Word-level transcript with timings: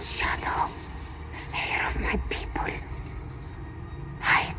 shadow, 0.00 0.68
slayer 1.32 1.86
of 1.86 2.00
my 2.00 2.16
people. 2.28 2.66
Hide. 4.20 4.54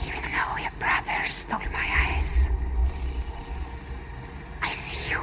Even 0.00 0.22
though 0.30 0.56
your 0.60 0.72
brother 0.78 1.24
stole 1.26 1.58
my 1.72 1.88
eyes, 2.08 2.50
I 4.62 4.70
see 4.70 5.12
you. 5.12 5.20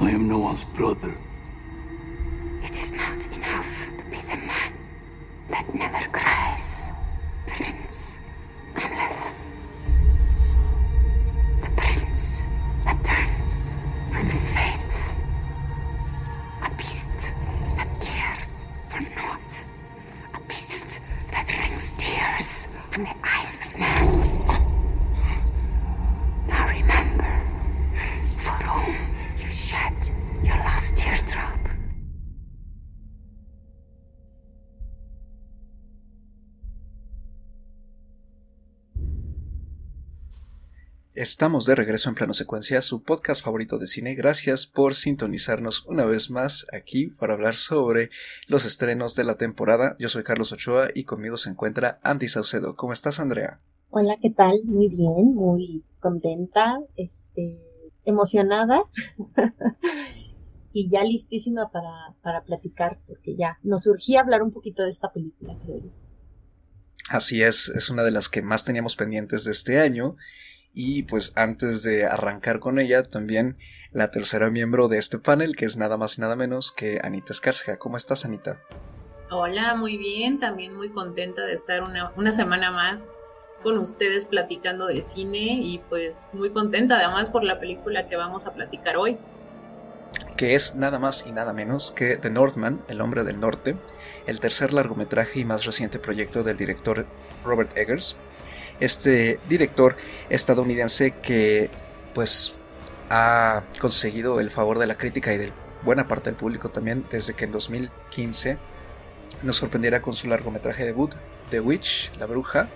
I 0.00 0.10
am 0.10 0.28
no 0.28 0.38
one's 0.38 0.64
brother. 0.64 1.16
Estamos 41.24 41.64
de 41.64 41.74
regreso 41.74 42.10
en 42.10 42.16
Plano 42.16 42.34
Secuencia, 42.34 42.82
su 42.82 43.02
podcast 43.02 43.42
favorito 43.42 43.78
de 43.78 43.86
cine. 43.86 44.14
Gracias 44.14 44.66
por 44.66 44.94
sintonizarnos 44.94 45.86
una 45.86 46.04
vez 46.04 46.30
más 46.30 46.66
aquí 46.70 47.06
para 47.06 47.32
hablar 47.32 47.54
sobre 47.56 48.10
los 48.46 48.66
estrenos 48.66 49.14
de 49.14 49.24
la 49.24 49.38
temporada. 49.38 49.96
Yo 49.98 50.10
soy 50.10 50.22
Carlos 50.22 50.52
Ochoa 50.52 50.88
y 50.94 51.04
conmigo 51.04 51.38
se 51.38 51.48
encuentra 51.48 51.98
Andy 52.02 52.28
Saucedo. 52.28 52.76
¿Cómo 52.76 52.92
estás, 52.92 53.20
Andrea? 53.20 53.58
Hola, 53.88 54.18
¿qué 54.20 54.28
tal? 54.32 54.64
Muy 54.64 54.88
bien, 54.88 55.34
muy 55.34 55.82
contenta, 55.98 56.78
este, 56.94 57.58
emocionada 58.04 58.82
y 60.74 60.90
ya 60.90 61.04
listísima 61.04 61.70
para, 61.72 62.14
para 62.20 62.44
platicar, 62.44 63.00
porque 63.06 63.34
ya 63.34 63.58
nos 63.62 63.84
surgía 63.84 64.20
hablar 64.20 64.42
un 64.42 64.52
poquito 64.52 64.82
de 64.82 64.90
esta 64.90 65.10
película, 65.10 65.56
creo 65.64 65.78
yo. 65.84 65.90
Así 67.08 67.42
es, 67.42 67.70
es 67.70 67.88
una 67.88 68.02
de 68.02 68.10
las 68.10 68.28
que 68.28 68.42
más 68.42 68.66
teníamos 68.66 68.94
pendientes 68.96 69.44
de 69.44 69.52
este 69.52 69.80
año. 69.80 70.16
Y 70.74 71.04
pues 71.04 71.32
antes 71.36 71.84
de 71.84 72.04
arrancar 72.04 72.58
con 72.58 72.80
ella, 72.80 73.04
también 73.04 73.56
la 73.92 74.10
tercera 74.10 74.50
miembro 74.50 74.88
de 74.88 74.98
este 74.98 75.18
panel, 75.18 75.54
que 75.54 75.66
es 75.66 75.76
nada 75.76 75.96
más 75.96 76.18
y 76.18 76.20
nada 76.20 76.34
menos 76.34 76.72
que 76.72 77.00
Anita 77.02 77.32
Escárcega. 77.32 77.78
¿Cómo 77.78 77.96
estás, 77.96 78.24
Anita? 78.24 78.60
Hola, 79.30 79.76
muy 79.76 79.96
bien, 79.96 80.40
también 80.40 80.74
muy 80.74 80.90
contenta 80.90 81.46
de 81.46 81.54
estar 81.54 81.82
una, 81.82 82.10
una 82.16 82.32
semana 82.32 82.72
más 82.72 83.22
con 83.62 83.78
ustedes 83.78 84.26
platicando 84.26 84.86
de 84.86 85.00
cine 85.00 85.58
y 85.62 85.80
pues 85.88 86.30
muy 86.34 86.50
contenta 86.50 86.96
además 86.96 87.30
por 87.30 87.44
la 87.44 87.58
película 87.58 88.08
que 88.08 88.16
vamos 88.16 88.46
a 88.46 88.52
platicar 88.52 88.96
hoy. 88.96 89.16
Que 90.36 90.56
es 90.56 90.74
nada 90.74 90.98
más 90.98 91.26
y 91.26 91.32
nada 91.32 91.52
menos 91.52 91.92
que 91.92 92.16
The 92.16 92.30
Northman, 92.30 92.80
El 92.88 93.00
hombre 93.00 93.22
del 93.22 93.40
norte, 93.40 93.76
el 94.26 94.40
tercer 94.40 94.72
largometraje 94.72 95.40
y 95.40 95.44
más 95.44 95.64
reciente 95.64 95.98
proyecto 96.00 96.42
del 96.42 96.56
director 96.56 97.06
Robert 97.44 97.76
Eggers, 97.78 98.16
este 98.80 99.38
director 99.48 99.96
estadounidense 100.28 101.12
que 101.12 101.70
pues 102.14 102.58
ha 103.10 103.62
conseguido 103.80 104.40
el 104.40 104.50
favor 104.50 104.78
de 104.78 104.86
la 104.86 104.96
crítica 104.96 105.32
y 105.32 105.38
de 105.38 105.52
buena 105.82 106.08
parte 106.08 106.30
del 106.30 106.36
público 106.36 106.70
también 106.70 107.04
desde 107.10 107.34
que 107.34 107.44
en 107.44 107.52
2015 107.52 108.58
nos 109.42 109.56
sorprendiera 109.56 110.00
con 110.00 110.14
su 110.14 110.28
largometraje 110.28 110.84
debut 110.84 111.14
The 111.50 111.60
Witch, 111.60 112.12
la 112.18 112.26
bruja, 112.26 112.68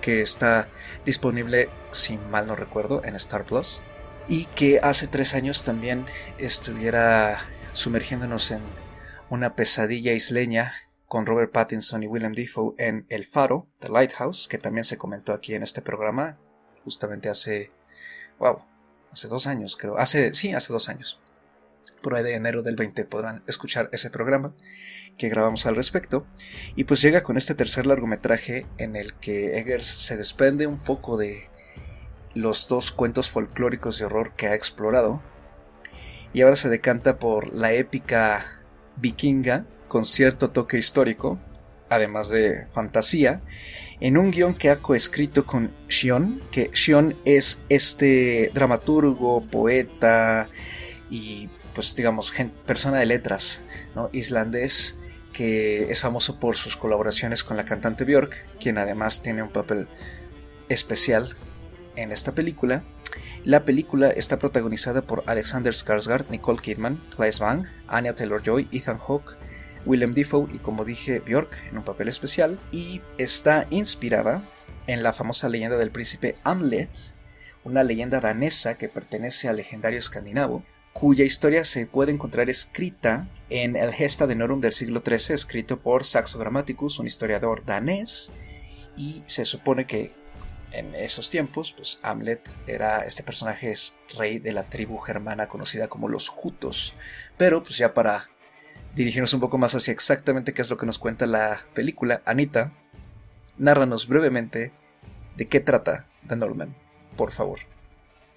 que 0.00 0.22
está 0.22 0.68
disponible, 1.04 1.68
si 1.90 2.16
mal 2.16 2.46
no 2.46 2.56
recuerdo, 2.56 3.02
en 3.04 3.14
Star 3.16 3.44
Plus 3.44 3.82
y 4.28 4.44
que 4.46 4.80
hace 4.80 5.08
tres 5.08 5.34
años 5.34 5.64
también 5.64 6.06
estuviera 6.38 7.38
sumergiéndonos 7.72 8.50
en 8.50 8.60
una 9.30 9.56
pesadilla 9.56 10.12
isleña 10.12 10.72
con 11.12 11.26
Robert 11.26 11.52
Pattinson 11.52 12.02
y 12.02 12.06
Willem 12.06 12.32
Dafoe 12.32 12.74
en 12.78 13.04
El 13.10 13.26
Faro, 13.26 13.68
The 13.80 13.90
Lighthouse, 13.90 14.48
que 14.48 14.56
también 14.56 14.84
se 14.84 14.96
comentó 14.96 15.34
aquí 15.34 15.54
en 15.54 15.62
este 15.62 15.82
programa, 15.82 16.38
justamente 16.84 17.28
hace, 17.28 17.70
wow, 18.38 18.64
hace 19.10 19.28
dos 19.28 19.46
años 19.46 19.76
creo, 19.76 19.98
hace, 19.98 20.32
sí, 20.32 20.54
hace 20.54 20.72
dos 20.72 20.88
años. 20.88 21.20
Por 22.00 22.14
de 22.22 22.34
enero 22.34 22.62
del 22.62 22.76
20 22.76 23.04
podrán 23.04 23.42
escuchar 23.46 23.90
ese 23.92 24.08
programa 24.08 24.54
que 25.18 25.28
grabamos 25.28 25.66
al 25.66 25.76
respecto. 25.76 26.26
Y 26.76 26.84
pues 26.84 27.02
llega 27.02 27.22
con 27.22 27.36
este 27.36 27.54
tercer 27.54 27.84
largometraje 27.84 28.66
en 28.78 28.96
el 28.96 29.12
que 29.12 29.58
Eggers 29.58 29.84
se 29.84 30.16
desprende 30.16 30.66
un 30.66 30.78
poco 30.78 31.18
de 31.18 31.50
los 32.32 32.68
dos 32.68 32.90
cuentos 32.90 33.28
folclóricos 33.28 33.98
de 33.98 34.06
horror 34.06 34.32
que 34.34 34.46
ha 34.46 34.54
explorado. 34.54 35.20
Y 36.32 36.40
ahora 36.40 36.56
se 36.56 36.70
decanta 36.70 37.18
por 37.18 37.52
la 37.52 37.74
épica 37.74 38.62
vikinga 38.96 39.66
con 39.92 40.06
cierto 40.06 40.48
toque 40.48 40.78
histórico, 40.78 41.38
además 41.90 42.30
de 42.30 42.64
fantasía, 42.64 43.42
en 44.00 44.16
un 44.16 44.30
guion 44.30 44.54
que 44.54 44.70
ha 44.70 44.76
coescrito 44.76 45.44
con 45.44 45.70
Shion, 45.86 46.40
que 46.50 46.70
Shion 46.72 47.14
es 47.26 47.60
este 47.68 48.50
dramaturgo, 48.54 49.44
poeta 49.50 50.48
y 51.10 51.50
pues 51.74 51.94
digamos 51.94 52.32
persona 52.64 53.00
de 53.00 53.04
letras, 53.04 53.64
¿no? 53.94 54.08
islandés 54.14 54.96
que 55.34 55.90
es 55.90 56.00
famoso 56.00 56.40
por 56.40 56.56
sus 56.56 56.74
colaboraciones 56.74 57.44
con 57.44 57.58
la 57.58 57.66
cantante 57.66 58.06
Björk, 58.06 58.58
quien 58.58 58.78
además 58.78 59.20
tiene 59.20 59.42
un 59.42 59.52
papel 59.52 59.88
especial 60.70 61.36
en 61.96 62.12
esta 62.12 62.34
película. 62.34 62.82
La 63.44 63.66
película 63.66 64.08
está 64.08 64.38
protagonizada 64.38 65.02
por 65.02 65.22
Alexander 65.26 65.74
Skarsgård, 65.74 66.30
Nicole 66.30 66.60
Kidman, 66.60 67.04
Claes 67.14 67.40
Bang, 67.40 67.66
Anya 67.88 68.14
Taylor-Joy, 68.14 68.68
Ethan 68.72 68.98
Hawke, 68.98 69.36
Willem 69.86 70.14
Dafoe 70.14 70.48
y 70.52 70.58
como 70.58 70.84
dije 70.84 71.20
Björk 71.20 71.68
en 71.70 71.78
un 71.78 71.84
papel 71.84 72.08
especial. 72.08 72.58
Y 72.70 73.00
está 73.18 73.66
inspirada 73.70 74.42
en 74.86 75.02
la 75.02 75.12
famosa 75.12 75.48
leyenda 75.48 75.78
del 75.78 75.90
príncipe 75.90 76.36
Hamlet, 76.44 76.90
una 77.64 77.82
leyenda 77.82 78.20
danesa 78.20 78.76
que 78.76 78.88
pertenece 78.88 79.48
al 79.48 79.56
legendario 79.56 79.98
escandinavo, 79.98 80.64
cuya 80.92 81.24
historia 81.24 81.64
se 81.64 81.86
puede 81.86 82.12
encontrar 82.12 82.50
escrita 82.50 83.28
en 83.50 83.76
el 83.76 83.92
Gesta 83.92 84.26
de 84.26 84.34
Norum 84.34 84.60
del 84.60 84.72
siglo 84.72 85.02
XIII, 85.06 85.34
escrito 85.34 85.80
por 85.80 86.04
Saxo 86.04 86.38
Grammaticus, 86.38 86.98
un 86.98 87.06
historiador 87.06 87.64
danés, 87.64 88.32
y 88.96 89.22
se 89.26 89.44
supone 89.44 89.86
que 89.86 90.12
en 90.72 90.94
esos 90.94 91.30
tiempos, 91.30 91.72
pues 91.72 92.00
Hamlet 92.02 92.48
era 92.66 93.04
este 93.04 93.22
personaje 93.22 93.70
es 93.70 93.98
rey 94.16 94.38
de 94.38 94.52
la 94.52 94.64
tribu 94.64 94.98
germana 94.98 95.46
conocida 95.46 95.88
como 95.88 96.08
los 96.08 96.28
Jutos, 96.28 96.94
pero 97.36 97.62
pues 97.62 97.76
ya 97.76 97.94
para 97.94 98.30
dirigirnos 98.94 99.32
un 99.34 99.40
poco 99.40 99.58
más 99.58 99.74
hacia 99.74 99.92
exactamente 99.92 100.52
qué 100.52 100.62
es 100.62 100.70
lo 100.70 100.76
que 100.76 100.86
nos 100.86 100.98
cuenta 100.98 101.26
la 101.26 101.60
película, 101.74 102.22
Anita, 102.24 102.72
nárranos 103.58 104.06
brevemente 104.08 104.72
de 105.36 105.48
qué 105.48 105.60
trata 105.60 106.06
The 106.28 106.36
Northman, 106.36 106.74
por 107.16 107.32
favor. 107.32 107.60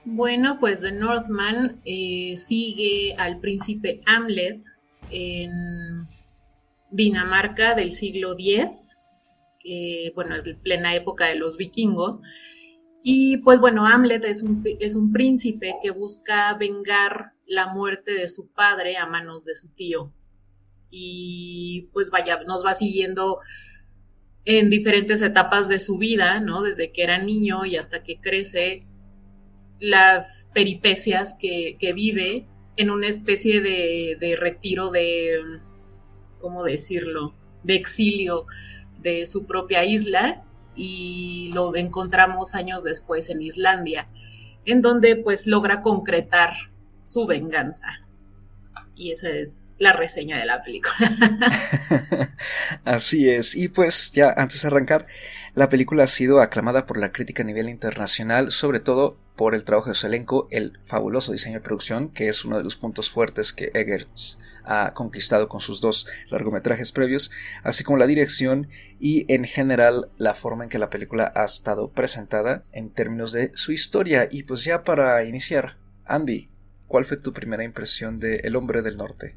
Bueno, 0.05 0.57
pues 0.59 0.81
The 0.81 0.91
Northman 0.91 1.81
eh, 1.83 2.35
sigue 2.37 3.15
al 3.17 3.39
príncipe 3.39 4.01
Hamlet 4.05 4.63
en 5.09 6.07
Dinamarca 6.91 7.75
del 7.75 7.91
siglo 7.91 8.35
X, 8.37 8.97
bueno, 10.13 10.35
es 10.35 10.43
plena 10.61 10.95
época 10.95 11.25
de 11.25 11.35
los 11.35 11.57
vikingos. 11.57 12.21
Y 13.01 13.37
pues 13.37 13.59
bueno, 13.59 13.85
Hamlet 13.85 14.23
es 14.25 14.41
un, 14.41 14.63
es 14.79 14.95
un 14.95 15.11
príncipe 15.11 15.75
que 15.81 15.91
busca 15.91 16.53
vengar 16.53 17.33
la 17.45 17.73
muerte 17.73 18.13
de 18.13 18.27
su 18.27 18.47
padre 18.47 18.97
a 18.97 19.05
manos 19.05 19.43
de 19.43 19.55
su 19.55 19.69
tío 19.69 20.11
y 20.89 21.89
pues 21.93 22.11
vaya, 22.11 22.39
nos 22.45 22.65
va 22.65 22.73
siguiendo 22.73 23.39
en 24.45 24.69
diferentes 24.69 25.21
etapas 25.21 25.67
de 25.67 25.79
su 25.79 25.97
vida, 25.97 26.39
¿no? 26.39 26.61
Desde 26.61 26.91
que 26.91 27.03
era 27.03 27.17
niño 27.17 27.65
y 27.65 27.77
hasta 27.77 28.03
que 28.03 28.19
crece, 28.21 28.85
las 29.79 30.49
peripecias 30.53 31.35
que, 31.39 31.77
vive 31.93 32.47
en 32.77 32.91
una 32.91 33.07
especie 33.07 33.61
de, 33.61 34.17
de, 34.19 34.35
retiro 34.35 34.91
de, 34.91 35.39
¿cómo 36.39 36.63
decirlo?, 36.63 37.33
de 37.63 37.75
exilio 37.75 38.45
de 39.01 39.25
su 39.25 39.45
propia 39.47 39.83
isla 39.83 40.43
y 40.75 41.51
lo 41.53 41.75
encontramos 41.75 42.53
años 42.53 42.83
después 42.83 43.29
en 43.29 43.41
Islandia, 43.41 44.07
en 44.65 44.81
donde 44.81 45.15
pues 45.15 45.47
logra 45.47 45.81
concretar 45.81 46.53
su 47.01 47.25
venganza. 47.25 48.04
Y 48.95 49.11
esa 49.11 49.29
es 49.29 49.73
la 49.77 49.93
reseña 49.93 50.37
de 50.37 50.45
la 50.45 50.63
película. 50.63 50.95
Así 52.85 53.29
es. 53.29 53.55
Y 53.55 53.67
pues 53.67 54.11
ya 54.13 54.33
antes 54.37 54.61
de 54.61 54.67
arrancar, 54.69 55.05
la 55.53 55.69
película 55.69 56.05
ha 56.05 56.07
sido 56.07 56.41
aclamada 56.41 56.85
por 56.85 56.97
la 56.97 57.11
crítica 57.11 57.43
a 57.43 57.45
nivel 57.45 57.69
internacional, 57.69 58.51
sobre 58.51 58.79
todo 58.79 59.17
por 59.35 59.53
el 59.53 59.65
trabajo 59.65 59.89
de 59.89 59.95
su 59.95 60.07
elenco, 60.07 60.47
el 60.49 60.79
fabuloso 60.85 61.33
diseño 61.33 61.55
de 61.55 61.63
producción, 61.63 62.09
que 62.09 62.29
es 62.29 62.45
uno 62.45 62.57
de 62.57 62.63
los 62.63 62.77
puntos 62.77 63.09
fuertes 63.09 63.51
que 63.51 63.71
Eggers 63.73 64.39
ha 64.63 64.93
conquistado 64.93 65.47
con 65.49 65.61
sus 65.61 65.81
dos 65.81 66.07
largometrajes 66.29 66.91
previos, 66.91 67.31
así 67.63 67.83
como 67.83 67.97
la 67.97 68.07
dirección 68.07 68.67
y 68.99 69.31
en 69.31 69.43
general 69.43 70.09
la 70.17 70.33
forma 70.33 70.63
en 70.63 70.69
que 70.69 70.79
la 70.79 70.89
película 70.89 71.31
ha 71.35 71.45
estado 71.45 71.91
presentada 71.91 72.63
en 72.71 72.89
términos 72.89 73.31
de 73.33 73.51
su 73.55 73.71
historia. 73.73 74.27
Y 74.31 74.43
pues 74.43 74.63
ya 74.63 74.83
para 74.83 75.23
iniciar, 75.25 75.77
Andy, 76.05 76.49
¿cuál 76.87 77.05
fue 77.05 77.17
tu 77.17 77.33
primera 77.33 77.63
impresión 77.63 78.19
de 78.19 78.37
El 78.37 78.55
hombre 78.55 78.81
del 78.81 78.97
norte? 78.97 79.35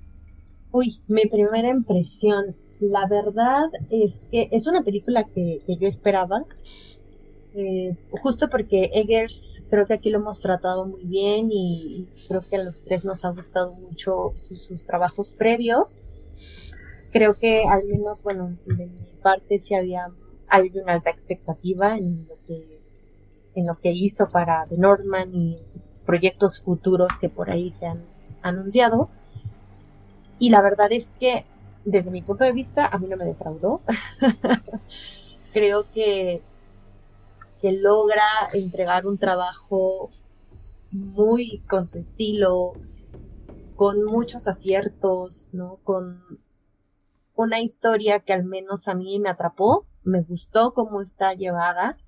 Uy, 0.71 1.01
mi 1.09 1.27
primera 1.27 1.69
impresión. 1.69 2.57
La 2.81 3.07
verdad 3.09 3.69
es 3.91 4.27
que 4.31 4.49
es 4.53 4.67
una 4.67 4.83
película 4.83 5.25
que, 5.25 5.63
yo 5.67 5.89
esperaba. 5.89 6.45
Eh, 7.55 7.97
justo 8.11 8.49
porque 8.51 8.91
Eggers 8.95 9.65
creo 9.71 9.87
que 9.87 9.95
aquí 9.95 10.11
lo 10.11 10.19
hemos 10.19 10.41
tratado 10.41 10.87
muy 10.87 11.03
bien 11.05 11.49
y 11.51 12.07
creo 12.29 12.43
que 12.49 12.57
a 12.57 12.63
los 12.63 12.85
tres 12.85 13.05
nos 13.05 13.25
ha 13.25 13.31
gustado 13.31 13.73
mucho 13.73 14.35
sus, 14.39 14.85
trabajos 14.85 15.31
previos. 15.31 16.03
Creo 17.11 17.35
que 17.35 17.65
al 17.65 17.85
menos, 17.85 18.23
bueno, 18.23 18.57
de 18.67 18.87
mi 18.87 19.11
parte 19.23 19.59
sí 19.59 19.75
había 19.75 20.09
hay 20.49 20.71
una 20.75 20.95
alta 20.95 21.11
expectativa 21.11 21.97
en 21.97 22.27
lo 22.29 22.37
que 22.47 22.79
en 23.55 23.67
lo 23.67 23.79
que 23.81 23.91
hizo 23.91 24.31
para 24.31 24.67
The 24.69 24.77
Northman 24.79 25.35
y 25.35 25.59
proyectos 26.09 26.63
futuros 26.63 27.09
que 27.21 27.29
por 27.29 27.51
ahí 27.51 27.71
se 27.71 27.85
han 27.85 28.03
anunciado. 28.41 29.11
Y 30.39 30.49
la 30.49 30.63
verdad 30.63 30.91
es 30.91 31.15
que 31.21 31.45
desde 31.85 32.11
mi 32.11 32.23
punto 32.23 32.45
de 32.45 32.53
vista 32.53 32.87
a 32.87 32.97
mí 32.97 33.09
no 33.09 33.19
me 33.19 33.27
defraudó. 33.27 33.83
creo 35.53 35.85
que 35.93 36.41
que 37.61 37.73
logra 37.73 38.25
entregar 38.55 39.07
un 39.07 39.19
trabajo 39.19 40.09
muy 40.93 41.59
con 41.69 41.89
su 41.89 41.99
estilo, 41.99 42.73
con 43.77 44.05
muchos 44.05 44.49
aciertos, 44.49 45.51
¿no? 45.53 45.77
Con 45.85 46.41
una 47.35 47.61
historia 47.61 48.21
que 48.21 48.33
al 48.33 48.45
menos 48.45 48.89
a 48.89 48.95
mí 48.95 49.19
me 49.19 49.29
atrapó, 49.29 49.87
me 50.05 50.23
gustó 50.23 50.73
cómo 50.73 51.03
está 51.03 51.35
llevada 51.35 51.99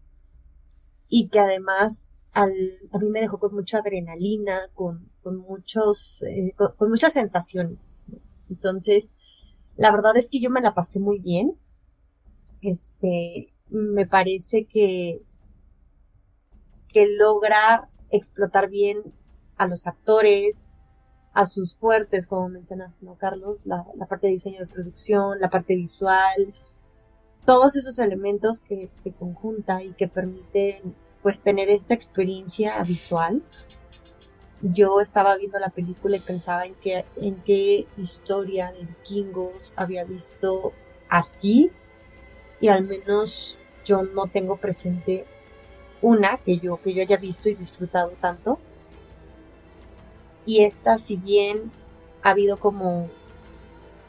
y 1.09 1.29
que 1.29 1.41
además 1.41 2.09
al, 2.33 2.53
a 2.93 2.99
mí 2.99 3.11
me 3.11 3.21
dejó 3.21 3.39
con 3.39 3.55
mucha 3.55 3.79
adrenalina, 3.79 4.69
con, 4.75 5.11
con 5.23 5.39
muchos, 5.39 6.23
eh, 6.23 6.55
con, 6.57 6.91
muchas 6.91 7.13
sensaciones. 7.13 7.91
Entonces, 8.49 9.15
la 9.77 9.91
verdad 9.91 10.17
es 10.17 10.29
que 10.29 10.41
yo 10.41 10.51
me 10.51 10.61
la 10.61 10.75
pasé 10.75 11.01
muy 11.01 11.19
bien. 11.19 11.59
Este, 12.63 13.53
me 13.69 14.07
parece 14.07 14.67
que 14.67 15.23
que 16.93 17.07
logra 17.09 17.89
explotar 18.11 18.69
bien 18.69 18.99
a 19.57 19.67
los 19.67 19.87
actores, 19.87 20.79
a 21.33 21.47
sus 21.47 21.77
fuertes, 21.77 22.27
como 22.27 22.49
mencionas, 22.49 23.01
¿no, 23.03 23.17
Carlos? 23.17 23.67
La, 23.67 23.85
parte 24.09 24.27
de 24.27 24.33
diseño 24.33 24.61
de 24.61 24.67
producción, 24.67 25.39
la 25.41 25.51
parte 25.51 25.77
visual, 25.77 26.55
todos 27.47 27.77
esos 27.77 27.99
elementos 27.99 28.61
que, 28.61 28.91
que 29.05 29.13
conjunta 29.13 29.83
y 29.83 29.93
que 29.93 30.09
permiten 30.09 30.95
pues 31.23 31.41
tener 31.41 31.69
esta 31.69 31.95
experiencia 31.95 32.83
visual. 32.83 33.43
Yo 34.63 35.01
estaba 35.01 35.37
viendo 35.37 35.59
la 35.59 35.71
película 35.71 36.17
y 36.17 36.21
pensaba 36.21 36.67
en 36.67 36.75
qué, 36.75 37.05
en 37.17 37.37
qué 37.37 37.87
historia 37.97 38.73
de 38.73 38.85
vikingos 38.85 39.73
había 39.77 40.05
visto 40.05 40.73
así 41.09 41.71
y 42.61 42.69
al 42.69 42.85
menos 42.85 43.59
yo 43.85 44.03
no 44.03 44.27
tengo 44.27 44.57
presente 44.57 45.27
una 46.03 46.39
que 46.39 46.59
yo, 46.59 46.81
que 46.83 46.95
yo 46.95 47.03
haya 47.03 47.17
visto 47.17 47.49
y 47.49 47.55
disfrutado 47.55 48.11
tanto. 48.21 48.59
Y 50.47 50.65
esta, 50.65 50.99
si 50.99 51.17
bien 51.17 51.71
ha 52.23 52.31
habido 52.31 52.59
como 52.59 53.09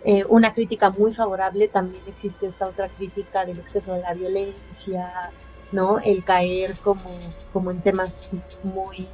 eh, 0.03 0.25
una 0.27 0.53
crítica 0.53 0.89
muy 0.89 1.13
favorable, 1.13 1.67
también 1.67 2.03
existe 2.07 2.47
esta 2.47 2.67
otra 2.67 2.89
crítica 2.89 3.45
del 3.45 3.59
exceso 3.59 3.93
de 3.93 4.01
la 4.01 4.13
violencia, 4.13 5.31
¿no? 5.71 5.99
El 5.99 6.23
caer 6.23 6.75
como, 6.77 7.09
como 7.53 7.71
en 7.71 7.81
temas 7.81 8.31
muy 8.63 9.07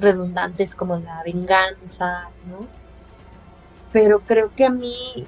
redundantes 0.00 0.74
como 0.74 0.96
la 0.96 1.22
venganza, 1.22 2.30
¿no? 2.46 2.66
Pero 3.92 4.20
creo 4.20 4.54
que 4.54 4.64
a 4.64 4.70
mí, 4.70 5.26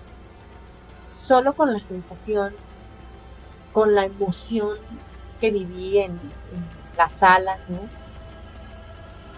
solo 1.10 1.54
con 1.54 1.72
la 1.72 1.80
sensación, 1.80 2.54
con 3.72 3.94
la 3.94 4.04
emoción 4.06 4.78
que 5.40 5.50
viví 5.50 5.98
en, 5.98 6.18
la 6.96 7.08
sala, 7.08 7.58
¿no? 7.68 7.80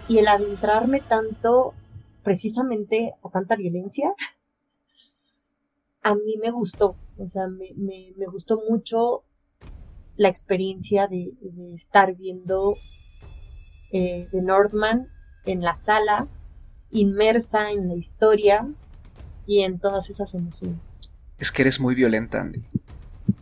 Y 0.09 0.17
el 0.17 0.27
adentrarme 0.27 0.99
tanto 0.99 1.73
precisamente 2.21 3.15
a 3.23 3.29
tanta 3.29 3.55
violencia, 3.55 4.13
a 6.03 6.15
mí 6.15 6.35
me 6.41 6.51
gustó, 6.51 6.95
o 7.17 7.27
sea, 7.27 7.47
me, 7.47 7.73
gustó 8.27 8.61
mucho 8.69 9.23
la 10.17 10.29
experiencia 10.29 11.07
de, 11.07 11.33
estar 11.75 12.15
viendo 12.15 12.75
eh, 13.91 14.27
The 14.31 14.41
Northman 14.41 15.07
en 15.45 15.61
la 15.61 15.75
sala, 15.75 16.27
inmersa 16.91 17.71
en 17.71 17.87
la 17.87 17.95
historia 17.95 18.67
y 19.45 19.61
en 19.61 19.79
todas 19.79 20.09
esas 20.09 20.33
emociones. 20.33 20.79
Es 21.37 21.51
que 21.51 21.63
eres 21.63 21.79
muy 21.79 21.95
violenta, 21.95 22.41
Andy. 22.41 22.63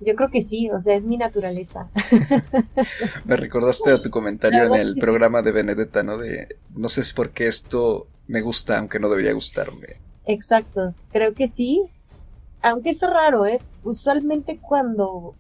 Yo 0.02 0.16
creo 0.16 0.30
que 0.30 0.42
sí, 0.42 0.70
o 0.72 0.82
sea, 0.82 0.96
es 0.96 1.04
mi 1.04 1.18
naturaleza. 1.18 1.90
Me 3.26 3.38
recordaste 3.38 3.92
a 3.92 4.02
tu 4.02 4.10
comentario 4.10 4.66
en 4.66 4.76
el 4.76 4.96
programa 4.96 5.42
de 5.42 5.52
Benedetta, 5.52 6.04
¿no? 6.04 6.18
De 6.18 6.58
no 6.76 6.90
sé 6.90 7.04
si 7.04 7.14
por 7.14 7.32
qué 7.32 7.48
esto 7.48 8.08
me 8.28 8.42
gusta, 8.42 8.80
aunque 8.80 9.00
no 9.00 9.10
debería 9.10 9.34
gustarme. 9.34 9.88
Exacto, 10.26 10.94
creo 11.12 11.34
que 11.34 11.48
sí. 11.48 11.84
Aunque 12.62 12.92
es 12.92 13.02
raro, 13.02 13.46
¿eh? 13.46 13.60
Usualmente 13.84 14.58
cuando 14.58 15.36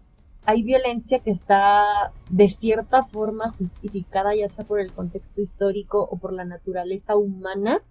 hay 0.45 0.63
violencia 0.63 1.19
que 1.19 1.31
está 1.31 2.11
de 2.29 2.49
cierta 2.49 3.05
forma 3.05 3.51
justificada, 3.53 4.35
ya 4.35 4.49
sea 4.49 4.65
por 4.65 4.79
el 4.79 4.91
contexto 4.91 5.41
histórico 5.41 6.07
o 6.09 6.17
por 6.17 6.33
la 6.33 6.45
naturaleza 6.45 7.15
humana, 7.15 7.81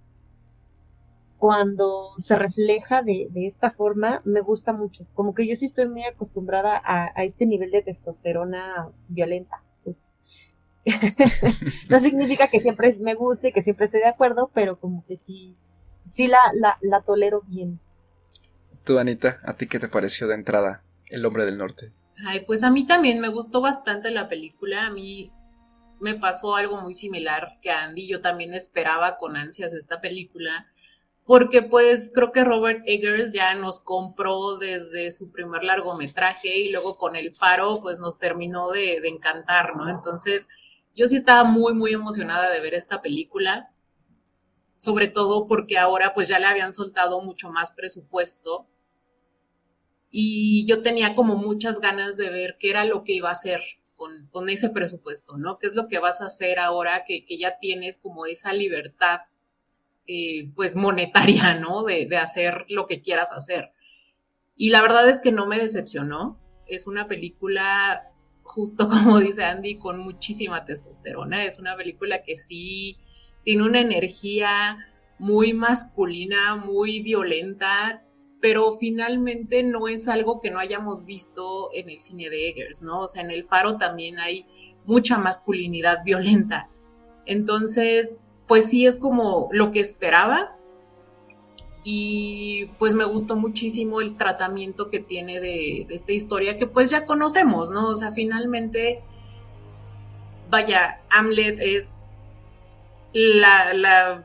cuando 1.38 2.10
se 2.18 2.36
refleja 2.36 3.02
de, 3.02 3.28
esta 3.34 3.72
forma, 3.72 4.22
me 4.24 4.40
gusta 4.40 4.72
mucho. 4.72 5.06
Como 5.14 5.34
que 5.34 5.46
yo 5.46 5.56
sí 5.56 5.64
estoy 5.64 5.88
muy 5.88 6.04
acostumbrada 6.04 6.80
a, 6.84 7.24
este 7.24 7.46
nivel 7.46 7.70
de 7.72 7.82
testosterona 7.82 8.90
violenta. 9.08 9.62
no 11.88 12.00
significa 12.00 12.48
que 12.48 12.60
siempre 12.60 12.96
me 13.00 13.14
guste, 13.14 13.52
que 13.52 13.62
siempre 13.62 13.86
esté 13.86 13.98
de 13.98 14.06
acuerdo, 14.06 14.50
pero 14.52 14.78
como 14.78 15.04
que 15.06 15.16
sí, 15.16 15.56
sí 16.06 16.26
la, 16.26 16.38
la, 16.54 16.78
la 16.80 17.00
tolero 17.02 17.42
bien. 17.42 17.80
Tú, 18.84 18.98
Anita, 18.98 19.40
¿a 19.44 19.54
ti 19.54 19.66
qué 19.66 19.78
te 19.78 19.88
pareció 19.88 20.26
de 20.26 20.34
entrada 20.34 20.82
El 21.08 21.24
hombre 21.24 21.44
del 21.44 21.58
norte? 21.58 21.92
Ay, 22.26 22.40
pues 22.46 22.62
a 22.62 22.70
mí 22.70 22.86
también 22.86 23.20
me 23.20 23.28
gustó 23.28 23.60
bastante 23.60 24.10
la 24.10 24.28
película. 24.28 24.86
A 24.86 24.90
mí 24.90 25.32
me 26.00 26.14
pasó 26.14 26.56
algo 26.56 26.80
muy 26.80 26.94
similar 26.94 27.58
que 27.60 27.70
a 27.70 27.84
Andy. 27.84 28.06
Yo 28.06 28.20
también 28.20 28.54
esperaba 28.54 29.16
con 29.18 29.36
ansias 29.36 29.72
esta 29.72 30.00
película 30.00 30.66
porque 31.24 31.62
pues 31.62 32.10
creo 32.14 32.32
que 32.32 32.44
Robert 32.44 32.82
Eggers 32.86 33.32
ya 33.32 33.54
nos 33.54 33.80
compró 33.80 34.56
desde 34.56 35.10
su 35.10 35.30
primer 35.30 35.62
largometraje 35.62 36.58
y 36.58 36.72
luego 36.72 36.98
con 36.98 37.14
el 37.16 37.32
paro 37.32 37.80
pues 37.80 38.00
nos 38.00 38.18
terminó 38.18 38.70
de, 38.70 38.96
encantar, 39.04 39.76
¿no? 39.76 39.88
Entonces 39.88 40.48
yo 40.94 41.06
sí 41.06 41.16
estaba 41.16 41.44
muy, 41.44 41.74
muy 41.74 41.92
emocionada 41.92 42.50
de 42.50 42.60
ver 42.60 42.74
esta 42.74 43.00
película, 43.00 43.70
sobre 44.76 45.08
todo 45.08 45.46
porque 45.46 45.78
ahora 45.78 46.12
pues 46.12 46.28
ya 46.28 46.38
le 46.38 46.46
habían 46.46 46.72
soltado 46.72 47.20
mucho 47.20 47.50
más 47.50 47.70
presupuesto 47.70 48.66
y 50.14 50.66
yo 50.66 50.82
tenía 50.82 51.14
como 51.14 51.36
muchas 51.36 51.80
ganas 51.80 52.18
de 52.18 52.28
ver 52.28 52.58
qué 52.60 52.68
era 52.68 52.84
lo 52.84 53.02
que 53.02 53.14
iba 53.14 53.30
a 53.30 53.32
hacer 53.32 53.62
con, 53.94 54.26
con 54.26 54.50
ese 54.50 54.68
presupuesto, 54.68 55.38
¿no? 55.38 55.58
¿Qué 55.58 55.66
es 55.66 55.74
lo 55.74 55.88
que 55.88 55.98
vas 55.98 56.20
a 56.20 56.26
hacer 56.26 56.58
ahora 56.58 57.04
que, 57.06 57.24
que 57.24 57.38
ya 57.38 57.58
tienes 57.58 57.96
como 57.96 58.26
esa 58.26 58.52
libertad 58.52 59.20
eh, 60.06 60.50
pues 60.54 60.76
monetaria, 60.76 61.54
¿no? 61.54 61.82
De, 61.82 62.04
de, 62.04 62.18
hacer 62.18 62.66
lo 62.68 62.86
que 62.86 63.00
quieras 63.00 63.32
hacer. 63.32 63.70
Y 64.54 64.68
la 64.68 64.82
verdad 64.82 65.08
es 65.08 65.18
que 65.18 65.32
no 65.32 65.46
me 65.46 65.58
decepcionó. 65.58 66.38
Es 66.66 66.86
una 66.86 67.08
película, 67.08 68.12
justo 68.42 68.88
como 68.90 69.18
dice 69.18 69.44
Andy, 69.44 69.78
con 69.78 69.98
muchísima 69.98 70.66
testosterona. 70.66 71.46
Es 71.46 71.58
una 71.58 71.74
película 71.74 72.22
que 72.22 72.36
sí 72.36 72.98
tiene 73.44 73.62
una 73.62 73.80
energía 73.80 74.76
muy 75.18 75.54
masculina, 75.54 76.54
muy 76.56 77.00
violenta, 77.00 78.04
pero 78.42 78.76
finalmente 78.76 79.62
no 79.62 79.86
es 79.86 80.08
algo 80.08 80.40
que 80.40 80.50
no 80.50 80.58
hayamos 80.58 81.06
visto 81.06 81.70
en 81.72 81.88
el 81.88 82.00
cine 82.00 82.28
de 82.28 82.48
Eggers, 82.48 82.82
¿no? 82.82 83.02
O 83.02 83.06
sea, 83.06 83.22
en 83.22 83.30
El 83.30 83.44
Faro 83.44 83.78
también 83.78 84.18
hay 84.18 84.46
mucha 84.84 85.16
masculinidad 85.16 86.02
violenta. 86.04 86.68
Entonces, 87.24 88.18
pues 88.48 88.68
sí 88.68 88.84
es 88.84 88.96
como 88.96 89.48
lo 89.52 89.70
que 89.70 89.78
esperaba. 89.78 90.56
Y 91.84 92.66
pues 92.80 92.94
me 92.94 93.04
gustó 93.04 93.36
muchísimo 93.36 94.00
el 94.00 94.16
tratamiento 94.16 94.90
que 94.90 94.98
tiene 94.98 95.38
de, 95.38 95.86
esta 95.90 96.10
historia 96.10 96.58
que 96.58 96.66
pues 96.66 96.90
ya 96.90 97.04
conocemos, 97.04 97.70
¿no? 97.70 97.90
O 97.90 97.96
sea, 97.96 98.10
finalmente, 98.10 99.04
vaya, 100.50 101.00
Hamlet 101.10 101.60
es 101.60 101.92
la, 103.12 104.24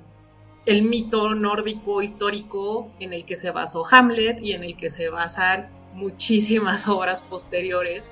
el 0.67 0.81
mito 0.81 1.33
nórdico 1.33 2.01
histórico 2.01 2.91
en 2.99 3.13
el 3.13 3.23
que 3.23 3.37
se 3.37 3.51
basó 3.51 3.85
Hamlet 3.89 4.41
y 4.41 4.51
en 4.51 4.65
el 4.65 4.75
que 4.75 4.89
se 4.89 5.07
basan 5.07 5.69
muchísimas 5.93 6.87
obras 6.89 7.23
posteriores. 7.23 8.11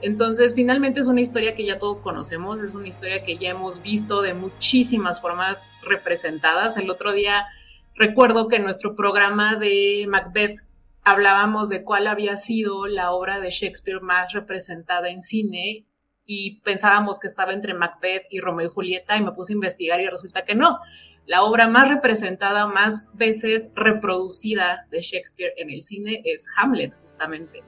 Entonces, 0.00 0.54
finalmente 0.54 1.00
es 1.00 1.06
una 1.06 1.20
historia 1.20 1.54
que 1.54 1.66
ya 1.66 1.78
todos 1.78 1.98
conocemos, 1.98 2.60
es 2.60 2.72
una 2.72 2.88
historia 2.88 3.22
que 3.22 3.36
ya 3.36 3.50
hemos 3.50 3.82
visto 3.82 4.22
de 4.22 4.32
muchísimas 4.32 5.20
formas 5.20 5.74
representadas. 5.82 6.78
El 6.78 6.88
otro 6.90 7.12
día 7.12 7.46
recuerdo 7.94 8.48
que 8.48 8.56
en 8.56 8.64
nuestro 8.64 8.96
programa 8.96 9.56
de 9.56 10.06
Macbeth 10.08 10.64
hablábamos 11.04 11.68
de 11.68 11.84
cuál 11.84 12.06
había 12.06 12.38
sido 12.38 12.86
la 12.86 13.12
obra 13.12 13.38
de 13.38 13.50
Shakespeare 13.50 14.00
más 14.00 14.32
representada 14.32 15.10
en 15.10 15.20
cine 15.20 15.84
y 16.24 16.60
pensábamos 16.60 17.18
que 17.18 17.26
estaba 17.26 17.52
entre 17.52 17.74
Macbeth 17.74 18.22
y 18.30 18.40
Romeo 18.40 18.68
y 18.68 18.70
Julieta 18.70 19.16
y 19.18 19.22
me 19.22 19.32
puse 19.32 19.52
a 19.52 19.56
investigar 19.56 20.00
y 20.00 20.06
resulta 20.06 20.44
que 20.44 20.54
no. 20.54 20.78
La 21.26 21.44
obra 21.44 21.68
más 21.68 21.88
representada, 21.88 22.66
más 22.66 23.10
veces 23.14 23.70
reproducida 23.74 24.86
de 24.90 25.00
Shakespeare 25.00 25.52
en 25.56 25.70
el 25.70 25.82
cine 25.82 26.22
es 26.24 26.46
Hamlet, 26.56 26.94
justamente. 27.00 27.62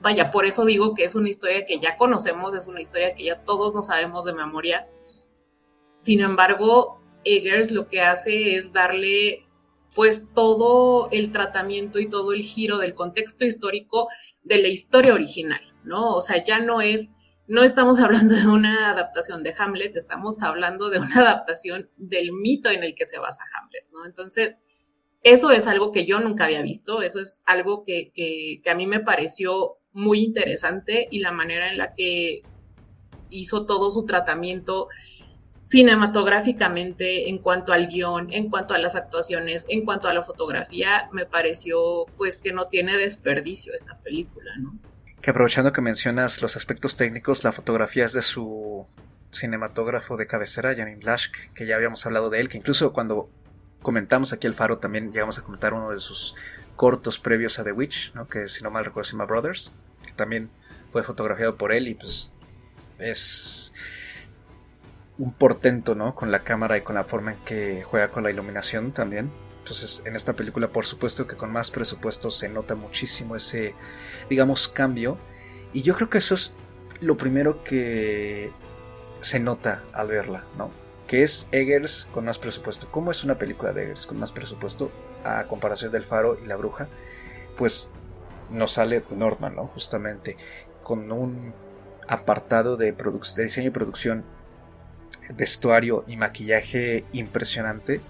Vaya, 0.00 0.30
por 0.30 0.44
eso 0.44 0.64
digo 0.64 0.94
que 0.94 1.04
es 1.04 1.14
una 1.14 1.28
historia 1.28 1.64
que 1.66 1.78
ya 1.78 1.96
conocemos, 1.96 2.54
es 2.54 2.66
una 2.66 2.80
historia 2.80 3.14
que 3.14 3.24
ya 3.24 3.42
todos 3.44 3.74
nos 3.74 3.86
sabemos 3.86 4.24
de 4.24 4.34
memoria. 4.34 4.88
Sin 5.98 6.20
embargo, 6.20 7.00
Eggers 7.24 7.70
lo 7.70 7.88
que 7.88 8.00
hace 8.00 8.56
es 8.56 8.72
darle 8.72 9.46
pues 9.94 10.26
todo 10.34 11.08
el 11.10 11.32
tratamiento 11.32 11.98
y 11.98 12.08
todo 12.08 12.32
el 12.32 12.42
giro 12.42 12.78
del 12.78 12.94
contexto 12.94 13.44
histórico 13.44 14.08
de 14.42 14.58
la 14.58 14.68
historia 14.68 15.14
original, 15.14 15.60
¿no? 15.84 16.14
O 16.14 16.20
sea, 16.20 16.42
ya 16.42 16.58
no 16.58 16.82
es 16.82 17.08
no 17.48 17.62
estamos 17.62 17.98
hablando 18.00 18.34
de 18.34 18.46
una 18.46 18.90
adaptación 18.90 19.42
de 19.42 19.54
Hamlet, 19.56 19.96
estamos 19.96 20.42
hablando 20.42 20.90
de 20.90 20.98
una 20.98 21.20
adaptación 21.20 21.88
del 21.96 22.32
mito 22.32 22.70
en 22.70 22.82
el 22.84 22.94
que 22.94 23.06
se 23.06 23.18
basa 23.18 23.44
Hamlet, 23.58 23.84
¿no? 23.92 24.04
Entonces, 24.04 24.56
eso 25.22 25.50
es 25.50 25.66
algo 25.66 25.92
que 25.92 26.06
yo 26.06 26.20
nunca 26.20 26.44
había 26.44 26.62
visto, 26.62 27.02
eso 27.02 27.20
es 27.20 27.40
algo 27.46 27.84
que, 27.84 28.12
que, 28.14 28.70
a 28.70 28.74
mí 28.74 28.86
me 28.86 29.00
pareció 29.00 29.78
muy 29.92 30.20
interesante 30.20 31.08
y 31.10 31.20
la 31.20 31.32
manera 31.32 31.68
en 31.70 31.78
la 31.78 31.92
que 31.94 32.42
hizo 33.30 33.66
todo 33.66 33.90
su 33.90 34.04
tratamiento 34.04 34.88
cinematográficamente 35.64 37.28
en 37.28 37.38
cuanto 37.38 37.72
al 37.72 37.88
guion, 37.88 38.32
en 38.32 38.50
cuanto 38.50 38.74
a 38.74 38.78
las 38.78 38.94
actuaciones, 38.94 39.66
en 39.68 39.84
cuanto 39.84 40.06
a 40.06 40.14
la 40.14 40.22
fotografía, 40.22 41.08
me 41.12 41.26
pareció 41.26 42.06
pues 42.16 42.38
que 42.38 42.52
no 42.52 42.68
tiene 42.68 42.96
desperdicio 42.96 43.74
esta 43.74 43.98
película, 43.98 44.52
¿no? 44.58 44.78
Que 45.26 45.30
aprovechando 45.30 45.72
que 45.72 45.80
mencionas 45.80 46.40
los 46.40 46.54
aspectos 46.56 46.96
técnicos, 46.96 47.42
la 47.42 47.50
fotografía 47.50 48.04
es 48.04 48.12
de 48.12 48.22
su 48.22 48.86
cinematógrafo 49.32 50.16
de 50.16 50.28
cabecera, 50.28 50.72
Janine 50.72 51.00
Blaschk, 51.00 51.52
que 51.52 51.66
ya 51.66 51.74
habíamos 51.74 52.06
hablado 52.06 52.30
de 52.30 52.38
él, 52.38 52.48
que 52.48 52.58
incluso 52.58 52.92
cuando 52.92 53.28
comentamos 53.82 54.32
aquí 54.32 54.46
el 54.46 54.54
faro 54.54 54.78
también 54.78 55.12
llegamos 55.12 55.36
a 55.36 55.42
comentar 55.42 55.74
uno 55.74 55.90
de 55.90 55.98
sus 55.98 56.36
cortos 56.76 57.18
previos 57.18 57.58
a 57.58 57.64
The 57.64 57.72
Witch, 57.72 58.14
¿no? 58.14 58.28
que 58.28 58.46
si 58.46 58.62
no 58.62 58.70
mal 58.70 58.84
recuerdo 58.84 59.02
se 59.02 59.14
llama 59.14 59.24
Brothers, 59.24 59.72
que 60.06 60.12
también 60.12 60.48
fue 60.92 61.02
fotografiado 61.02 61.56
por 61.56 61.72
él 61.72 61.88
y 61.88 61.94
pues 61.96 62.32
es 63.00 63.74
un 65.18 65.32
portento, 65.32 65.96
¿no? 65.96 66.14
Con 66.14 66.30
la 66.30 66.44
cámara 66.44 66.76
y 66.76 66.82
con 66.82 66.94
la 66.94 67.02
forma 67.02 67.32
en 67.32 67.40
que 67.40 67.82
juega 67.82 68.12
con 68.12 68.22
la 68.22 68.30
iluminación 68.30 68.92
también. 68.92 69.32
Entonces, 69.66 70.04
en 70.06 70.14
esta 70.14 70.36
película, 70.36 70.68
por 70.68 70.86
supuesto 70.86 71.26
que 71.26 71.34
con 71.34 71.50
más 71.50 71.72
presupuesto 71.72 72.30
se 72.30 72.48
nota 72.48 72.76
muchísimo 72.76 73.34
ese, 73.34 73.74
digamos, 74.30 74.68
cambio. 74.68 75.18
Y 75.72 75.82
yo 75.82 75.96
creo 75.96 76.08
que 76.08 76.18
eso 76.18 76.36
es 76.36 76.54
lo 77.00 77.16
primero 77.16 77.64
que 77.64 78.52
se 79.20 79.40
nota 79.40 79.82
al 79.92 80.06
verla, 80.06 80.44
¿no? 80.56 80.70
Que 81.08 81.24
es 81.24 81.48
Eggers 81.50 82.08
con 82.12 82.26
más 82.26 82.38
presupuesto. 82.38 82.88
¿Cómo 82.92 83.10
es 83.10 83.24
una 83.24 83.38
película 83.38 83.72
de 83.72 83.82
Eggers 83.82 84.06
con 84.06 84.20
más 84.20 84.30
presupuesto 84.30 84.92
a 85.24 85.48
comparación 85.48 85.90
del 85.90 86.04
Faro 86.04 86.38
y 86.40 86.46
la 86.46 86.54
Bruja? 86.54 86.86
Pues 87.56 87.90
nos 88.50 88.70
sale 88.70 89.02
Norman, 89.10 89.56
¿no? 89.56 89.66
Justamente 89.66 90.36
con 90.80 91.10
un 91.10 91.52
apartado 92.06 92.76
de, 92.76 92.92
de 92.92 93.42
diseño 93.42 93.66
y 93.66 93.72
producción, 93.72 94.24
vestuario 95.34 96.04
y 96.06 96.16
maquillaje 96.16 97.04
impresionante 97.10 98.00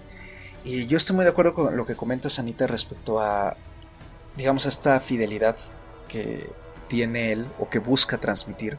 y 0.67 0.85
yo 0.85 0.97
estoy 0.97 1.15
muy 1.15 1.23
de 1.23 1.31
acuerdo 1.31 1.53
con 1.53 1.77
lo 1.77 1.85
que 1.85 1.95
comenta 1.95 2.29
Sanita 2.29 2.67
respecto 2.67 3.21
a, 3.21 3.55
digamos, 4.35 4.65
esta 4.65 4.99
fidelidad 4.99 5.55
que 6.09 6.45
tiene 6.89 7.31
él 7.31 7.47
o 7.57 7.69
que 7.69 7.79
busca 7.79 8.17
transmitir 8.17 8.77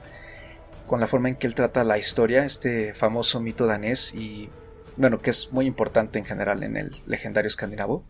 con 0.85 1.00
la 1.00 1.07
forma 1.07 1.30
en 1.30 1.37
que 1.37 1.47
él 1.47 1.54
trata 1.54 1.85
la 1.85 1.97
historia, 1.97 2.45
este 2.45 2.92
famoso 2.92 3.40
mito 3.40 3.64
danés 3.64 4.14
y, 4.14 4.50
bueno, 4.99 5.23
que 5.23 5.30
es 5.30 5.50
muy 5.50 5.64
importante 5.64 6.18
en 6.18 6.26
general 6.26 6.62
en 6.62 6.76
el 6.76 6.95
legendario 7.07 7.49
escandinavo. 7.49 8.04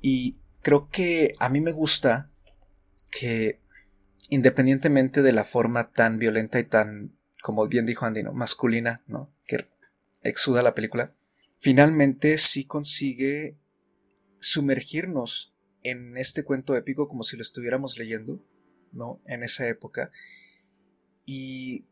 Y 0.00 0.38
creo 0.60 0.88
que 0.90 1.36
a 1.38 1.48
mí 1.48 1.60
me 1.60 1.70
gusta 1.70 2.28
que, 3.12 3.60
independientemente 4.30 5.22
de 5.22 5.32
la 5.32 5.44
forma 5.44 5.92
tan 5.92 6.18
violenta 6.18 6.58
y 6.58 6.64
tan, 6.64 7.16
como 7.40 7.68
bien 7.68 7.86
dijo 7.86 8.04
Andy, 8.04 8.24
masculina, 8.24 9.00
¿no? 9.06 9.30
que 9.46 9.68
exuda 10.24 10.62
la 10.62 10.74
película, 10.74 11.12
finalmente 11.62 12.38
sí 12.38 12.64
consigue 12.64 13.56
sumergirnos 14.40 15.54
en 15.84 16.18
este 16.18 16.42
cuento 16.42 16.74
épico 16.74 17.08
como 17.08 17.22
si 17.22 17.36
lo 17.36 17.42
estuviéramos 17.42 17.96
leyendo, 17.98 18.44
¿no? 18.90 19.22
En 19.26 19.44
esa 19.44 19.68
época. 19.68 20.10
Y 21.24 21.86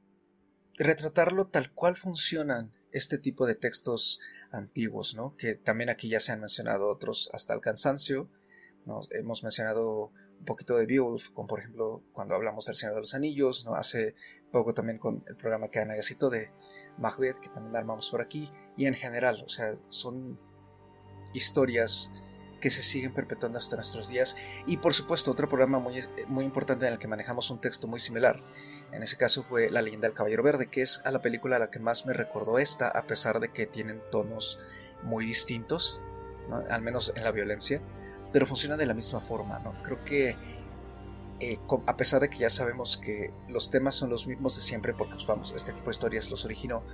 retratarlo 0.77 1.47
tal 1.47 1.73
cual 1.73 1.95
funcionan 1.95 2.73
este 2.91 3.17
tipo 3.17 3.47
de 3.47 3.55
textos 3.55 4.19
antiguos, 4.51 5.15
¿no? 5.15 5.37
Que 5.37 5.55
también 5.55 5.89
aquí 5.89 6.09
ya 6.09 6.19
se 6.19 6.33
han 6.33 6.41
mencionado 6.41 6.89
otros 6.89 7.31
hasta 7.33 7.55
el 7.55 7.61
cansancio. 7.61 8.29
Hemos 9.13 9.45
mencionado 9.45 10.13
un 10.41 10.45
poquito 10.47 10.77
de 10.77 10.87
Beowulf, 10.87 11.29
como 11.31 11.47
por 11.47 11.61
ejemplo 11.61 12.03
cuando 12.13 12.35
hablamos 12.35 12.67
del 12.67 12.75
Señor 12.75 12.97
de 12.97 13.03
los 13.03 13.15
Anillos, 13.15 13.65
¿no? 13.65 13.77
Hace 13.77 14.17
poco 14.51 14.75
también 14.75 14.99
con 14.99 15.23
el 15.29 15.37
programa 15.37 15.71
que 15.71 15.79
han 15.79 15.91
de 15.91 16.51
Macbeth, 16.99 17.39
que 17.39 17.49
también 17.49 17.77
armamos 17.77 18.11
por 18.11 18.21
aquí, 18.21 18.51
y 18.77 18.87
en 18.87 18.95
general, 18.95 19.43
o 19.45 19.49
sea, 19.49 19.75
son 19.89 20.39
historias 21.33 22.13
que 22.61 22.71
se 22.71 22.83
siguen 22.83 23.13
perpetuando 23.13 23.59
hasta 23.59 23.77
nuestros 23.77 24.09
días. 24.09 24.37
Y 24.67 24.77
por 24.77 24.95
supuesto, 24.95 25.31
otro 25.31 25.49
programa 25.49 25.79
muy, 25.79 25.99
muy 26.29 26.45
importante 26.45 26.87
en 26.87 26.93
el 26.93 26.99
que 26.99 27.09
manejamos 27.09 27.51
un 27.51 27.61
texto 27.61 27.89
muy 27.89 27.99
similar. 27.99 28.43
En 28.93 29.03
ese 29.03 29.17
caso 29.17 29.43
fue 29.43 29.71
La 29.71 29.83
leyenda 29.83 30.07
del 30.07 30.15
Caballero 30.15 30.43
Verde, 30.43 30.69
que 30.69 30.83
es 30.83 31.01
a 31.05 31.11
la 31.11 31.23
película 31.23 31.57
a 31.57 31.59
la 31.59 31.71
que 31.71 31.81
más 31.81 32.07
me 32.07 32.13
recordó 32.13 32.59
esta, 32.59 32.89
a 32.89 33.07
pesar 33.07 33.41
de 33.41 33.51
que 33.51 33.67
tienen 33.67 34.01
tonos 34.11 34.59
muy 35.03 35.25
distintos, 35.25 36.03
al 36.69 36.83
menos 36.83 37.13
en 37.17 37.25
la 37.25 37.33
violencia, 37.33 37.81
pero 38.33 38.47
funciona 38.47 38.77
de 38.77 38.87
la 38.87 38.95
misma 38.95 39.21
forma. 39.21 39.59
¿no? 39.61 39.83
Creo 39.83 40.05
que 40.05 40.37
eh, 41.41 41.59
a 41.87 41.97
pesar 41.97 42.21
de 42.21 42.29
que 42.29 42.37
ya 42.37 42.51
sabemos 42.51 42.99
que 42.99 43.33
los 43.49 43.71
temas 43.71 43.95
son 43.95 44.11
los 44.11 44.27
mismos 44.27 44.57
de 44.57 44.63
siempre, 44.63 44.93
porque 44.93 45.15
pues, 45.15 45.27
vamos, 45.27 45.53
este 45.55 45.73
tipo 45.73 45.87
de 45.87 45.93
historias 45.93 46.31
los 46.31 46.45
originó, 46.45 46.85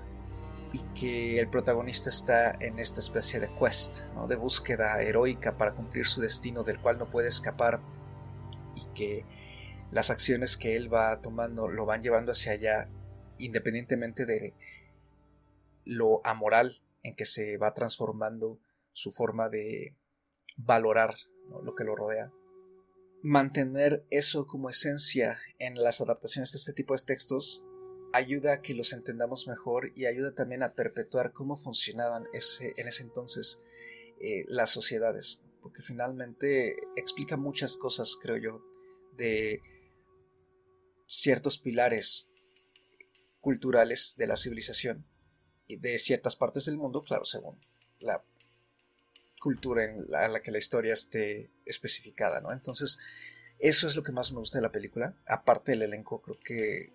y 0.73 0.79
que 0.99 1.41
el 1.41 1.49
protagonista 1.49 2.11
está 2.11 2.53
en 2.61 2.79
esta 2.79 3.01
especie 3.01 3.41
de 3.41 3.51
quest, 3.59 4.03
de 4.29 4.37
búsqueda 4.37 5.03
heroica 5.03 5.57
para 5.57 5.75
cumplir 5.75 6.07
su 6.07 6.21
destino 6.21 6.63
del 6.63 6.81
cual 6.81 6.99
no 6.99 7.11
puede 7.11 7.29
escapar, 7.29 7.81
y 8.77 8.85
que 8.95 9.25
las 9.91 10.11
acciones 10.11 10.57
que 10.57 10.77
él 10.77 10.93
va 10.93 11.21
tomando 11.21 11.69
lo 11.69 11.85
van 11.85 12.03
llevando 12.03 12.31
hacia 12.31 12.53
allá, 12.53 12.89
independientemente 13.39 14.27
de 14.27 14.55
lo 15.85 16.25
amoral 16.25 16.83
en 17.03 17.17
que 17.17 17.25
se 17.25 17.59
va 17.59 17.75
transformando 17.75 18.59
su 18.93 19.11
forma 19.11 19.49
de 19.49 19.97
valorar 20.57 21.15
lo 21.63 21.75
que 21.75 21.85
lo 21.85 21.97
rodea 21.97 22.31
mantener 23.27 24.07
eso 24.11 24.47
como 24.47 24.71
esencia 24.71 25.41
en 25.59 25.75
las 25.75 26.01
adaptaciones 26.01 26.53
de 26.53 26.59
este 26.59 26.73
tipo 26.73 26.95
de 26.95 27.03
textos 27.03 27.65
ayuda 28.13 28.53
a 28.53 28.63
que 28.63 28.73
los 28.73 28.93
entendamos 28.93 29.49
mejor 29.49 29.91
y 29.97 30.07
ayuda 30.07 30.33
también 30.33 30.63
a 30.63 30.75
perpetuar 30.75 31.33
cómo 31.33 31.57
funcionaban 31.57 32.27
ese, 32.33 32.73
en 32.77 32.87
ese 32.87 33.03
entonces 33.03 33.61
eh, 34.21 34.45
las 34.47 34.71
sociedades, 34.71 35.43
porque 35.61 35.83
finalmente 35.83 36.77
explica 36.95 37.37
muchas 37.37 37.77
cosas, 37.77 38.17
creo 38.23 38.37
yo, 38.37 38.65
de 39.17 39.61
ciertos 41.07 41.59
pilares 41.59 42.29
culturales 43.41 44.15
de 44.17 44.29
la 44.29 44.37
civilización 44.37 45.05
y 45.67 45.79
de 45.79 45.99
ciertas 45.99 46.37
partes 46.37 46.67
del 46.67 46.77
mundo, 46.77 47.03
claro, 47.03 47.25
según 47.25 47.59
la 47.99 48.23
cultura 49.41 49.83
en 49.83 50.09
la, 50.09 50.41
que 50.43 50.53
la 50.53 50.59
historia 50.59 50.93
esté 50.93 51.51
especificada, 51.67 52.41
¿no? 52.41 52.53
Entonces, 52.53 52.99
eso 53.59 53.87
es 53.87 53.97
lo 53.97 54.03
que 54.03 54.13
más 54.13 54.33
me 54.33 54.39
gusta 54.39 54.59
de 54.59 54.63
la 54.63 54.73
película. 54.73 55.15
Aparte 55.27 55.73
del 55.73 55.83
elenco, 55.83 56.23
creo 56.23 56.39
que 56.39 56.93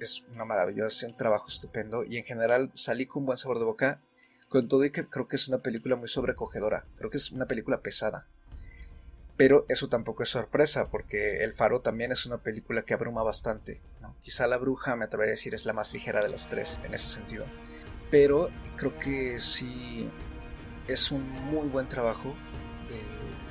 es 0.00 0.24
una 0.34 0.44
maravillosa, 0.44 1.06
un 1.06 1.16
trabajo 1.16 1.46
estupendo 1.48 2.04
y 2.04 2.16
en 2.16 2.24
general 2.24 2.70
salí 2.74 3.06
con 3.06 3.26
buen 3.26 3.38
sabor 3.38 3.58
de 3.58 3.64
boca. 3.64 4.00
Con 4.48 4.68
todo 4.68 4.84
y 4.84 4.90
que 4.90 5.08
creo 5.08 5.26
que 5.26 5.36
es 5.36 5.48
una 5.48 5.58
película 5.58 5.96
muy 5.96 6.06
sobrecogedora, 6.06 6.86
creo 6.96 7.10
que 7.10 7.16
es 7.16 7.32
una 7.32 7.46
película 7.46 7.80
pesada. 7.80 8.28
Pero 9.36 9.66
eso 9.68 9.88
tampoco 9.88 10.22
es 10.22 10.28
sorpresa, 10.28 10.90
porque 10.90 11.42
El 11.42 11.52
Faro 11.52 11.80
también 11.80 12.12
es 12.12 12.24
una 12.24 12.38
película 12.38 12.84
que 12.84 12.94
abruma 12.94 13.24
bastante. 13.24 13.82
Quizá 14.20 14.46
La 14.46 14.58
Bruja, 14.58 14.94
me 14.94 15.06
atrevería 15.06 15.30
a 15.30 15.36
decir, 15.36 15.54
es 15.54 15.66
la 15.66 15.72
más 15.72 15.92
ligera 15.92 16.22
de 16.22 16.28
las 16.28 16.48
tres 16.48 16.78
en 16.84 16.94
ese 16.94 17.08
sentido. 17.08 17.44
pero 18.10 18.48
creo 18.76 18.96
que 18.98 19.40
sí 19.40 20.08
es 20.86 21.10
un 21.10 21.28
muy 21.50 21.66
buen 21.66 21.88
trabajo 21.88 22.32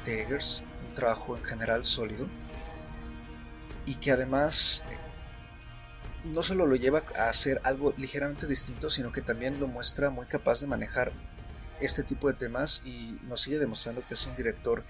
de, 0.06 0.22
Eggers, 0.22 0.64
un 0.88 0.96
trabajo 0.96 1.38
en 1.38 1.44
general 1.44 1.86
sólido 1.86 2.28
y 3.86 3.96
que 3.96 4.12
además 4.12 4.84
no 6.24 6.42
solo 6.42 6.66
lo 6.66 6.76
lleva 6.76 7.04
a 7.18 7.30
hacer 7.30 7.60
algo 7.64 7.94
ligeramente 7.98 8.48
distinto, 8.48 8.90
sino 8.90 9.12
que 9.12 9.22
también 9.22 9.60
lo 9.60 9.68
muestra 9.68 10.10
muy 10.10 10.26
capaz 10.26 10.62
de 10.62 10.68
manejar 10.68 11.12
este 11.82 12.04
tipo 12.04 12.28
de 12.28 12.36
temas 12.36 12.82
y 12.86 13.20
nos 13.24 13.42
sigue 13.42 13.60
demostrando 13.60 14.06
que 14.08 14.14
es 14.14 14.26
un 14.26 14.36
director 14.36 14.84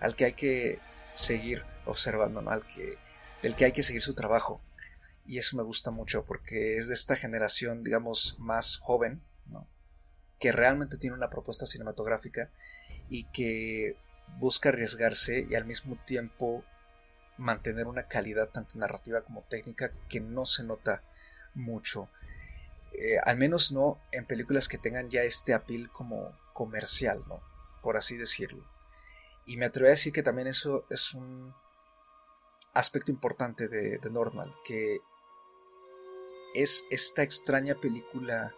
al 0.00 0.16
que 0.16 0.24
hay 0.24 0.32
que 0.32 0.78
seguir 1.14 1.64
observando, 1.84 2.42
¿no? 2.42 2.50
al 2.50 2.66
que, 2.66 2.98
del 3.42 3.54
que 3.54 3.66
hay 3.66 3.72
que 3.72 3.82
seguir 3.82 4.02
su 4.02 4.14
trabajo. 4.14 4.60
Y 5.26 5.38
eso 5.38 5.56
me 5.56 5.62
gusta 5.62 5.90
mucho 5.90 6.24
porque 6.24 6.76
es 6.76 6.88
de 6.88 6.94
esta 6.94 7.14
generación, 7.14 7.84
digamos, 7.84 8.36
más 8.38 8.78
joven, 8.78 9.22
¿no? 9.46 9.68
que 10.40 10.50
realmente 10.50 10.96
tiene 10.96 11.14
una 11.14 11.30
propuesta 11.30 11.66
cinematográfica 11.66 12.50
y 13.08 13.24
que 13.24 13.96
busca 14.38 14.70
arriesgarse 14.70 15.46
y 15.48 15.54
al 15.54 15.64
mismo 15.64 15.96
tiempo 16.06 16.64
mantener 17.36 17.86
una 17.86 18.06
calidad 18.06 18.50
tanto 18.50 18.78
narrativa 18.78 19.22
como 19.22 19.42
técnica 19.42 19.92
que 20.08 20.20
no 20.20 20.44
se 20.44 20.64
nota 20.64 21.02
mucho. 21.54 22.08
Eh, 22.92 23.18
al 23.24 23.36
menos 23.36 23.72
no 23.72 23.98
en 24.12 24.26
películas 24.26 24.68
que 24.68 24.78
tengan 24.78 25.10
ya 25.10 25.22
este 25.22 25.54
apil 25.54 25.90
como 25.90 26.36
comercial, 26.52 27.24
¿no? 27.28 27.40
Por 27.82 27.96
así 27.96 28.16
decirlo. 28.16 28.64
Y 29.46 29.56
me 29.56 29.66
atrevo 29.66 29.86
a 29.86 29.90
decir 29.90 30.12
que 30.12 30.22
también 30.22 30.48
eso 30.48 30.86
es 30.90 31.14
un 31.14 31.54
aspecto 32.74 33.10
importante 33.10 33.68
de, 33.68 33.98
de 33.98 34.10
Normal, 34.10 34.52
que 34.64 35.00
es 36.54 36.84
esta 36.90 37.22
extraña 37.22 37.74
película 37.74 38.54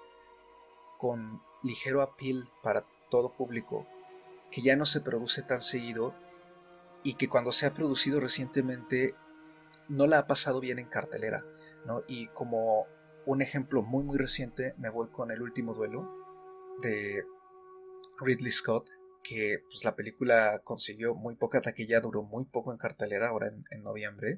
con 0.99 1.43
ligero 1.63 2.03
apil 2.03 2.49
para 2.63 2.85
todo 3.11 3.33
público, 3.33 3.87
que 4.53 4.63
ya 4.63 4.77
no 4.77 4.87
se 4.87 5.01
produce 5.01 5.43
tan 5.43 5.61
seguido 5.61 6.15
y 7.03 7.15
que 7.15 7.29
cuando 7.29 7.51
se 7.51 7.67
ha 7.67 7.75
producido 7.75 8.21
recientemente 8.21 9.17
no 9.89 10.07
la 10.07 10.19
ha 10.19 10.27
pasado 10.27 10.61
bien 10.61 10.79
en 10.79 10.87
cartelera, 10.87 11.45
¿no? 11.87 12.03
Y 12.07 12.29
como 12.29 12.87
un 13.27 13.43
ejemplo 13.43 13.83
muy 13.83 14.05
muy 14.05 14.19
reciente 14.19 14.75
me 14.79 14.91
voy 14.91 15.09
con 15.09 15.31
el 15.31 15.43
último 15.43 15.75
duelo 15.75 16.09
de 16.83 17.25
Ridley 18.21 18.51
Scott, 18.51 18.91
que 19.23 19.63
pues, 19.69 19.85
la 19.85 19.97
película 19.97 20.61
consiguió 20.65 21.15
muy 21.15 21.35
poca 21.35 21.61
taquilla, 21.61 22.01
duró 22.01 22.23
muy 22.23 22.45
poco 22.45 22.73
en 22.73 22.79
cartelera 22.79 23.29
ahora 23.29 23.53
en, 23.71 23.83
noviembre 23.83 24.37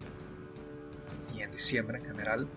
y 1.35 1.43
en 1.43 1.51
diciembre 1.51 1.99
en 1.99 2.05
general, 2.05 2.49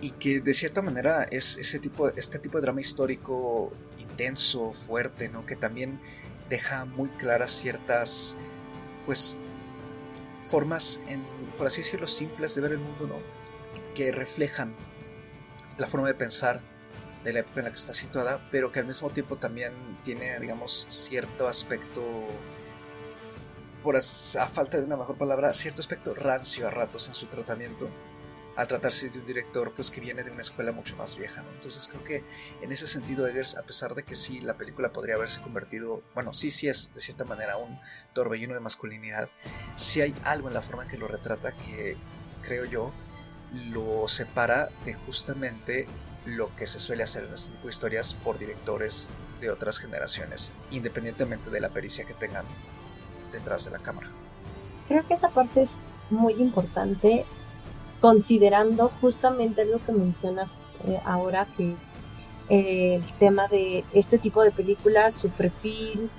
y 0.00 0.12
que 0.12 0.40
de 0.40 0.54
cierta 0.54 0.82
manera 0.82 1.24
es 1.24 1.58
ese 1.58 1.78
tipo, 1.78 2.08
este 2.08 2.38
tipo 2.38 2.58
de 2.58 2.62
drama 2.62 2.80
histórico 2.80 3.72
intenso, 3.98 4.72
fuerte, 4.72 5.28
¿no? 5.28 5.44
que 5.44 5.56
también 5.56 6.00
deja 6.50 6.84
muy 6.84 7.08
claras 7.10 7.50
ciertas 7.52 8.36
pues 9.06 9.38
formas, 10.40 11.00
por 11.56 11.68
así 11.68 11.80
decirlo, 11.80 12.06
simples 12.06 12.54
de 12.54 12.60
ver 12.60 12.72
el 12.72 12.78
mundo, 12.78 13.06
¿no? 13.06 13.16
Que 13.94 14.12
reflejan 14.12 14.74
la 15.78 15.86
forma 15.86 16.08
de 16.08 16.14
pensar 16.14 16.60
de 17.24 17.32
la 17.32 17.40
época 17.40 17.60
en 17.60 17.64
la 17.64 17.70
que 17.70 17.76
está 17.76 17.94
situada, 17.94 18.46
pero 18.50 18.72
que 18.72 18.80
al 18.80 18.86
mismo 18.86 19.10
tiempo 19.10 19.36
también 19.36 19.72
tiene, 20.02 20.38
digamos, 20.40 20.86
cierto 20.88 21.46
aspecto, 21.46 22.02
por 23.82 23.96
a 23.96 24.00
falta 24.00 24.78
de 24.78 24.84
una 24.84 24.96
mejor 24.96 25.16
palabra, 25.16 25.52
cierto 25.52 25.80
aspecto 25.80 26.14
rancio 26.14 26.66
a 26.66 26.70
ratos 26.70 27.08
en 27.08 27.14
su 27.14 27.26
tratamiento 27.26 27.88
al 28.60 28.66
tratarse 28.66 29.08
de 29.08 29.18
un 29.18 29.24
director 29.24 29.72
pues 29.72 29.90
que 29.90 30.02
viene 30.02 30.22
de 30.22 30.30
una 30.30 30.42
escuela 30.42 30.70
mucho 30.70 30.94
más 30.94 31.16
vieja, 31.16 31.42
Entonces 31.54 31.88
creo 31.88 32.04
que 32.04 32.22
en 32.60 32.70
ese 32.70 32.86
sentido 32.86 33.26
Eggers, 33.26 33.56
a 33.56 33.62
pesar 33.62 33.94
de 33.94 34.02
que 34.02 34.14
sí 34.14 34.38
la 34.40 34.58
película 34.58 34.92
podría 34.92 35.14
haberse 35.14 35.40
convertido, 35.40 36.02
bueno, 36.14 36.34
sí, 36.34 36.50
sí 36.50 36.68
es 36.68 36.92
de 36.92 37.00
cierta 37.00 37.24
manera 37.24 37.56
un 37.56 37.80
torbellino 38.12 38.52
de 38.52 38.60
masculinidad, 38.60 39.30
sí 39.76 40.02
hay 40.02 40.14
algo 40.24 40.48
en 40.48 40.54
la 40.54 40.60
forma 40.60 40.82
en 40.82 40.90
que 40.90 40.98
lo 40.98 41.08
retrata 41.08 41.52
que 41.52 41.96
creo 42.42 42.66
yo 42.66 42.92
lo 43.70 44.06
separa 44.08 44.68
de 44.84 44.92
justamente 44.92 45.86
lo 46.26 46.54
que 46.54 46.66
se 46.66 46.80
suele 46.80 47.02
hacer 47.02 47.24
en 47.24 47.32
este 47.32 47.52
tipo 47.52 47.64
de 47.64 47.70
historias 47.70 48.12
por 48.12 48.36
directores 48.36 49.10
de 49.40 49.50
otras 49.50 49.78
generaciones, 49.78 50.52
independientemente 50.70 51.48
de 51.48 51.60
la 51.60 51.70
pericia 51.70 52.04
que 52.04 52.12
tengan 52.12 52.44
detrás 53.32 53.64
de 53.64 53.70
la 53.70 53.78
cámara. 53.78 54.08
Creo 54.86 55.06
que 55.08 55.14
esa 55.14 55.30
parte 55.30 55.62
es 55.62 55.86
muy 56.10 56.34
importante 56.34 57.24
considerando 58.00 58.90
justamente 59.00 59.64
lo 59.64 59.78
que 59.84 59.92
mencionas 59.92 60.74
eh, 60.86 61.00
ahora, 61.04 61.46
que 61.56 61.72
es 61.72 61.88
eh, 62.48 62.94
el 62.96 63.18
tema 63.18 63.46
de 63.48 63.84
este 63.92 64.18
tipo 64.18 64.42
de 64.42 64.50
películas, 64.50 65.14
su 65.14 65.28
perfil, 65.28 66.10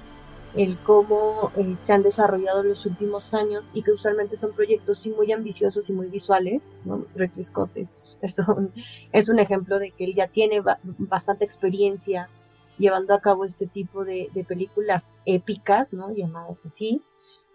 el 0.56 0.78
cómo 0.80 1.52
eh, 1.56 1.76
se 1.82 1.94
han 1.94 2.04
desarrollado 2.04 2.62
en 2.62 2.70
los 2.70 2.86
últimos 2.86 3.34
años 3.34 3.72
y 3.74 3.84
que 3.84 3.92
usualmente 3.92 4.36
son 4.36 4.52
proyectos 4.54 5.08
muy 5.18 5.32
ambiciosos 5.32 5.90
y 5.90 5.94
muy 5.94 6.08
visuales. 6.08 6.64
¿no? 6.86 7.06
Ridley 7.16 7.44
Scott 7.44 7.72
es, 7.76 8.20
un, 8.48 8.72
es 9.12 9.30
un 9.30 9.40
ejemplo 9.40 9.80
de 9.80 9.92
que 9.92 10.06
él 10.06 10.16
ya 10.16 10.28
tiene 10.28 10.62
bastante 10.98 11.46
experiencia 11.46 12.30
llevando 12.78 13.14
a 13.14 13.22
cabo 13.22 13.46
este 13.46 13.68
tipo 13.68 14.06
de, 14.06 14.30
de 14.34 14.44
películas 14.44 15.20
épicas, 15.26 15.94
¿no? 15.94 16.14
llamadas 16.14 16.66
así, 16.66 17.02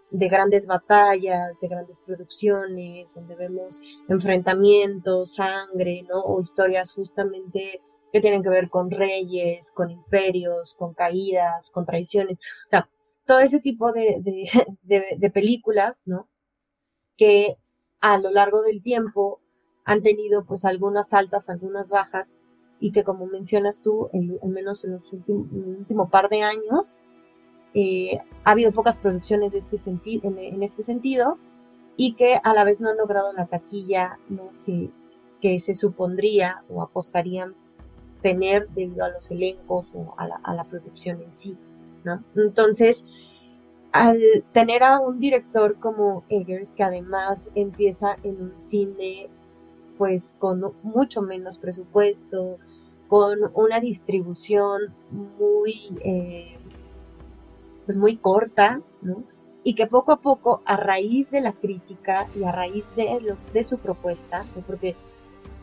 de 0.09 0.27
grandes 0.29 0.65
batallas, 0.65 1.59
de 1.59 1.67
grandes 1.67 2.01
producciones, 2.01 3.13
donde 3.13 3.35
vemos 3.35 3.81
enfrentamientos, 4.07 5.35
sangre, 5.35 6.05
¿no? 6.07 6.21
O 6.21 6.41
historias 6.41 6.93
justamente 6.93 7.81
que 8.11 8.21
tienen 8.21 8.41
que 8.41 8.49
ver 8.49 8.69
con 8.69 8.89
reyes, 8.89 9.71
con 9.71 9.91
imperios, 9.91 10.75
con 10.75 10.93
caídas, 10.93 11.69
con 11.71 11.85
traiciones. 11.85 12.39
O 12.67 12.69
sea, 12.69 12.89
todo 13.25 13.39
ese 13.39 13.59
tipo 13.59 13.91
de, 13.91 14.21
de, 14.83 15.29
películas, 15.33 16.03
¿no? 16.05 16.29
Que 17.17 17.57
a 17.99 18.17
lo 18.17 18.31
largo 18.31 18.61
del 18.61 18.81
tiempo 18.81 19.41
han 19.83 20.01
tenido 20.01 20.45
pues 20.45 20.65
algunas 20.65 21.13
altas, 21.13 21.49
algunas 21.49 21.89
bajas 21.89 22.41
y 22.79 22.91
que 22.91 23.03
como 23.03 23.25
mencionas 23.25 23.81
tú, 23.81 24.09
al 24.13 24.49
menos 24.49 24.85
en 24.85 24.93
los 24.93 25.11
últimos, 25.11 25.51
en 25.51 25.63
el 25.63 25.77
último 25.79 26.09
par 26.09 26.29
de 26.29 26.43
años, 26.43 26.97
eh, 27.73 28.19
ha 28.43 28.51
habido 28.51 28.71
pocas 28.71 28.97
producciones 28.97 29.51
de 29.51 29.59
este 29.59 29.77
en, 30.23 30.63
este 30.63 30.83
sentido 30.83 31.37
y 31.95 32.13
que 32.13 32.39
a 32.43 32.53
la 32.53 32.63
vez 32.63 32.81
no 32.81 32.89
han 32.89 32.97
logrado 32.97 33.33
la 33.33 33.45
taquilla 33.45 34.19
que, 34.65 34.89
que, 35.41 35.59
se 35.59 35.75
supondría 35.75 36.63
o 36.69 36.81
apostarían 36.81 37.55
tener 38.21 38.67
debido 38.69 39.03
a 39.03 39.09
los 39.09 39.29
elencos 39.31 39.87
o 39.93 40.13
a 40.17 40.27
la, 40.27 40.35
a 40.43 40.53
la 40.53 40.63
producción 40.63 41.21
en 41.21 41.33
sí. 41.33 41.57
¿no? 42.03 42.23
Entonces, 42.35 43.05
al 43.91 44.21
tener 44.53 44.83
a 44.83 44.99
un 44.99 45.19
director 45.19 45.79
como 45.79 46.23
Eggers, 46.29 46.73
que 46.73 46.83
además 46.83 47.51
empieza 47.55 48.17
en 48.23 48.41
un 48.41 48.59
cine 48.59 49.29
pues 49.97 50.35
con 50.37 50.73
mucho 50.83 51.21
menos 51.21 51.57
presupuesto, 51.57 52.59
con 53.07 53.51
una 53.55 53.79
distribución 53.79 54.93
muy 55.11 55.95
eh, 56.03 56.57
pues 57.87 57.97
muy 57.97 58.17
corta, 58.17 58.81
¿no? 59.01 59.23
Y 59.63 59.73
que 59.73 59.87
poco 59.87 60.11
a 60.11 60.17
poco, 60.21 60.61
a 60.65 60.77
raíz 60.77 61.31
de 61.31 61.41
la 61.41 61.53
crítica 61.53 62.27
y 62.35 62.43
a 62.43 62.51
raíz 62.51 62.95
de, 62.95 63.35
de 63.53 63.63
su 63.63 63.79
propuesta, 63.79 64.45
porque 64.67 64.95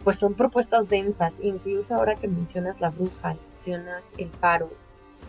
pues 0.02 0.18
son 0.18 0.34
propuestas 0.34 0.88
densas, 0.88 1.36
incluso 1.40 1.94
ahora 1.94 2.16
que 2.16 2.26
mencionas 2.26 2.80
la 2.80 2.90
bruja, 2.90 3.36
mencionas 3.52 4.14
el 4.18 4.30
faro, 4.30 4.70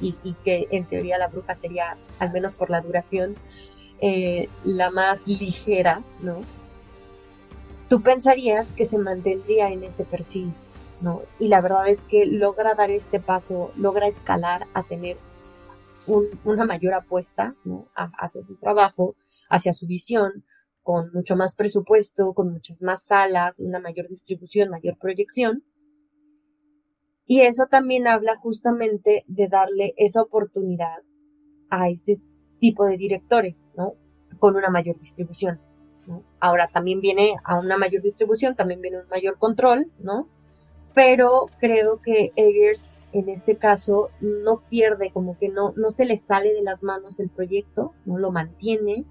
y, 0.02 0.14
que 0.44 0.68
en 0.72 0.86
teoría 0.86 1.18
la 1.18 1.28
bruja 1.28 1.56
sería, 1.56 1.98
al 2.20 2.32
menos 2.32 2.56
por 2.56 2.70
la 2.70 2.82
duración, 2.82 3.36
eh, 4.02 4.50
la 4.64 4.90
más 4.90 5.28
ligera, 5.28 6.02
¿no? 6.22 6.42
Tú 7.90 8.02
pensarías 8.02 8.74
que 8.74 8.86
se 8.86 8.98
mantendría 8.98 9.70
en 9.70 9.84
ese 9.84 10.04
perfil, 10.04 10.54
¿no? 11.02 11.22
Y 11.40 11.48
la 11.48 11.62
verdad 11.62 11.88
es 11.88 12.02
que 12.04 12.26
logra 12.26 12.74
dar 12.74 12.90
este 12.90 13.20
paso, 13.20 13.72
logra 13.78 14.08
escalar 14.08 14.68
a 14.74 14.84
tener 14.84 15.18
una 16.08 16.66
mayor 16.66 16.94
apuesta 16.94 17.56
hacia 17.96 18.44
su 18.44 18.56
trabajo, 18.58 19.16
hacia 19.50 19.74
su 19.74 19.88
visión, 19.88 20.44
con 20.84 21.12
mucho 21.14 21.36
más 21.36 21.56
presupuesto, 21.56 22.34
con 22.34 22.52
muchas 22.52 22.82
más 22.84 23.04
salas, 23.06 23.60
una 23.60 23.80
mayor 23.80 24.08
distribución, 24.08 24.70
mayor 24.70 24.98
proyección. 25.00 25.64
Y 27.26 27.42
eso 27.42 27.66
también 27.66 28.08
habla 28.08 28.36
justamente 28.38 29.24
de 29.28 29.48
darle 29.48 29.94
esa 29.98 30.22
oportunidad 30.22 31.00
a 31.72 31.90
este 31.90 32.22
tipo 32.60 32.86
de 32.86 32.98
directores, 32.98 33.70
¿no? 33.76 33.94
Con 34.38 34.56
una 34.56 34.70
mayor 34.70 35.00
distribución. 35.00 35.60
Ahora 36.40 36.68
también 36.68 37.02
viene 37.02 37.36
a 37.44 37.58
una 37.58 37.78
mayor 37.78 38.04
distribución, 38.04 38.56
también 38.56 38.80
viene 38.80 39.00
un 39.00 39.10
mayor 39.10 39.40
control, 39.40 39.92
¿no? 39.98 40.30
Pero 40.94 41.48
creo 41.60 42.00
que 42.00 42.32
Eggers 42.36 42.95
en 43.16 43.30
este 43.30 43.56
caso 43.56 44.10
no 44.20 44.60
pierde, 44.70 45.10
como 45.10 45.38
que 45.38 45.48
no, 45.48 45.72
no 45.78 45.92
se 45.92 46.04
le 46.04 46.18
sale 46.18 46.54
de 46.54 46.62
las 46.62 46.84
manos 46.84 47.18
el 47.22 47.30
proyecto, 47.30 47.94
no 48.04 48.18
lo 48.18 48.30
mantiene, 48.30 49.06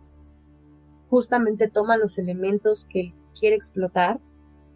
justamente 1.08 1.68
toma 1.68 1.96
los 1.96 2.18
elementos 2.18 2.84
que 2.84 3.00
él 3.00 3.14
quiere 3.38 3.56
explotar 3.56 4.20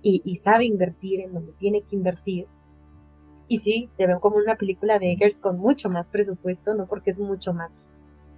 y, 0.00 0.36
sabe 0.36 0.64
invertir 0.64 1.20
en 1.20 1.34
donde 1.34 1.52
tiene 1.58 1.82
que 1.82 1.94
invertir 1.94 2.46
Y 3.48 3.58
sí, 3.58 3.88
se 3.90 4.06
ve 4.06 4.16
como 4.18 4.36
una 4.36 4.56
película 4.56 4.98
de 4.98 5.12
Eggers 5.12 5.38
con 5.38 5.58
mucho 5.58 5.90
más 5.90 6.08
presupuesto, 6.08 6.72
¿no? 6.72 6.86
Porque 6.86 7.10
es 7.10 7.18
mucho 7.18 7.52
más, 7.52 7.88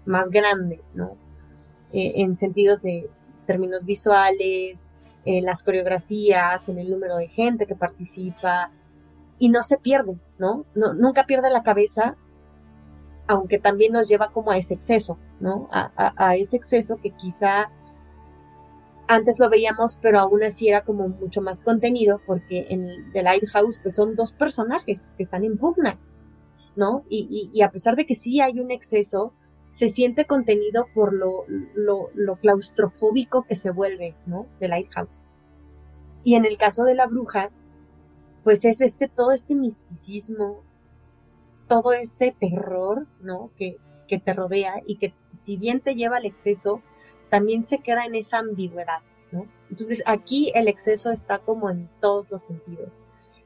más 0.06 0.28
grande, 0.30 0.80
¿no? 0.94 1.16
Eh, 1.92 2.14
en 2.16 2.36
sentidos 2.36 2.82
de 2.82 3.08
términos 3.46 3.84
visuales, 3.84 4.90
en 5.24 5.44
las 5.44 5.62
coreografías, 5.62 6.68
en 6.68 6.78
el 6.80 6.90
número 6.90 7.16
de 7.16 7.28
gente 7.28 7.66
que 7.66 7.76
participa, 7.76 8.72
y 9.40 9.48
no 9.48 9.64
se 9.64 9.78
pierde, 9.78 10.20
¿no? 10.38 10.66
no 10.76 10.92
nunca 10.92 11.24
pierde 11.24 11.50
la 11.50 11.64
cabeza, 11.64 12.16
aunque 13.26 13.58
también 13.58 13.92
nos 13.92 14.06
lleva 14.06 14.30
como 14.32 14.50
a 14.50 14.58
ese 14.58 14.74
exceso, 14.74 15.18
¿no? 15.40 15.68
A, 15.72 16.36
ese 16.36 16.56
exceso 16.56 16.96
que 16.96 17.12
quizá 17.12 17.70
antes 19.08 19.38
lo 19.40 19.48
veíamos, 19.48 19.98
pero 20.02 20.20
aún 20.20 20.42
así 20.42 20.68
era 20.68 20.84
como 20.84 21.08
mucho 21.08 21.40
más 21.40 21.62
contenido, 21.62 22.20
porque 22.26 22.66
en 22.68 23.10
The 23.12 23.22
Lighthouse 23.22 23.78
pues 23.82 23.94
son 23.94 24.14
dos 24.14 24.32
personajes 24.32 25.08
que 25.16 25.22
están 25.22 25.42
en 25.44 25.56
pugna, 25.56 25.98
¿no? 26.76 27.04
Y, 27.08 27.62
a 27.62 27.70
pesar 27.70 27.96
de 27.96 28.04
que 28.04 28.14
sí 28.14 28.42
hay 28.42 28.60
un 28.60 28.70
exceso, 28.70 29.32
se 29.70 29.88
siente 29.88 30.26
contenido 30.26 30.86
por 30.92 31.14
lo, 31.14 31.46
lo, 31.74 32.36
claustrofóbico 32.36 33.44
que 33.44 33.54
se 33.54 33.70
vuelve, 33.70 34.14
¿no? 34.26 34.46
The 34.58 34.68
Lighthouse. 34.68 35.22
Y 36.24 36.34
en 36.34 36.44
el 36.44 36.58
caso 36.58 36.84
de 36.84 36.94
la 36.94 37.06
bruja, 37.06 37.50
pues 38.44 38.64
es 38.64 38.80
este, 38.80 39.08
todo 39.08 39.32
este 39.32 39.54
misticismo, 39.54 40.62
todo 41.68 41.92
este 41.92 42.34
terror, 42.38 43.06
¿no? 43.20 43.50
Que, 43.56 43.78
que 44.08 44.18
te 44.18 44.34
rodea 44.34 44.82
y 44.86 44.96
que 44.96 45.14
si 45.44 45.56
bien 45.56 45.80
te 45.80 45.94
lleva 45.94 46.16
al 46.16 46.26
exceso, 46.26 46.82
también 47.30 47.64
se 47.66 47.78
queda 47.78 48.04
en 48.04 48.14
esa 48.14 48.38
ambigüedad, 48.38 49.00
¿no? 49.32 49.46
Entonces 49.70 50.02
aquí 50.04 50.52
el 50.54 50.68
exceso 50.68 51.10
está 51.10 51.38
como 51.38 51.70
en 51.70 51.88
todos 52.00 52.30
los 52.30 52.42
sentidos, 52.42 52.92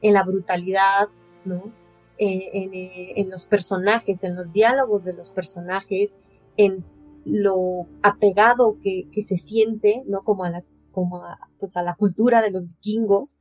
en 0.01 0.13
la 0.13 0.23
brutalidad, 0.23 1.07
¿no? 1.45 1.71
Eh, 2.17 2.49
eh, 2.53 3.13
en, 3.17 3.29
los 3.29 3.45
personajes, 3.45 4.23
en 4.23 4.35
los 4.35 4.53
diálogos 4.53 5.03
de 5.03 5.13
los 5.13 5.31
personajes, 5.31 6.17
en 6.55 6.85
lo 7.25 7.87
apegado 8.01 8.77
que, 8.81 9.07
se 9.21 9.37
siente, 9.37 10.03
¿no? 10.07 10.23
Como 10.23 10.45
a 10.45 10.49
la, 10.49 10.63
como 10.91 11.23
pues 11.59 11.75
a 11.75 11.83
la 11.83 11.95
cultura 11.95 12.41
de 12.41 12.51
los 12.51 12.63
vikingos, 12.63 13.39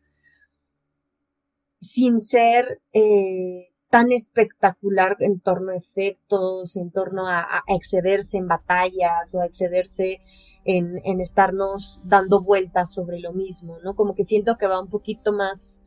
sin 1.85 2.21
ser 2.21 2.81
eh, 2.93 3.69
tan 3.91 4.11
espectacular 4.11 5.17
en 5.21 5.39
torno 5.39 5.73
a 5.73 5.77
efectos, 5.77 6.77
en 6.77 6.91
torno 6.91 7.29
a, 7.29 7.63
excederse 7.69 8.39
en 8.39 8.49
batallas 8.49 9.35
o 9.35 9.41
a 9.41 9.47
excederse 9.47 10.21
en, 10.65 11.21
estarnos 11.21 12.01
dando 12.05 12.43
vueltas 12.43 12.93
sobre 12.93 13.21
lo 13.21 13.33
mismo, 13.33 13.79
¿no? 13.85 13.95
Como 13.95 14.15
que 14.15 14.25
siento 14.25 14.57
que 14.57 14.67
va 14.67 14.81
un 14.81 14.89
poquito 14.89 15.33
más 15.33 15.83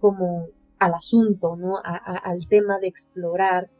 como 0.00 0.48
al 0.78 0.94
asunto, 0.94 1.56
¿no? 1.56 1.78
al 1.82 2.46
tema 2.48 2.78
de 2.78 2.88
explorar 2.88 3.70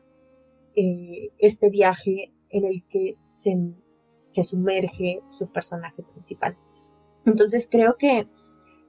eh, 0.76 1.30
este 1.38 1.68
viaje 1.68 2.32
en 2.50 2.64
el 2.64 2.84
que 2.88 3.16
se, 3.20 3.56
se 4.30 4.44
sumerge 4.44 5.20
su 5.30 5.50
personaje 5.50 6.02
principal. 6.02 6.56
Entonces 7.26 7.68
creo 7.70 7.96
que 7.96 8.28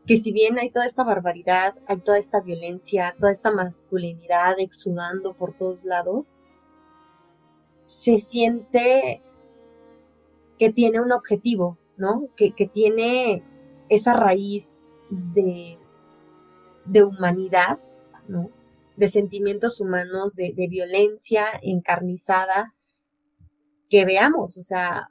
que 0.06 0.18
si 0.18 0.32
bien 0.32 0.60
hay 0.60 0.70
toda 0.70 0.86
esta 0.86 1.04
barbaridad, 1.04 1.76
hay 1.88 1.98
toda 1.98 2.18
esta 2.18 2.42
violencia, 2.42 3.16
toda 3.20 3.32
esta 3.32 3.52
masculinidad 3.52 4.60
exudando 4.60 5.34
por 5.34 5.58
todos 5.58 5.84
lados, 5.84 6.28
se 7.88 8.20
siente 8.20 9.22
que 10.60 10.72
tiene 10.72 11.02
un 11.02 11.12
objetivo, 11.12 11.78
¿no? 11.98 12.30
Que, 12.36 12.52
tiene 12.72 13.44
esa 13.90 14.14
raíz 14.14 14.84
de, 15.10 15.80
de 16.86 17.04
humanidad, 17.04 17.80
¿no? 18.28 18.50
De 18.96 19.08
sentimientos 19.08 19.82
humanos, 19.82 20.36
de, 20.36 20.54
de 20.56 20.68
violencia 20.68 21.48
encarnizada, 21.62 22.76
que 23.90 24.06
veamos, 24.06 24.58
o 24.58 24.62
sea, 24.62 25.10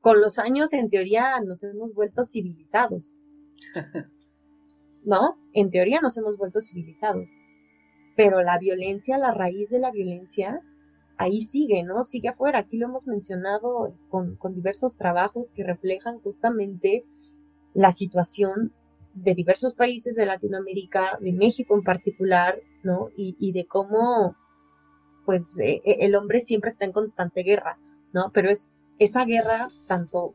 con 0.00 0.20
los 0.20 0.38
años 0.38 0.72
en 0.72 0.90
teoría 0.90 1.40
nos 1.40 1.62
hemos 1.62 1.94
vuelto 1.94 2.24
civilizados. 2.24 3.20
¿no? 5.04 5.36
En 5.52 5.70
teoría 5.70 6.00
nos 6.00 6.16
hemos 6.16 6.36
vuelto 6.36 6.60
civilizados, 6.60 7.30
pero 8.16 8.42
la 8.42 8.58
violencia, 8.58 9.18
la 9.18 9.32
raíz 9.32 9.70
de 9.70 9.78
la 9.78 9.90
violencia, 9.90 10.60
ahí 11.16 11.40
sigue, 11.40 11.82
¿no? 11.82 12.04
Sigue 12.04 12.28
afuera. 12.28 12.60
Aquí 12.60 12.78
lo 12.78 12.86
hemos 12.86 13.06
mencionado 13.06 13.94
con, 14.08 14.38
diversos 14.54 14.96
trabajos 14.96 15.50
que 15.50 15.64
reflejan 15.64 16.18
justamente 16.20 17.04
la 17.72 17.92
situación 17.92 18.72
de 19.14 19.34
diversos 19.34 19.74
países 19.74 20.16
de 20.16 20.26
Latinoamérica, 20.26 21.18
de 21.20 21.32
México 21.32 21.74
en 21.74 21.82
particular, 21.82 22.58
¿no? 22.82 23.10
Y, 23.16 23.52
de 23.52 23.66
cómo, 23.66 24.36
pues, 25.24 25.58
e, 25.58 25.82
e, 25.84 26.04
el 26.04 26.14
hombre 26.14 26.40
siempre 26.40 26.70
está 26.70 26.84
en 26.84 26.92
constante 26.92 27.42
guerra, 27.42 27.78
¿no? 28.12 28.30
Pero 28.32 28.50
es 28.50 28.74
esa 28.98 29.24
guerra 29.24 29.68
tanto 29.86 30.34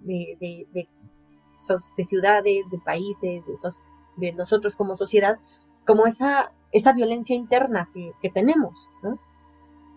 de, 0.00 0.36
de, 0.40 0.66
de, 0.72 0.88
de 1.96 2.04
ciudades, 2.04 2.70
de 2.70 2.78
países, 2.78 3.46
de, 3.46 3.56
de 4.16 4.32
nosotros 4.32 4.76
como 4.76 4.96
sociedad, 4.96 5.38
como 5.86 6.06
esa, 6.06 6.52
esa 6.72 6.92
violencia 6.92 7.36
interna 7.36 7.90
que, 7.92 8.30
tenemos, 8.30 8.88
¿no? 9.02 9.18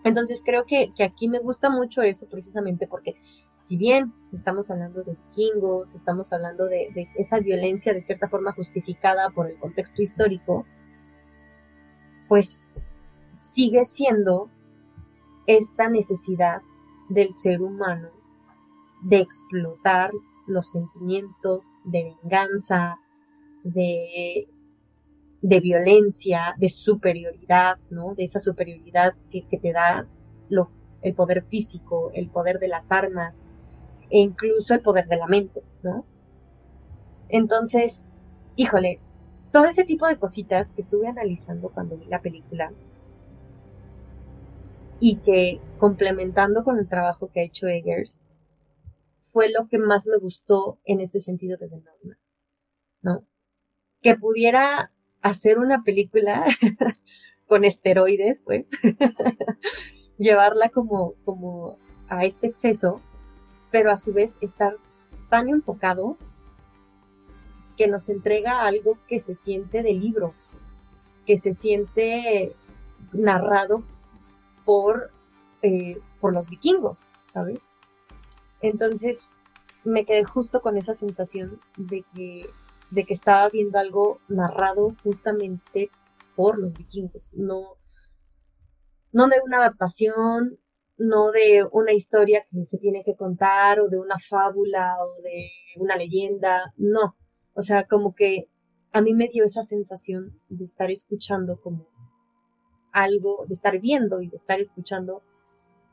Entonces 0.04 0.42
creo 0.44 0.64
que, 0.64 0.92
aquí 1.02 1.28
me 1.28 1.40
gusta 1.40 1.70
mucho 1.70 2.02
eso 2.02 2.28
precisamente 2.28 2.86
porque 2.86 3.16
si 3.58 3.76
bien 3.76 4.12
estamos 4.32 4.70
hablando 4.70 5.02
de 5.02 5.16
vikingos, 5.16 5.94
estamos 5.94 6.32
hablando 6.32 6.66
de, 6.66 6.90
de, 6.94 7.06
esa 7.16 7.40
violencia 7.40 7.92
de 7.92 8.00
cierta 8.00 8.28
forma 8.28 8.52
justificada 8.52 9.30
por 9.30 9.48
el 9.48 9.58
contexto 9.58 10.02
histórico, 10.02 10.64
pues 12.28 12.72
sigue 13.36 13.84
siendo 13.84 14.50
esta 15.46 15.88
necesidad 15.88 16.62
del 17.08 17.34
ser 17.34 17.62
humano 17.62 18.10
de 19.02 19.20
explotar 19.20 20.12
los 20.46 20.70
sentimientos 20.70 21.74
de 21.84 22.16
venganza, 22.22 22.98
de, 23.72 24.48
de 25.42 25.60
violencia, 25.60 26.54
de 26.58 26.68
superioridad, 26.68 27.78
¿no? 27.90 28.14
De 28.14 28.24
esa 28.24 28.40
superioridad 28.40 29.14
que, 29.30 29.42
te 29.42 29.72
da 29.72 30.06
lo, 30.48 30.70
el 31.02 31.14
poder 31.14 31.44
físico, 31.44 32.10
el 32.14 32.28
poder 32.30 32.58
de 32.58 32.68
las 32.68 32.90
armas 32.90 33.38
e 34.10 34.18
incluso 34.18 34.74
el 34.74 34.80
poder 34.80 35.06
de 35.06 35.16
la 35.16 35.26
mente, 35.26 35.62
¿no? 35.82 36.04
Entonces, 37.28 38.06
híjole, 38.56 39.00
todo 39.52 39.66
ese 39.66 39.84
tipo 39.84 40.06
de 40.06 40.18
cositas 40.18 40.70
que 40.70 40.80
estuve 40.80 41.08
analizando 41.08 41.68
cuando 41.68 41.96
vi 41.96 42.06
la 42.06 42.22
película 42.22 42.72
y 45.00 45.16
que 45.16 45.60
complementando 45.78 46.64
con 46.64 46.78
el 46.78 46.88
trabajo 46.88 47.30
que 47.32 47.40
ha 47.40 47.44
hecho 47.44 47.68
Eggers, 47.68 48.24
fue 49.20 49.50
lo 49.50 49.68
que 49.68 49.78
más 49.78 50.06
me 50.06 50.16
gustó 50.16 50.78
en 50.84 51.00
este 51.00 51.20
sentido 51.20 51.56
de 51.58 51.68
The. 51.68 52.27
Que 54.08 54.16
pudiera 54.16 54.90
hacer 55.20 55.58
una 55.58 55.82
película 55.82 56.46
con 57.46 57.62
esteroides, 57.62 58.40
pues, 58.42 58.64
llevarla 60.18 60.70
como, 60.70 61.12
como 61.26 61.76
a 62.08 62.24
este 62.24 62.46
exceso, 62.46 63.02
pero 63.70 63.90
a 63.90 63.98
su 63.98 64.14
vez 64.14 64.34
estar 64.40 64.76
tan 65.28 65.50
enfocado 65.50 66.16
que 67.76 67.86
nos 67.86 68.08
entrega 68.08 68.62
algo 68.62 68.96
que 69.08 69.20
se 69.20 69.34
siente 69.34 69.82
de 69.82 69.92
libro, 69.92 70.32
que 71.26 71.36
se 71.36 71.52
siente 71.52 72.54
narrado 73.12 73.82
por, 74.64 75.10
eh, 75.60 75.98
por 76.18 76.32
los 76.32 76.48
vikingos, 76.48 77.00
¿sabes? 77.34 77.60
Entonces 78.62 79.32
me 79.84 80.06
quedé 80.06 80.24
justo 80.24 80.62
con 80.62 80.78
esa 80.78 80.94
sensación 80.94 81.60
de 81.76 82.06
que 82.14 82.48
de 82.90 83.04
que 83.04 83.14
estaba 83.14 83.48
viendo 83.48 83.78
algo 83.78 84.20
narrado 84.28 84.96
justamente 85.02 85.90
por 86.36 86.58
los 86.58 86.72
vikingos, 86.72 87.30
no, 87.34 87.76
no 89.12 89.28
de 89.28 89.36
una 89.44 89.58
adaptación, 89.58 90.58
no 90.96 91.30
de 91.30 91.66
una 91.72 91.92
historia 91.92 92.46
que 92.50 92.64
se 92.64 92.78
tiene 92.78 93.04
que 93.04 93.16
contar 93.16 93.80
o 93.80 93.88
de 93.88 93.98
una 93.98 94.18
fábula 94.18 94.96
o 95.00 95.22
de 95.22 95.48
una 95.76 95.96
leyenda, 95.96 96.72
no, 96.76 97.16
o 97.54 97.62
sea, 97.62 97.86
como 97.86 98.14
que 98.14 98.48
a 98.92 99.00
mí 99.00 99.14
me 99.14 99.28
dio 99.28 99.44
esa 99.44 99.64
sensación 99.64 100.40
de 100.48 100.64
estar 100.64 100.90
escuchando 100.90 101.60
como 101.60 101.86
algo, 102.92 103.44
de 103.46 103.54
estar 103.54 103.78
viendo 103.80 104.22
y 104.22 104.28
de 104.28 104.36
estar 104.36 104.60
escuchando 104.60 105.22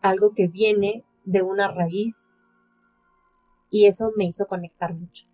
algo 0.02 0.34
que 0.34 0.48
viene 0.48 1.04
de 1.24 1.42
una 1.42 1.72
raíz 1.72 2.32
y 3.70 3.86
eso 3.86 4.12
me 4.16 4.26
hizo 4.26 4.48
conectar 4.48 4.94
mucho. 4.94 5.28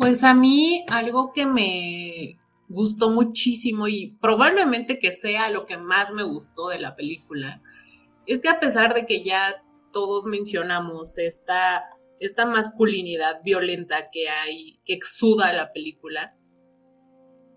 Pues 0.00 0.24
a 0.24 0.32
mí 0.32 0.86
algo 0.88 1.30
que 1.34 1.44
me 1.44 2.38
gustó 2.70 3.10
muchísimo 3.10 3.86
y 3.86 4.16
probablemente 4.18 4.98
que 4.98 5.12
sea 5.12 5.50
lo 5.50 5.66
que 5.66 5.76
más 5.76 6.14
me 6.14 6.22
gustó 6.22 6.68
de 6.68 6.78
la 6.78 6.96
película, 6.96 7.60
es 8.24 8.40
que 8.40 8.48
a 8.48 8.60
pesar 8.60 8.94
de 8.94 9.04
que 9.04 9.22
ya 9.22 9.62
todos 9.92 10.24
mencionamos 10.24 11.18
esta, 11.18 11.90
esta 12.18 12.46
masculinidad 12.46 13.42
violenta 13.44 14.08
que 14.10 14.30
hay, 14.30 14.80
que 14.86 14.94
exuda 14.94 15.52
la 15.52 15.70
película, 15.70 16.34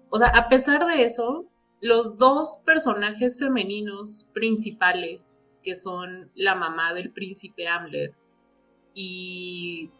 o 0.09 0.17
sea, 0.17 0.27
a 0.27 0.49
pesar 0.49 0.85
de 0.85 1.05
eso, 1.05 1.45
los 1.79 2.17
dos 2.17 2.59
personajes 2.65 3.39
femeninos 3.39 4.29
principales, 4.33 5.33
que 5.63 5.75
son 5.75 6.29
la 6.35 6.55
mamá 6.55 6.93
del 6.93 7.13
príncipe 7.13 7.69
Hamlet 7.69 8.13
y 8.93 9.91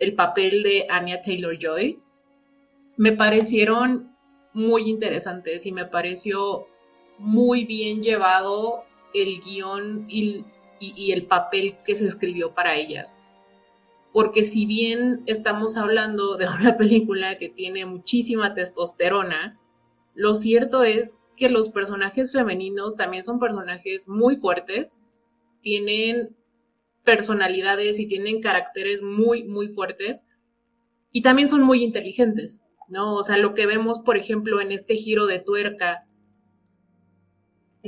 el 0.00 0.14
papel 0.14 0.62
de 0.62 0.86
Anya 0.88 1.22
Taylor 1.22 1.56
Joy, 1.58 2.00
me 2.96 3.12
parecieron 3.12 4.16
muy 4.52 4.88
interesantes 4.88 5.66
y 5.66 5.72
me 5.72 5.84
pareció 5.84 6.66
muy 7.18 7.64
bien 7.64 8.02
llevado 8.02 8.84
el 9.14 9.40
guion 9.40 10.04
y, 10.08 10.44
el 10.80 11.26
papel 11.26 11.76
que 11.84 11.96
se 11.96 12.06
escribió 12.06 12.54
para 12.54 12.76
ellas. 12.76 13.20
Porque 14.12 14.44
si 14.44 14.66
bien 14.66 15.22
estamos 15.26 15.76
hablando 15.76 16.36
de 16.36 16.48
una 16.60 16.76
película 16.76 17.38
que 17.38 17.48
tiene 17.48 17.86
muchísima 17.86 18.54
testosterona, 18.54 19.58
lo 20.14 20.34
cierto 20.34 20.82
es 20.82 21.18
que 21.36 21.48
los 21.48 21.68
personajes 21.68 22.32
femeninos 22.32 22.96
también 22.96 23.22
son 23.22 23.38
personajes 23.38 24.08
muy 24.08 24.36
fuertes, 24.36 25.00
tienen 25.62 26.36
personalidades 27.08 27.98
y 27.98 28.06
tienen 28.06 28.42
caracteres 28.42 29.00
muy, 29.00 29.44
muy 29.44 29.68
fuertes 29.68 30.26
y 31.10 31.22
también 31.22 31.48
son 31.48 31.62
muy 31.62 31.82
inteligentes, 31.82 32.60
¿no? 32.86 33.14
O 33.14 33.22
sea, 33.22 33.38
lo 33.38 33.54
que 33.54 33.64
vemos, 33.64 34.00
por 34.00 34.18
ejemplo, 34.18 34.60
en 34.60 34.72
este 34.72 34.94
giro 34.96 35.24
de 35.24 35.38
tuerca 35.38 36.04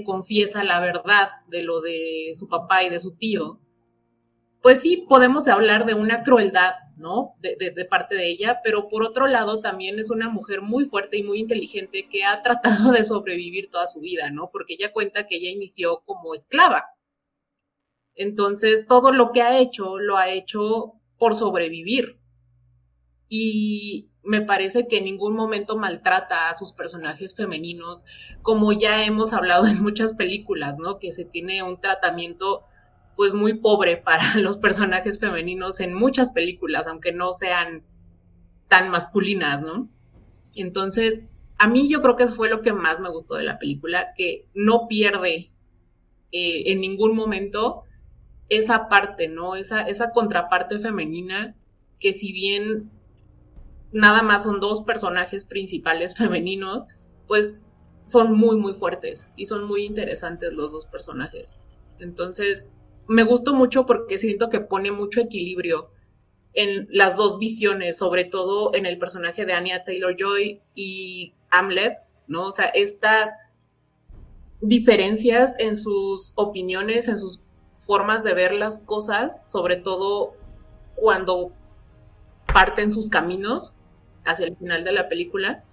confiesa 0.07 0.65
la 0.65 0.81
verdad 0.81 1.29
de 1.49 1.63
lo 1.63 1.83
de 1.83 2.31
su 2.33 2.49
papá 2.49 2.83
y 2.83 2.89
de 2.89 2.99
su 2.99 3.15
tío, 3.15 3.61
pues 4.63 4.81
sí, 4.81 5.05
podemos 5.07 5.49
hablar 5.49 5.85
de 5.85 5.93
una 5.93 6.23
crueldad, 6.23 6.73
¿no? 6.97 7.35
De, 7.41 7.57
de, 7.59 7.85
parte 7.85 8.15
de 8.15 8.27
ella, 8.27 8.61
pero 8.65 8.89
por 8.89 9.03
otro 9.03 9.27
lado 9.27 9.61
también 9.61 9.99
es 9.99 10.11
una 10.11 10.31
mujer 10.31 10.63
muy 10.63 10.87
fuerte 10.87 11.19
y 11.19 11.23
muy 11.23 11.41
inteligente 11.41 12.09
que 12.11 12.25
ha 12.25 12.41
tratado 12.43 12.91
de 12.93 13.05
sobrevivir 13.05 13.69
toda 13.69 13.87
su 13.87 14.01
vida, 14.01 14.31
¿no? 14.31 14.49
Porque 14.51 14.77
ella 14.79 14.95
cuenta 14.95 15.27
que 15.27 15.37
ella 15.37 15.51
inició 15.51 16.01
como 16.07 16.33
esclava. 16.33 16.87
Entonces, 18.15 18.87
todo 18.87 19.13
lo 19.13 19.33
que 19.33 19.43
ha 19.43 19.59
hecho, 19.59 19.99
lo 19.99 20.17
ha 20.17 20.29
hecho 20.31 20.95
por 21.19 21.37
sobrevivir. 21.37 22.19
Y 23.29 24.11
me 24.23 24.43
parece 24.43 24.87
que 24.87 24.99
en 24.99 25.05
ningún 25.05 25.35
momento 25.35 25.77
maltrata 25.77 26.51
a 26.51 26.57
sus 26.57 26.73
personajes 26.73 27.35
femeninos, 27.35 28.05
como 28.43 28.73
ya 28.73 29.05
hemos 29.05 29.33
hablado 29.33 29.67
en 29.67 29.83
muchas 29.83 30.15
películas, 30.15 30.79
¿no? 30.79 30.99
Que 30.99 31.13
se 31.13 31.25
tiene 31.25 31.63
un 31.63 31.81
tratamiento 31.81 32.65
pues 33.17 33.35
muy 33.35 33.55
pobre 33.55 33.97
para 33.97 34.23
los 34.37 34.57
personajes 34.57 35.19
femeninos 35.21 35.81
en 35.81 35.95
muchas 35.95 36.31
películas, 36.31 36.87
aunque 36.87 37.13
no 37.13 37.33
sean 37.33 37.83
tan 38.69 38.91
masculinas, 38.91 39.63
¿no? 39.63 39.89
Entonces, 40.55 41.23
a 41.59 41.69
mí 41.69 41.89
yo 41.89 42.01
creo 42.01 42.17
que 42.17 42.25
eso 42.25 42.35
fue 42.35 42.49
lo 42.49 42.63
que 42.63 42.73
más 42.73 43.01
me 43.01 43.11
gustó 43.11 43.35
de 43.35 43.45
la 43.45 43.59
película, 43.59 44.13
que 44.17 44.47
no 44.55 44.87
pierde 44.89 45.51
eh, 46.33 46.63
en 46.73 46.81
ningún 46.81 47.15
momento 47.15 47.85
esa 48.51 48.89
parte, 48.89 49.29
¿no? 49.29 49.57
Esa, 49.57 49.83
esa 49.83 50.11
contraparte 50.11 50.79
femenina 50.79 51.57
que 51.99 52.13
si 52.13 52.33
bien 52.33 52.91
nada 53.93 54.23
más 54.23 54.43
son 54.43 54.61
dos 54.61 54.83
personajes 54.83 55.47
principales 55.47 56.15
femeninos, 56.19 56.85
pues 57.27 57.65
son 58.05 58.37
muy, 58.37 58.57
muy 58.57 58.75
fuertes 58.75 59.31
y 59.37 59.47
son 59.47 59.65
muy 59.65 59.85
interesantes 59.85 60.53
los 60.53 60.73
dos 60.73 60.87
personajes. 60.87 61.59
Entonces, 62.01 62.67
me 63.07 63.23
gustó 63.23 63.55
mucho 63.55 63.87
porque 63.87 64.19
siento 64.19 64.51
que 64.51 64.61
pone 64.61 64.91
mucho 64.91 65.21
equilibrio 65.21 65.91
en 66.53 66.89
las 66.91 67.17
dos 67.17 67.39
visiones, 67.39 67.99
sobre 67.99 68.25
todo 68.25 68.75
en 68.75 68.85
el 68.85 68.99
personaje 68.99 69.47
de 69.47 69.53
Anya 69.53 69.85
Taylor 69.85 70.17
Joy 70.19 70.61
y 70.75 71.35
Hamlet, 71.51 71.99
¿no? 72.27 72.47
O 72.47 72.51
sea, 72.51 72.67
estas 72.67 73.31
diferencias 74.61 75.55
en 75.59 75.77
sus 75.77 76.33
opiniones, 76.35 77.07
en 77.07 77.19
sus 77.19 77.43
formas 77.81 78.23
de 78.23 78.35
ver 78.35 78.53
las 78.53 78.81
cosas, 78.81 79.51
sobre 79.51 79.77
todo 79.77 80.35
cuando 80.95 81.53
parten 82.53 82.91
sus 82.91 83.09
caminos, 83.09 83.75
hacia 84.25 84.47
el 84.47 84.55
final 84.55 84.85
de 84.85 84.93
la 84.93 85.09
película. 85.09 85.65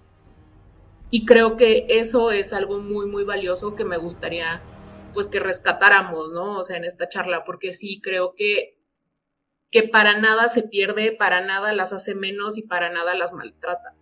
Y 1.10 1.26
creo 1.26 1.56
que 1.56 1.86
eso 1.88 2.30
es 2.30 2.52
algo 2.52 2.78
muy, 2.78 3.06
muy 3.06 3.24
valioso 3.24 3.74
que 3.74 3.84
me 3.84 3.98
gustaría 3.98 4.62
pues 5.14 5.28
que 5.28 5.40
rescatáramos, 5.40 6.32
¿no? 6.32 6.58
O 6.58 6.62
sea, 6.62 6.76
en 6.76 6.84
esta 6.84 7.08
charla, 7.08 7.44
porque 7.44 7.72
sí 7.72 8.00
creo 8.00 8.34
que, 8.34 8.78
que 9.70 9.82
para 9.82 10.18
nada 10.18 10.48
se 10.48 10.62
pierde, 10.62 11.12
para 11.12 11.44
nada 11.44 11.72
las 11.72 11.92
hace 11.92 12.14
menos 12.14 12.56
y 12.56 12.62
para 12.62 12.90
nada 12.90 13.14
las 13.14 13.32
maltrata. 13.32 13.94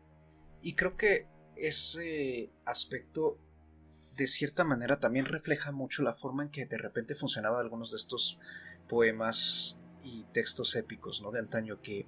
Y 0.62 0.74
creo 0.74 0.96
que 0.96 1.26
ese 1.56 2.50
aspecto 2.64 3.38
de 4.16 4.26
cierta 4.26 4.64
manera 4.64 4.98
también 4.98 5.26
refleja 5.26 5.72
mucho 5.72 6.02
la 6.02 6.14
forma 6.14 6.42
en 6.44 6.50
que 6.50 6.66
de 6.66 6.79
repente 6.79 7.14
funcionaban 7.14 7.61
algunos 7.61 7.90
de 7.90 7.98
estos 7.98 8.38
poemas 8.88 9.79
y 10.02 10.24
textos 10.33 10.76
épicos, 10.76 11.22
¿no? 11.22 11.31
De 11.31 11.38
antaño 11.38 11.81
que 11.83 12.07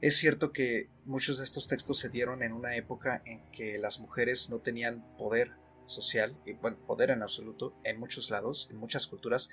es 0.00 0.16
cierto 0.16 0.52
que 0.52 0.88
muchos 1.04 1.38
de 1.38 1.44
estos 1.44 1.66
textos 1.66 1.98
se 1.98 2.08
dieron 2.08 2.42
en 2.42 2.52
una 2.52 2.76
época 2.76 3.20
en 3.26 3.42
que 3.50 3.78
las 3.78 3.98
mujeres 3.98 4.48
no 4.48 4.60
tenían 4.60 5.04
poder 5.16 5.50
social, 5.86 6.36
y 6.44 6.52
bueno, 6.52 6.76
poder 6.86 7.10
en 7.10 7.22
absoluto, 7.22 7.74
en 7.82 7.98
muchos 7.98 8.30
lados, 8.30 8.68
en 8.70 8.76
muchas 8.76 9.06
culturas, 9.06 9.50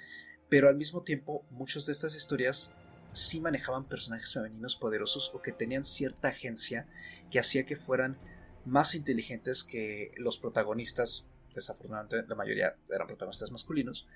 pero 0.49 0.67
al 0.67 0.75
mismo 0.75 1.01
tiempo 1.01 1.43
muchas 1.49 1.85
de 1.85 1.93
estas 1.93 2.15
historias 2.15 2.73
sí 3.13 3.39
manejaban 3.39 3.85
personajes 3.85 4.33
femeninos 4.33 4.75
poderosos 4.75 5.31
o 5.33 5.41
que 5.41 5.51
tenían 5.51 5.83
cierta 5.83 6.27
agencia 6.27 6.85
que 7.31 7.39
hacía 7.39 7.65
que 7.65 7.77
fueran 7.77 8.17
más 8.65 8.95
inteligentes 8.95 9.63
que 9.63 10.11
los 10.17 10.37
protagonistas, 10.37 11.25
desafortunadamente 11.53 12.27
la 12.27 12.35
mayoría 12.35 12.75
eran 12.89 13.07
protagonistas 13.07 13.51
masculinos, 13.51 14.07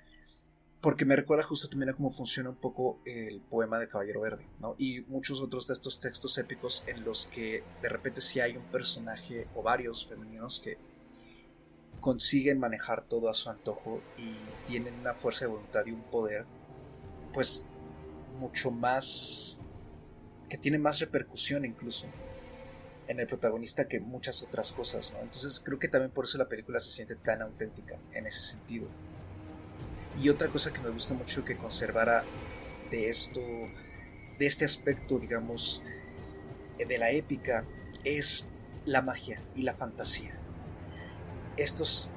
porque 0.80 1.04
me 1.04 1.14
recuerda 1.14 1.44
justo 1.44 1.68
también 1.68 1.90
a 1.90 1.94
cómo 1.94 2.10
funciona 2.10 2.48
un 2.48 2.56
poco 2.56 3.00
el 3.04 3.40
poema 3.40 3.78
de 3.78 3.88
Caballero 3.88 4.22
Verde, 4.22 4.46
¿no? 4.60 4.76
Y 4.78 5.02
muchos 5.02 5.40
otros 5.40 5.66
de 5.66 5.74
estos 5.74 6.00
textos 6.00 6.38
épicos 6.38 6.84
en 6.86 7.04
los 7.04 7.26
que 7.26 7.62
de 7.82 7.88
repente 7.88 8.20
sí 8.20 8.40
hay 8.40 8.56
un 8.56 8.64
personaje 8.64 9.46
o 9.54 9.62
varios 9.62 10.06
femeninos 10.06 10.58
que 10.60 10.78
consiguen 12.00 12.58
manejar 12.58 13.06
todo 13.06 13.28
a 13.28 13.34
su 13.34 13.50
antojo 13.50 14.00
y 14.16 14.32
tienen 14.66 14.94
una 14.94 15.14
fuerza 15.14 15.44
de 15.44 15.50
voluntad 15.50 15.84
y 15.84 15.92
un 15.92 16.02
poder, 16.04 16.46
pues 17.34 17.66
mucho 18.38 18.70
más, 18.70 19.62
que 20.48 20.56
tiene 20.56 20.78
más 20.78 20.98
repercusión 21.00 21.66
incluso 21.66 22.06
en 23.10 23.18
el 23.18 23.26
protagonista 23.26 23.88
que 23.88 23.98
muchas 23.98 24.40
otras 24.44 24.70
cosas. 24.70 25.16
Entonces 25.20 25.58
creo 25.58 25.80
que 25.80 25.88
también 25.88 26.12
por 26.12 26.26
eso 26.26 26.38
la 26.38 26.48
película 26.48 26.78
se 26.78 26.92
siente 26.92 27.16
tan 27.16 27.42
auténtica 27.42 27.98
en 28.12 28.28
ese 28.28 28.40
sentido. 28.40 28.86
Y 30.22 30.28
otra 30.28 30.46
cosa 30.46 30.72
que 30.72 30.80
me 30.80 30.90
gusta 30.90 31.14
mucho 31.14 31.44
que 31.44 31.56
conservara 31.56 32.22
de 32.88 33.08
esto, 33.08 33.40
de 33.40 34.46
este 34.46 34.64
aspecto, 34.64 35.18
digamos, 35.18 35.82
de 36.78 36.98
la 36.98 37.10
épica, 37.10 37.64
es 38.04 38.48
la 38.86 39.02
magia 39.02 39.42
y 39.56 39.62
la 39.62 39.74
fantasía. 39.74 40.38
Estos 41.56 42.10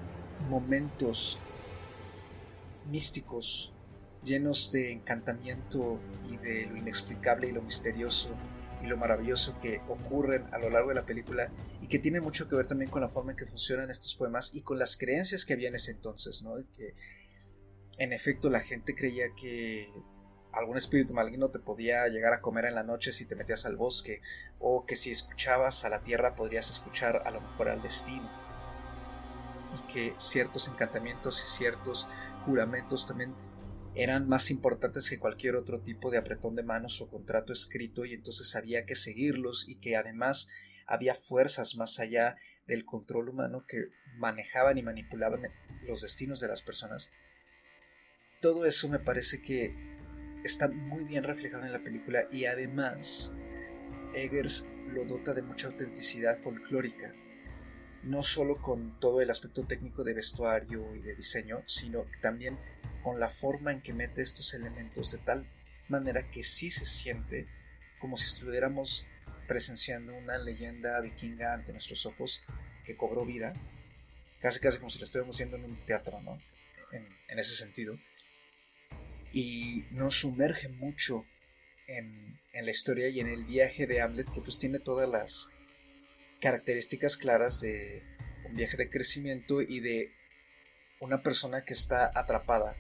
momentos 0.48 1.40
místicos, 2.86 3.74
llenos 4.24 4.72
de 4.72 4.92
encantamiento 4.92 6.00
y 6.32 6.38
de 6.38 6.68
lo 6.68 6.78
inexplicable 6.78 7.48
y 7.48 7.52
lo 7.52 7.64
misterioso 7.64 8.30
y 8.84 8.88
lo 8.88 8.98
maravilloso 8.98 9.58
que 9.60 9.82
ocurren 9.88 10.54
a 10.54 10.58
lo 10.58 10.70
largo 10.70 10.90
de 10.90 10.96
la 10.96 11.06
película 11.06 11.50
y 11.82 11.88
que 11.88 12.00
tiene 12.00 12.20
mucho 12.20 12.50
que 12.50 12.56
ver 12.56 12.68
también 12.68 12.92
con 12.92 13.02
la 13.02 13.08
forma 13.08 13.32
en 13.32 13.38
que 13.38 13.46
funcionan 13.46 13.90
estos 13.90 14.14
poemas 14.16 14.54
y 14.54 14.62
con 14.62 14.78
las 14.78 14.98
creencias 14.98 15.46
que 15.46 15.54
había 15.54 15.70
en 15.70 15.76
ese 15.76 15.92
entonces, 15.92 16.44
¿no? 16.44 16.58
De 16.58 16.66
que 16.66 16.94
en 17.98 18.12
efecto 18.12 18.50
la 18.50 18.60
gente 18.60 18.94
creía 18.94 19.34
que 19.36 19.88
algún 20.52 20.78
espíritu 20.78 21.14
maligno 21.14 21.50
te 21.50 21.60
podía 21.60 22.08
llegar 22.10 22.34
a 22.34 22.42
comer 22.42 22.66
en 22.66 22.76
la 22.76 22.84
noche 22.84 23.12
si 23.12 23.26
te 23.26 23.36
metías 23.36 23.66
al 23.66 23.78
bosque, 23.78 24.22
o 24.60 24.86
que 24.86 24.96
si 24.96 25.12
escuchabas 25.12 25.86
a 25.86 25.90
la 25.90 26.02
tierra 26.02 26.36
podrías 26.36 26.70
escuchar 26.70 27.24
a 27.26 27.32
lo 27.32 27.42
mejor 27.42 27.70
al 27.70 27.82
destino, 27.82 28.30
y 29.74 29.92
que 29.92 30.14
ciertos 30.18 30.68
encantamientos 30.68 31.42
y 31.42 31.48
ciertos 31.48 32.08
juramentos 32.46 33.08
también 33.08 33.34
eran 33.96 34.28
más 34.28 34.50
importantes 34.50 35.10
que 35.10 35.20
cualquier 35.20 35.56
otro 35.56 35.82
tipo 35.82 36.10
de 36.10 36.18
apretón 36.18 36.56
de 36.56 36.64
manos 36.64 37.02
o 37.02 37.10
contrato 37.10 37.54
escrito 37.54 38.06
y 38.06 38.14
entonces 38.14 38.56
había 38.56 38.86
que 38.86 38.96
seguirlos 38.96 39.70
y 39.70 39.76
que 39.76 39.96
además 39.96 40.50
había 40.88 41.16
fuerzas 41.16 41.76
más 41.76 42.00
allá 42.00 42.36
del 42.68 42.86
control 42.86 43.30
humano 43.30 43.66
que 43.68 43.90
manejaban 44.18 44.78
y 44.78 44.84
manipulaban 44.84 45.42
los 45.88 46.02
destinos 46.02 46.40
de 46.40 46.48
las 46.48 46.62
personas. 46.62 47.12
Todo 48.42 48.66
eso 48.66 48.90
me 48.90 49.00
parece 49.00 49.42
que 49.42 49.74
está 50.44 50.68
muy 50.68 51.06
bien 51.06 51.24
reflejado 51.24 51.66
en 51.66 51.72
la 51.72 51.84
película 51.84 52.28
y 52.32 52.46
además 52.46 53.32
Eggers 54.14 54.70
lo 54.88 55.06
dota 55.06 55.34
de 55.34 55.42
mucha 55.42 55.68
autenticidad 55.68 56.40
folclórica, 56.40 57.14
no 58.04 58.22
solo 58.22 58.62
con 58.62 59.00
todo 59.00 59.22
el 59.22 59.30
aspecto 59.30 59.66
técnico 59.66 60.04
de 60.04 60.14
vestuario 60.14 60.94
y 60.96 61.02
de 61.02 61.16
diseño, 61.16 61.64
sino 61.68 62.06
también 62.22 62.60
con 63.04 63.20
la 63.20 63.30
forma 63.30 63.72
en 63.72 63.82
que 63.82 63.94
mete 63.94 64.22
estos 64.22 64.54
elementos 64.54 65.12
de 65.12 65.20
tal 65.20 65.48
manera 65.90 66.32
que 66.32 66.44
sí 66.44 66.72
se 66.72 66.86
siente 66.86 67.48
como 68.00 68.18
si 68.18 68.26
estuviéramos 68.26 69.08
presenciando 69.48 70.16
una 70.16 70.38
leyenda 70.38 71.00
vikinga 71.02 71.54
ante 71.54 71.74
nuestros 71.74 72.06
ojos 72.06 72.42
que 72.86 72.96
cobró 72.96 73.26
vida 73.26 73.54
casi 74.44 74.60
casi 74.60 74.78
como 74.78 74.90
si 74.90 75.00
lo 75.00 75.06
estuviéramos 75.06 75.38
viendo 75.38 75.56
en 75.56 75.64
un 75.64 75.86
teatro, 75.86 76.22
¿no? 76.22 76.38
En, 76.92 77.08
en 77.30 77.40
ese 77.40 77.56
sentido. 77.56 77.98
Y 79.32 79.86
nos 79.92 80.20
sumerge 80.20 80.68
mucho 80.68 81.26
en, 81.88 82.40
en, 82.52 82.66
la 82.66 82.72
historia 82.72 83.08
y 83.08 83.22
en 83.22 83.28
el 83.28 83.46
viaje 83.46 83.88
de 83.88 84.02
Hamlet, 84.02 84.30
que 84.30 84.42
pues 84.42 84.60
tiene 84.60 84.80
todas 84.80 85.10
las 85.10 85.50
características 86.42 87.16
claras 87.16 87.62
de 87.62 88.04
un 88.46 88.54
viaje 88.56 88.76
de 88.76 88.90
crecimiento 88.90 89.62
y 89.62 89.80
de 89.80 90.12
una 91.00 91.24
persona 91.24 91.64
que 91.64 91.74
está 91.74 92.12
atrapada 92.14 92.76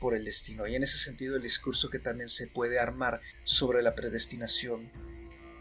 por 0.00 0.14
el 0.14 0.24
destino. 0.24 0.66
Y 0.66 0.74
en 0.74 0.82
ese 0.82 0.98
sentido 0.98 1.36
el 1.36 1.42
discurso 1.42 1.90
que 1.90 1.98
también 1.98 2.28
se 2.28 2.46
puede 2.46 2.78
armar 2.78 3.20
sobre 3.44 3.82
la 3.82 3.94
predestinación 3.94 4.90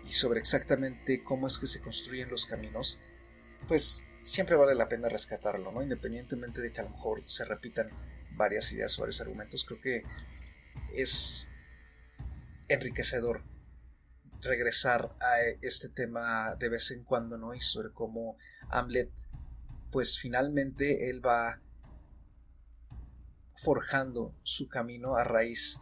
y 0.06 0.12
sobre 0.12 0.39
exactamente 0.39 1.23
cómo 1.23 1.47
es 1.47 1.60
que 1.60 1.67
se 1.67 1.82
construyen 1.82 2.30
los 2.30 2.45
caminos, 2.45 3.00
pues 3.67 4.06
siempre 4.23 4.56
vale 4.56 4.76
la 4.76 4.88
pena 4.88 5.10
rescatarlo, 5.10 5.71
¿no? 5.71 5.82
Independientemente 5.82 6.62
de 6.62 6.71
que 6.71 6.82
a 6.82 6.84
lo 6.84 6.91
mejor 6.91 7.21
se 7.26 7.45
repitan 7.45 7.89
varias 8.32 8.71
ideas 8.71 8.97
o 8.97 9.02
varios 9.02 9.21
argumentos, 9.21 9.65
creo 9.65 9.82
que 9.82 10.04
es 10.93 11.50
enriquecedor 12.67 13.43
regresar 14.41 15.15
a 15.19 15.41
este 15.62 15.89
tema 15.89 16.56
de 16.56 16.69
vez 16.69 16.91
en 16.91 17.04
cuando, 17.04 17.38
¿no? 17.38 17.54
Y 17.54 17.60
sobre 17.60 17.91
cómo 17.91 18.38
Hamlet, 18.69 19.12
pues 19.91 20.19
finalmente 20.19 21.10
él 21.10 21.26
va 21.26 21.62
forjando 23.57 24.35
su 24.43 24.69
camino 24.69 25.17
a 25.17 25.23
raíz 25.23 25.79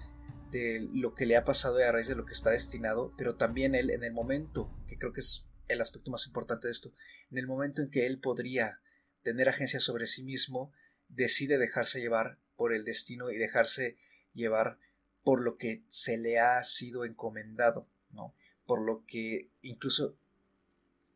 de 0.52 0.88
lo 0.94 1.14
que 1.14 1.26
le 1.26 1.36
ha 1.36 1.44
pasado 1.44 1.80
y 1.80 1.84
a 1.84 1.92
raíz 1.92 2.08
de 2.08 2.16
lo 2.16 2.26
que 2.26 2.34
está 2.34 2.52
destinado, 2.52 3.14
pero 3.18 3.36
también 3.36 3.76
él 3.76 3.90
en 3.90 4.04
el 4.04 4.14
momento, 4.14 4.72
que 4.88 4.98
creo 4.98 5.12
que 5.12 5.20
es 5.20 5.46
el 5.68 5.82
aspecto 5.82 6.10
más 6.10 6.26
importante 6.26 6.68
de 6.68 6.72
esto, 6.72 6.94
en 7.30 7.38
el 7.38 7.48
momento 7.48 7.82
en 7.82 7.90
que 7.90 8.06
él 8.06 8.20
podría 8.20 8.80
tener 9.22 9.50
agencia 9.50 9.80
sobre 9.80 10.06
sí 10.06 10.24
mismo, 10.24 10.72
decide 11.10 11.58
dejarse 11.58 12.00
llevar 12.00 12.40
por 12.56 12.74
el 12.74 12.86
destino 12.86 13.30
y 13.30 13.38
dejarse 13.38 13.98
llevar 14.34 14.80
por 15.24 15.42
lo 15.42 15.58
que 15.58 15.84
se 15.88 16.18
le 16.18 16.40
ha 16.40 16.64
sido 16.64 17.04
encomendado, 17.04 17.90
¿no? 18.12 18.34
Por 18.66 18.82
lo 18.82 19.04
que 19.06 19.50
incluso 19.62 20.18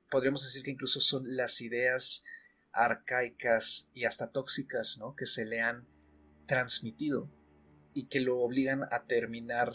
podríamos 0.10 0.44
decir 0.44 0.64
que 0.64 0.72
incluso 0.72 1.00
son 1.00 1.38
las 1.38 1.62
ideas 1.62 2.24
arcaicas 2.72 3.90
y 3.94 4.06
hasta 4.06 4.32
tóxicas, 4.32 4.98
¿no? 4.98 5.16
Que 5.16 5.26
se 5.26 5.46
le 5.46 5.62
han 5.62 5.88
transmitido 6.50 7.30
y 7.94 8.08
que 8.08 8.22
lo 8.22 8.40
obligan 8.40 8.82
a 8.92 9.04
terminar 9.04 9.74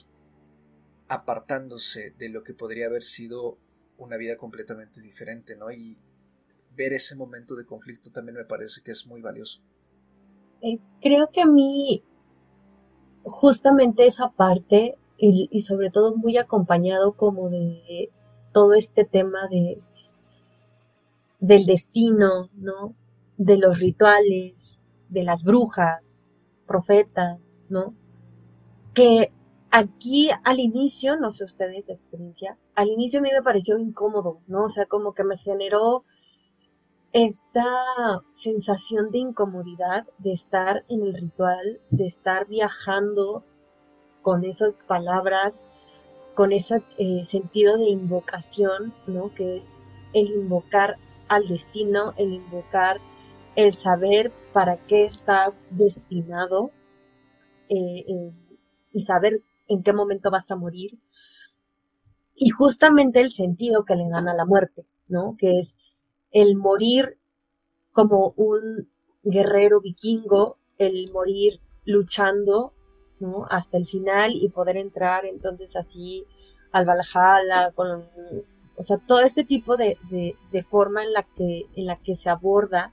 apartándose 1.08 2.10
de 2.18 2.28
lo 2.28 2.42
que 2.42 2.52
podría 2.52 2.86
haber 2.86 3.04
sido 3.04 3.58
una 3.96 4.16
vida 4.16 4.36
completamente 4.36 5.00
diferente, 5.00 5.54
¿no? 5.54 5.70
Y 5.70 5.96
ver 6.74 6.92
ese 6.92 7.14
momento 7.14 7.54
de 7.54 7.64
conflicto 7.64 8.10
también 8.10 8.36
me 8.36 8.44
parece 8.44 8.82
que 8.82 8.90
es 8.90 9.06
muy 9.06 9.22
valioso. 9.22 9.60
Eh, 10.62 10.80
creo 11.00 11.30
que 11.30 11.42
a 11.42 11.46
mí 11.46 12.02
justamente 13.22 14.08
esa 14.08 14.32
parte 14.32 14.98
y, 15.16 15.48
y, 15.52 15.60
sobre 15.60 15.90
todo 15.90 16.16
muy 16.16 16.38
acompañado 16.38 17.12
como 17.12 17.50
de 17.50 18.10
todo 18.52 18.74
este 18.74 19.04
tema 19.04 19.46
de 19.48 19.80
del 21.38 21.66
destino, 21.66 22.50
¿no? 22.54 22.96
De 23.36 23.58
los 23.58 23.78
rituales, 23.78 24.80
de 25.08 25.22
las 25.22 25.44
brujas, 25.44 26.23
profetas, 26.74 27.62
¿no? 27.68 27.94
Que 28.94 29.30
aquí 29.70 30.28
al 30.42 30.58
inicio, 30.58 31.16
no 31.16 31.30
sé 31.30 31.44
ustedes 31.44 31.86
la 31.86 31.94
experiencia, 31.94 32.58
al 32.74 32.88
inicio 32.88 33.20
a 33.20 33.22
mí 33.22 33.28
me 33.32 33.42
pareció 33.42 33.78
incómodo, 33.78 34.40
¿no? 34.48 34.64
O 34.64 34.68
sea, 34.68 34.86
como 34.86 35.14
que 35.14 35.22
me 35.22 35.36
generó 35.36 36.02
esta 37.12 37.64
sensación 38.32 39.12
de 39.12 39.18
incomodidad 39.18 40.04
de 40.18 40.32
estar 40.32 40.84
en 40.88 41.02
el 41.02 41.14
ritual, 41.14 41.80
de 41.90 42.06
estar 42.06 42.48
viajando 42.48 43.44
con 44.22 44.44
esas 44.44 44.80
palabras, 44.80 45.64
con 46.34 46.50
ese 46.50 46.82
eh, 46.98 47.24
sentido 47.24 47.78
de 47.78 47.88
invocación, 47.88 48.92
¿no? 49.06 49.32
Que 49.32 49.54
es 49.54 49.78
el 50.12 50.26
invocar 50.26 50.96
al 51.28 51.46
destino, 51.46 52.14
el 52.16 52.32
invocar 52.32 53.00
el 53.56 53.74
saber 53.74 54.32
para 54.52 54.78
qué 54.86 55.04
estás 55.04 55.66
destinado 55.70 56.70
eh, 57.68 58.04
eh, 58.08 58.32
y 58.92 59.00
saber 59.00 59.42
en 59.68 59.82
qué 59.82 59.92
momento 59.92 60.30
vas 60.30 60.50
a 60.50 60.56
morir. 60.56 60.98
Y 62.34 62.50
justamente 62.50 63.20
el 63.20 63.30
sentido 63.30 63.84
que 63.84 63.96
le 63.96 64.08
dan 64.08 64.28
a 64.28 64.34
la 64.34 64.44
muerte, 64.44 64.86
¿no? 65.08 65.36
Que 65.38 65.58
es 65.58 65.78
el 66.32 66.56
morir 66.56 67.16
como 67.92 68.34
un 68.36 68.88
guerrero 69.22 69.80
vikingo, 69.80 70.56
el 70.78 71.10
morir 71.12 71.60
luchando, 71.84 72.72
¿no? 73.20 73.46
Hasta 73.50 73.76
el 73.78 73.86
final 73.86 74.32
y 74.34 74.48
poder 74.48 74.76
entrar 74.76 75.24
entonces 75.24 75.76
así 75.76 76.26
al 76.72 76.86
Valhalla, 76.86 77.70
con, 77.72 78.04
o 78.76 78.82
sea, 78.82 78.98
todo 78.98 79.20
este 79.20 79.44
tipo 79.44 79.76
de, 79.76 79.96
de 80.50 80.62
forma 80.64 81.04
en 81.04 81.12
la 81.12 81.22
que, 81.22 81.66
en 81.76 81.86
la 81.86 81.96
que 81.96 82.16
se 82.16 82.28
aborda 82.28 82.92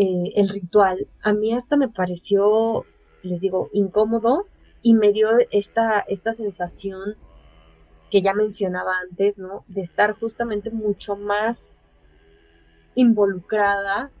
eh, 0.00 0.32
el 0.36 0.48
ritual, 0.48 1.08
a 1.22 1.32
mí 1.32 1.52
hasta 1.52 1.76
me 1.76 1.88
pareció, 1.88 2.84
les 3.22 3.40
digo, 3.40 3.68
incómodo 3.72 4.46
y 4.80 4.94
me 4.94 5.12
dio 5.12 5.28
esta, 5.50 5.98
esta 6.06 6.32
sensación 6.32 7.16
que 8.08 8.22
ya 8.22 8.32
mencionaba 8.32 8.92
antes, 9.00 9.40
¿no? 9.40 9.64
De 9.66 9.80
estar 9.80 10.12
justamente 10.12 10.70
mucho 10.70 11.16
más 11.16 11.76
involucrada 12.94 14.12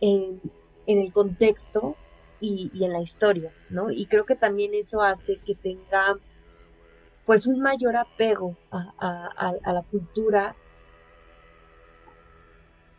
en, 0.00 0.40
el 0.86 1.12
contexto 1.12 1.96
y, 2.40 2.70
en 2.80 2.92
la 2.92 3.00
historia, 3.00 3.52
¿no? 3.70 3.90
Y 3.90 4.06
creo 4.06 4.24
que 4.24 4.36
también 4.36 4.72
eso 4.72 5.02
hace 5.02 5.40
que 5.44 5.56
tenga 5.56 6.16
pues 7.26 7.48
un 7.48 7.60
mayor 7.60 7.96
apego 7.96 8.56
a, 8.70 9.58
a 9.64 9.72
la 9.72 9.82
cultura 9.82 10.54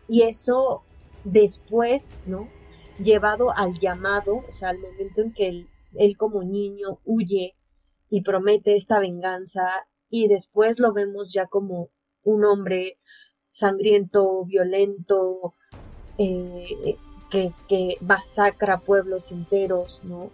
y 0.09 0.23
eso 0.23 0.83
después, 1.23 2.23
¿no? 2.25 2.49
Llevado 2.97 3.55
al 3.55 3.79
llamado, 3.79 4.43
o 4.47 4.51
sea, 4.51 4.69
al 4.69 4.79
momento 4.79 5.21
en 5.21 5.33
que 5.33 5.65
él, 5.97 6.17
como 6.17 6.43
niño 6.43 6.99
huye 7.05 7.55
y 8.09 8.21
promete 8.21 8.75
esta 8.75 8.99
venganza 8.99 9.87
y 10.09 10.27
después 10.27 10.79
lo 10.79 10.93
vemos 10.93 11.31
ya 11.31 11.47
como 11.47 11.89
un 12.23 12.45
hombre 12.45 12.99
sangriento, 13.51 14.45
violento, 14.45 15.55
eh, 16.17 16.97
que, 17.29 17.53
que, 17.67 17.97
masacra 18.01 18.79
pueblos 18.79 19.31
enteros, 19.31 20.01
¿no? 20.03 20.31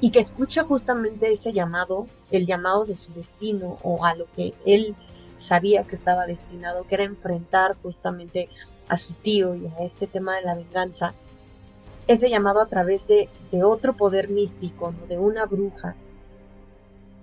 Y 0.00 0.10
que 0.10 0.20
escucha 0.20 0.64
justamente 0.64 1.32
ese 1.32 1.52
llamado, 1.52 2.06
el 2.30 2.46
llamado 2.46 2.84
de 2.84 2.96
su 2.96 3.12
destino 3.14 3.78
o 3.82 4.04
a 4.04 4.14
lo 4.14 4.30
que 4.32 4.54
él 4.64 4.96
sabía 5.38 5.84
que 5.84 5.94
estaba 5.94 6.26
destinado, 6.26 6.84
que 6.84 6.96
era 6.96 7.04
enfrentar 7.04 7.76
justamente 7.82 8.48
a 8.88 8.96
su 8.96 9.12
tío 9.14 9.54
y 9.54 9.66
a 9.66 9.84
este 9.84 10.06
tema 10.06 10.36
de 10.36 10.42
la 10.42 10.54
venganza, 10.54 11.14
ese 12.06 12.30
llamado 12.30 12.60
a 12.60 12.66
través 12.66 13.06
de, 13.06 13.28
otro 13.62 13.96
poder 13.96 14.28
místico, 14.28 14.94
de 15.08 15.18
una 15.18 15.46
bruja, 15.46 15.96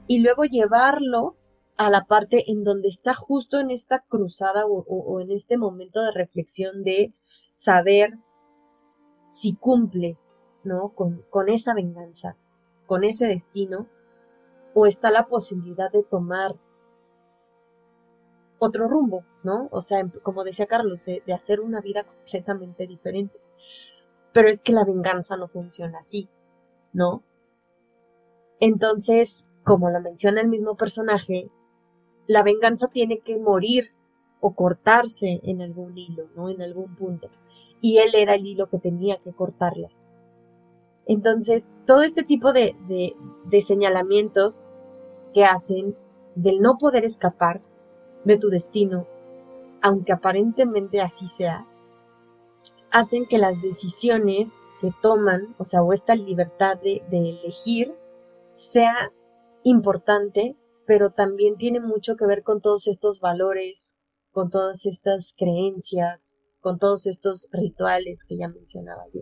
y 0.07 0.19
luego 0.19 0.45
llevarlo 0.45 1.35
a 1.77 1.89
la 1.89 2.05
parte 2.05 2.51
en 2.51 2.63
donde 2.63 2.87
está 2.87 3.13
justo 3.13 3.59
en 3.59 3.71
esta 3.71 3.99
cruzada 4.07 4.65
o, 4.65 5.19
en 5.19 5.31
este 5.31 5.57
momento 5.57 6.01
de 6.01 6.11
reflexión 6.11 6.83
de 6.83 7.13
saber 7.51 8.17
si 9.29 9.55
cumple, 9.55 10.17
¿no? 10.63 10.89
Con, 10.89 11.23
con 11.29 11.49
esa 11.49 11.73
venganza, 11.73 12.37
con 12.85 13.03
ese 13.03 13.27
destino, 13.27 13.87
o 14.73 14.85
está 14.85 15.09
la 15.09 15.27
posibilidad 15.27 15.91
de 15.91 16.03
tomar 16.03 16.55
otro 18.59 18.87
rumbo, 18.87 19.23
¿no? 19.43 19.67
O 19.71 19.81
sea, 19.81 20.07
como 20.23 20.43
decía 20.43 20.65
Carlos, 20.65 21.05
de, 21.05 21.21
hacer 21.33 21.59
una 21.59 21.81
vida 21.81 22.03
completamente 22.03 22.87
diferente. 22.87 23.37
Pero 24.33 24.49
es 24.49 24.61
que 24.61 24.73
la 24.73 24.83
venganza 24.83 25.37
no 25.37 25.47
funciona 25.47 25.99
así, 25.99 26.29
¿no? 26.93 27.23
Entonces, 28.59 29.45
como 29.63 29.89
lo 29.89 30.01
menciona 30.01 30.41
el 30.41 30.47
mismo 30.47 30.75
personaje, 30.75 31.49
la 32.27 32.43
venganza 32.43 32.87
tiene 32.87 33.19
que 33.19 33.37
morir 33.37 33.91
o 34.39 34.53
cortarse 34.53 35.41
en 35.43 35.61
algún 35.61 35.97
hilo, 35.97 36.27
¿no? 36.35 36.49
En 36.49 36.61
algún 36.61 36.95
punto. 36.95 37.29
Y 37.81 37.97
él 37.97 38.11
era 38.15 38.35
el 38.35 38.45
hilo 38.45 38.69
que 38.69 38.79
tenía 38.79 39.17
que 39.17 39.33
cortarla. 39.33 39.89
Entonces, 41.07 41.67
todo 41.85 42.01
este 42.01 42.23
tipo 42.23 42.51
de, 42.51 42.75
de 43.45 43.61
señalamientos 43.61 44.67
que 45.33 45.45
hacen 45.45 45.95
del 46.35 46.61
no 46.61 46.77
poder 46.77 47.05
escapar 47.05 47.61
de 48.25 48.37
tu 48.37 48.49
destino, 48.49 49.07
aunque 49.81 50.11
aparentemente 50.11 50.99
así 50.99 51.27
sea, 51.27 51.65
hacen 52.91 53.25
que 53.25 53.37
las 53.37 53.61
decisiones 53.61 54.51
que 54.81 54.91
toman, 55.01 55.55
o 55.57 55.65
sea, 55.65 55.81
o 55.81 55.93
esta 55.93 56.15
libertad 56.15 56.77
de, 56.81 57.03
elegir, 57.11 57.95
sea 58.53 59.11
importante, 59.63 60.55
pero 60.85 61.11
también 61.11 61.55
tiene 61.55 61.79
mucho 61.79 62.15
que 62.15 62.25
ver 62.25 62.43
con 62.43 62.61
todos 62.61 62.87
estos 62.87 63.19
valores, 63.19 63.97
con 64.31 64.49
todas 64.49 64.85
estas 64.85 65.33
creencias, 65.37 66.37
con 66.61 66.79
todos 66.79 67.05
estos 67.05 67.47
rituales 67.51 68.23
que 68.23 68.37
ya 68.37 68.47
mencionaba 68.47 69.03
yo, 69.13 69.21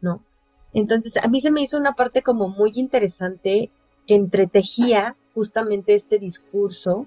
¿no? 0.00 0.24
Entonces, 0.72 1.16
a 1.22 1.28
mí 1.28 1.40
se 1.40 1.50
me 1.50 1.62
hizo 1.62 1.76
una 1.76 1.94
parte 1.94 2.22
como 2.22 2.48
muy 2.48 2.72
interesante 2.74 3.70
que 4.06 4.14
entretejía 4.14 5.16
justamente 5.34 5.94
este 5.94 6.18
discurso 6.18 7.06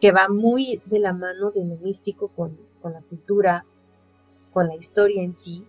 que 0.00 0.12
va 0.12 0.28
muy 0.28 0.80
de 0.86 0.98
la 0.98 1.12
mano 1.12 1.50
de 1.50 1.64
lo 1.64 1.76
místico 1.76 2.28
con, 2.28 2.58
con 2.80 2.92
la 2.92 3.02
cultura, 3.02 3.64
con 4.52 4.66
la 4.68 4.76
historia 4.76 5.22
en 5.22 5.36
sí, 5.36 5.64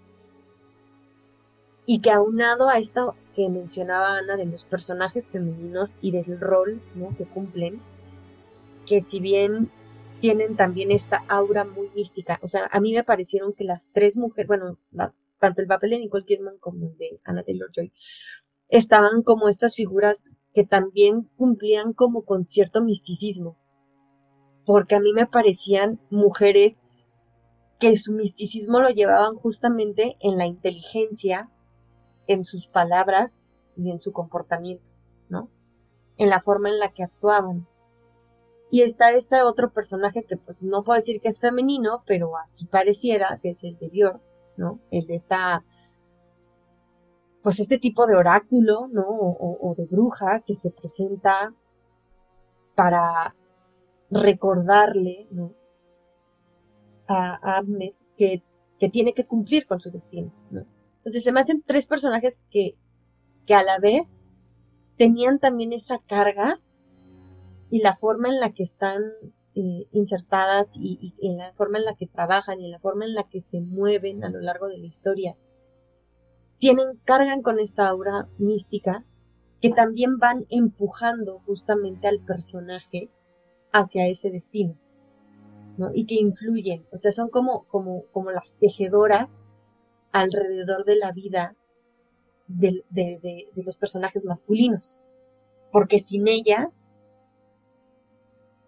y 1.85 1.99
que 1.99 2.11
aunado 2.11 2.69
a 2.69 2.77
esto 2.77 3.15
que 3.35 3.49
mencionaba 3.49 4.17
Ana 4.17 4.37
de 4.37 4.45
los 4.45 4.65
personajes 4.65 5.29
femeninos 5.29 5.95
y 6.01 6.11
del 6.11 6.39
rol 6.39 6.81
¿no? 6.95 7.15
que 7.17 7.25
cumplen, 7.25 7.81
que 8.85 8.99
si 8.99 9.19
bien 9.19 9.69
tienen 10.19 10.55
también 10.55 10.91
esta 10.91 11.23
aura 11.27 11.65
muy 11.65 11.89
mística, 11.95 12.39
o 12.43 12.47
sea, 12.47 12.69
a 12.71 12.79
mí 12.79 12.93
me 12.93 13.03
parecieron 13.03 13.53
que 13.53 13.63
las 13.63 13.91
tres 13.91 14.17
mujeres, 14.17 14.47
bueno, 14.47 14.77
tanto 15.39 15.61
el 15.61 15.67
papel 15.67 15.91
de 15.91 15.99
Nicole 15.99 16.25
Kidman 16.25 16.57
como 16.59 16.87
el 16.87 16.97
de 16.97 17.19
Anna 17.23 17.43
Taylor-Joy, 17.43 17.91
estaban 18.69 19.23
como 19.23 19.49
estas 19.49 19.75
figuras 19.75 20.23
que 20.53 20.63
también 20.63 21.23
cumplían 21.35 21.93
como 21.93 22.23
con 22.23 22.45
cierto 22.45 22.83
misticismo, 22.83 23.57
porque 24.65 24.95
a 24.95 24.99
mí 24.99 25.13
me 25.13 25.27
parecían 25.27 25.99
mujeres 26.09 26.83
que 27.79 27.97
su 27.97 28.13
misticismo 28.13 28.79
lo 28.79 28.89
llevaban 28.89 29.35
justamente 29.35 30.15
en 30.19 30.37
la 30.37 30.45
inteligencia, 30.45 31.49
en 32.27 32.45
sus 32.45 32.67
palabras 32.67 33.43
y 33.75 33.89
en 33.89 33.99
su 33.99 34.11
comportamiento, 34.11 34.85
¿no? 35.29 35.49
En 36.17 36.29
la 36.29 36.41
forma 36.41 36.69
en 36.69 36.77
la 36.77 36.93
que 36.93 37.03
actuaban. 37.03 37.67
Y 38.69 38.83
está 38.83 39.11
este 39.11 39.41
otro 39.41 39.73
personaje 39.73 40.23
que 40.23 40.37
pues 40.37 40.61
no 40.61 40.83
puedo 40.83 40.97
decir 40.97 41.19
que 41.21 41.27
es 41.27 41.39
femenino, 41.39 42.03
pero 42.05 42.37
así 42.37 42.65
pareciera, 42.65 43.39
que 43.41 43.49
es 43.49 43.63
el 43.63 43.77
de 43.79 43.89
Björk, 43.89 44.21
¿no? 44.57 44.79
El 44.91 45.07
de 45.07 45.15
esta, 45.15 45.65
pues 47.41 47.59
este 47.59 47.79
tipo 47.79 48.05
de 48.05 48.15
oráculo, 48.15 48.87
¿no? 48.87 49.05
O, 49.07 49.75
de 49.75 49.85
bruja 49.85 50.41
que 50.45 50.55
se 50.55 50.69
presenta 50.69 51.53
para 52.75 53.35
recordarle, 54.11 55.27
¿no? 55.31 55.53
A, 57.07 57.57
Ahmed 57.57 57.93
que, 58.17 58.43
que, 58.79 58.89
tiene 58.89 59.13
que 59.13 59.25
cumplir 59.25 59.65
con 59.65 59.79
su 59.79 59.89
destino, 59.89 60.31
¿no? 60.51 60.65
Entonces 60.97 61.23
se 61.23 61.31
me 61.31 61.39
hacen 61.39 61.63
tres 61.65 61.87
personajes 61.87 62.43
que, 62.51 62.75
que 63.47 63.55
a 63.55 63.63
la 63.63 63.79
vez 63.79 64.23
tenían 64.97 65.39
también 65.39 65.73
esa 65.73 65.99
carga 65.99 66.59
y 67.71 67.81
la 67.81 67.95
forma 67.95 68.29
en 68.29 68.39
la 68.39 68.51
que 68.51 68.63
están 68.63 69.01
eh, 69.55 69.87
insertadas 69.91 70.77
y, 70.77 71.15
en 71.21 71.37
la 71.37 71.53
forma 71.53 71.79
en 71.79 71.85
la 71.85 71.95
que 71.95 72.05
trabajan 72.05 72.59
y 72.59 72.65
en 72.65 72.71
la 72.71 72.79
forma 72.79 73.05
en 73.05 73.15
la 73.15 73.27
que 73.27 73.41
se 73.41 73.61
mueven 73.61 74.23
a 74.23 74.29
lo 74.29 74.39
largo 74.41 74.67
de 74.67 74.77
la 74.77 74.85
historia, 74.85 75.35
tienen, 76.59 76.99
cargan 77.05 77.41
con 77.41 77.59
esta 77.59 77.87
aura 77.87 78.29
mística 78.37 79.05
que 79.59 79.71
también 79.71 80.19
van 80.19 80.45
empujando 80.49 81.39
justamente 81.39 82.07
al 82.07 82.19
personaje 82.19 83.09
hacia 83.71 84.07
ese 84.07 84.29
destino, 84.29 84.75
¿no? 85.77 85.91
Y 85.93 86.05
que 86.05 86.15
influyen, 86.15 86.85
o 86.91 86.97
sea, 86.97 87.11
son 87.11 87.29
como, 87.29 87.63
como, 87.65 88.03
como 88.11 88.31
las 88.31 88.55
tejedoras 88.55 89.43
alrededor 90.11 90.85
de 90.85 90.95
la 90.95 91.11
vida 91.11 91.55
de, 92.47 92.83
los 93.55 93.77
personajes 93.77 94.25
masculinos, 94.25 94.97
porque 95.71 95.99
sin 95.99 96.27
ellas 96.27 96.85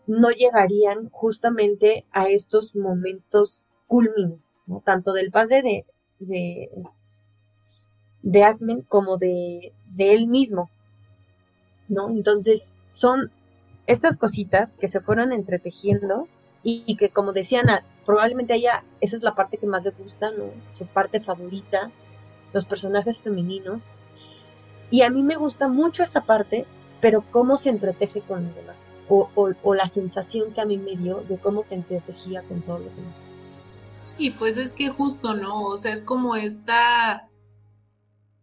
no 0.08 0.32
llegarían 0.32 1.10
justamente 1.10 2.06
a 2.12 2.30
estos 2.30 2.76
momentos 2.76 3.66
culmines, 3.88 4.58
tanto 4.86 5.14
del 5.14 5.32
padre 5.32 5.62
de, 5.62 5.86
de, 6.20 6.70
de 8.22 8.84
como 8.88 9.18
de, 9.18 9.74
de 9.94 10.14
él 10.14 10.28
mismo. 10.28 10.70
¿no? 11.90 12.10
Entonces, 12.10 12.74
son 12.90 13.32
estas 13.88 14.18
cositas 14.18 14.76
que 14.76 14.88
se 14.88 15.02
fueron 15.02 15.34
entretejiendo 15.34 16.28
y, 16.66 16.96
que 16.96 17.10
como 17.10 17.34
decían, 17.34 17.66
probablemente 18.06 18.54
a 18.54 18.56
ella 18.56 18.84
esa 19.02 19.18
es 19.18 19.22
la 19.22 19.36
parte 19.36 19.58
que 19.58 19.68
más 19.68 19.84
le 19.84 19.92
gusta, 19.92 20.32
¿no? 20.32 20.46
Su 20.78 20.86
parte 20.88 21.20
favorita, 21.20 21.92
los 22.54 22.66
personajes 22.66 23.22
femeninos. 23.22 23.92
Y 24.90 25.02
a 25.02 25.10
mí 25.10 25.24
me 25.24 25.36
gusta 25.36 25.68
mucho 25.68 26.04
esa 26.04 26.22
parte, 26.22 26.66
pero 27.02 27.26
cómo 27.32 27.58
se 27.58 27.70
entreteje 27.70 28.22
con 28.22 28.46
los 28.46 28.56
demás. 28.56 28.88
O, 29.10 29.30
o, 29.36 29.74
la 29.74 29.88
sensación 29.88 30.54
que 30.54 30.62
a 30.62 30.66
mí 30.66 30.78
me 30.78 30.96
dio 30.96 31.18
de 31.28 31.38
cómo 31.38 31.64
se 31.64 31.76
entretejía 31.76 32.44
con 32.44 32.62
todo 32.62 32.80
lo 32.80 32.86
demás. 32.86 33.20
Sí, 34.00 34.32
pues 34.32 34.58
es 34.58 34.72
que 34.72 34.88
justo, 34.88 35.34
¿no? 35.34 35.64
O 35.64 35.76
sea, 35.76 35.92
es 35.92 36.02
como 36.02 36.38
esta 36.38 37.30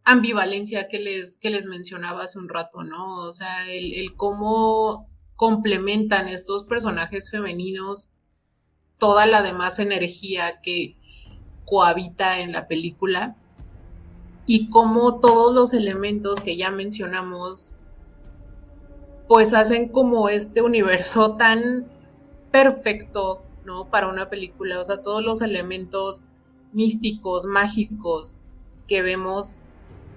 ambivalencia 0.05 0.88
que 0.88 0.99
les, 0.99 1.38
que 1.38 1.49
les 1.49 1.64
mencionaba 1.64 2.24
hace 2.24 2.38
un 2.38 2.51
rato, 2.51 2.82
¿no? 2.82 3.16
O 3.16 3.32
sea, 3.32 3.66
el, 3.70 3.95
el 3.95 4.14
cómo 4.14 5.10
complementan 5.41 6.28
estos 6.28 6.64
personajes 6.64 7.30
femeninos 7.30 8.11
toda 8.99 9.24
la 9.24 9.41
demás 9.41 9.78
energía 9.78 10.61
que 10.61 10.99
cohabita 11.64 12.41
en 12.41 12.53
la 12.53 12.68
película 12.68 13.36
y 14.45 14.68
cómo 14.68 15.18
todos 15.18 15.55
los 15.55 15.72
elementos 15.72 16.43
que 16.43 16.59
ya 16.59 16.70
mencionamos 16.70 17.78
pues 19.28 19.55
hacen 19.55 19.88
como 19.88 20.28
este 20.28 20.61
universo 20.61 21.36
tan 21.36 21.86
perfecto, 22.51 23.43
¿no? 23.64 23.86
Para 23.86 24.09
una 24.09 24.28
película, 24.28 24.78
o 24.78 24.84
sea, 24.84 25.01
todos 25.01 25.24
los 25.24 25.41
elementos 25.41 26.22
místicos, 26.74 27.47
mágicos 27.47 28.36
que 28.86 29.01
vemos 29.01 29.64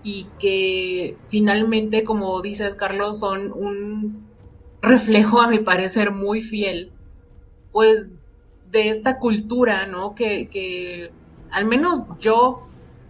y 0.04 0.28
que 0.38 1.16
finalmente, 1.30 2.04
como 2.04 2.42
dices, 2.42 2.76
Carlos, 2.76 3.20
son 3.20 3.54
un 3.54 4.33
reflejo, 4.84 5.42
a 5.42 5.48
mi 5.48 5.60
parecer, 5.60 6.12
muy 6.12 6.42
fiel, 6.42 6.92
pues 7.72 8.10
de 8.70 8.90
esta 8.90 9.18
cultura, 9.18 9.88
¿no? 9.88 10.14
Que, 10.14 10.50
que 10.50 11.12
al 11.50 11.66
menos 11.66 12.04
yo 12.20 12.68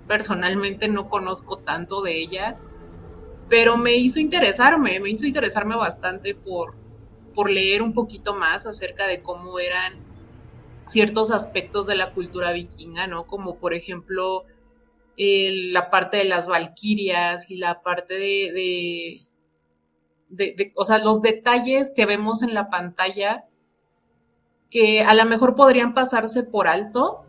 personalmente 0.07 0.87
no 0.87 1.09
conozco 1.09 1.57
tanto 1.57 2.01
de 2.01 2.17
ella, 2.19 2.57
pero 3.49 3.75
me 3.75 3.95
hizo 3.95 4.19
interesarme, 4.19 4.99
me 4.99 5.09
hizo 5.09 5.25
interesarme 5.25 5.75
bastante 5.75 6.35
por, 6.35 6.75
por 7.33 7.49
leer 7.49 7.81
un 7.81 7.93
poquito 7.93 8.35
más 8.35 8.65
acerca 8.67 9.07
de 9.07 9.21
cómo 9.21 9.59
eran 9.59 9.93
ciertos 10.87 11.31
aspectos 11.31 11.87
de 11.87 11.95
la 11.95 12.13
cultura 12.13 12.51
vikinga, 12.51 13.07
¿no? 13.07 13.25
Como 13.25 13.57
por 13.57 13.73
ejemplo 13.73 14.45
la 15.17 15.89
parte 15.89 16.17
de 16.17 16.25
las 16.25 16.47
valquirias 16.47 17.49
y 17.49 17.57
la 17.57 17.81
parte 17.81 18.15
de, 18.15 19.21
o 20.75 20.85
sea, 20.85 20.97
los 20.99 21.21
detalles 21.21 21.91
que 21.95 22.05
vemos 22.05 22.43
en 22.43 22.53
la 22.53 22.69
pantalla 22.69 23.45
que 24.69 25.03
a 25.03 25.13
lo 25.13 25.25
mejor 25.25 25.55
podrían 25.55 25.93
pasarse 25.93 26.43
por 26.43 26.67
alto 26.67 27.23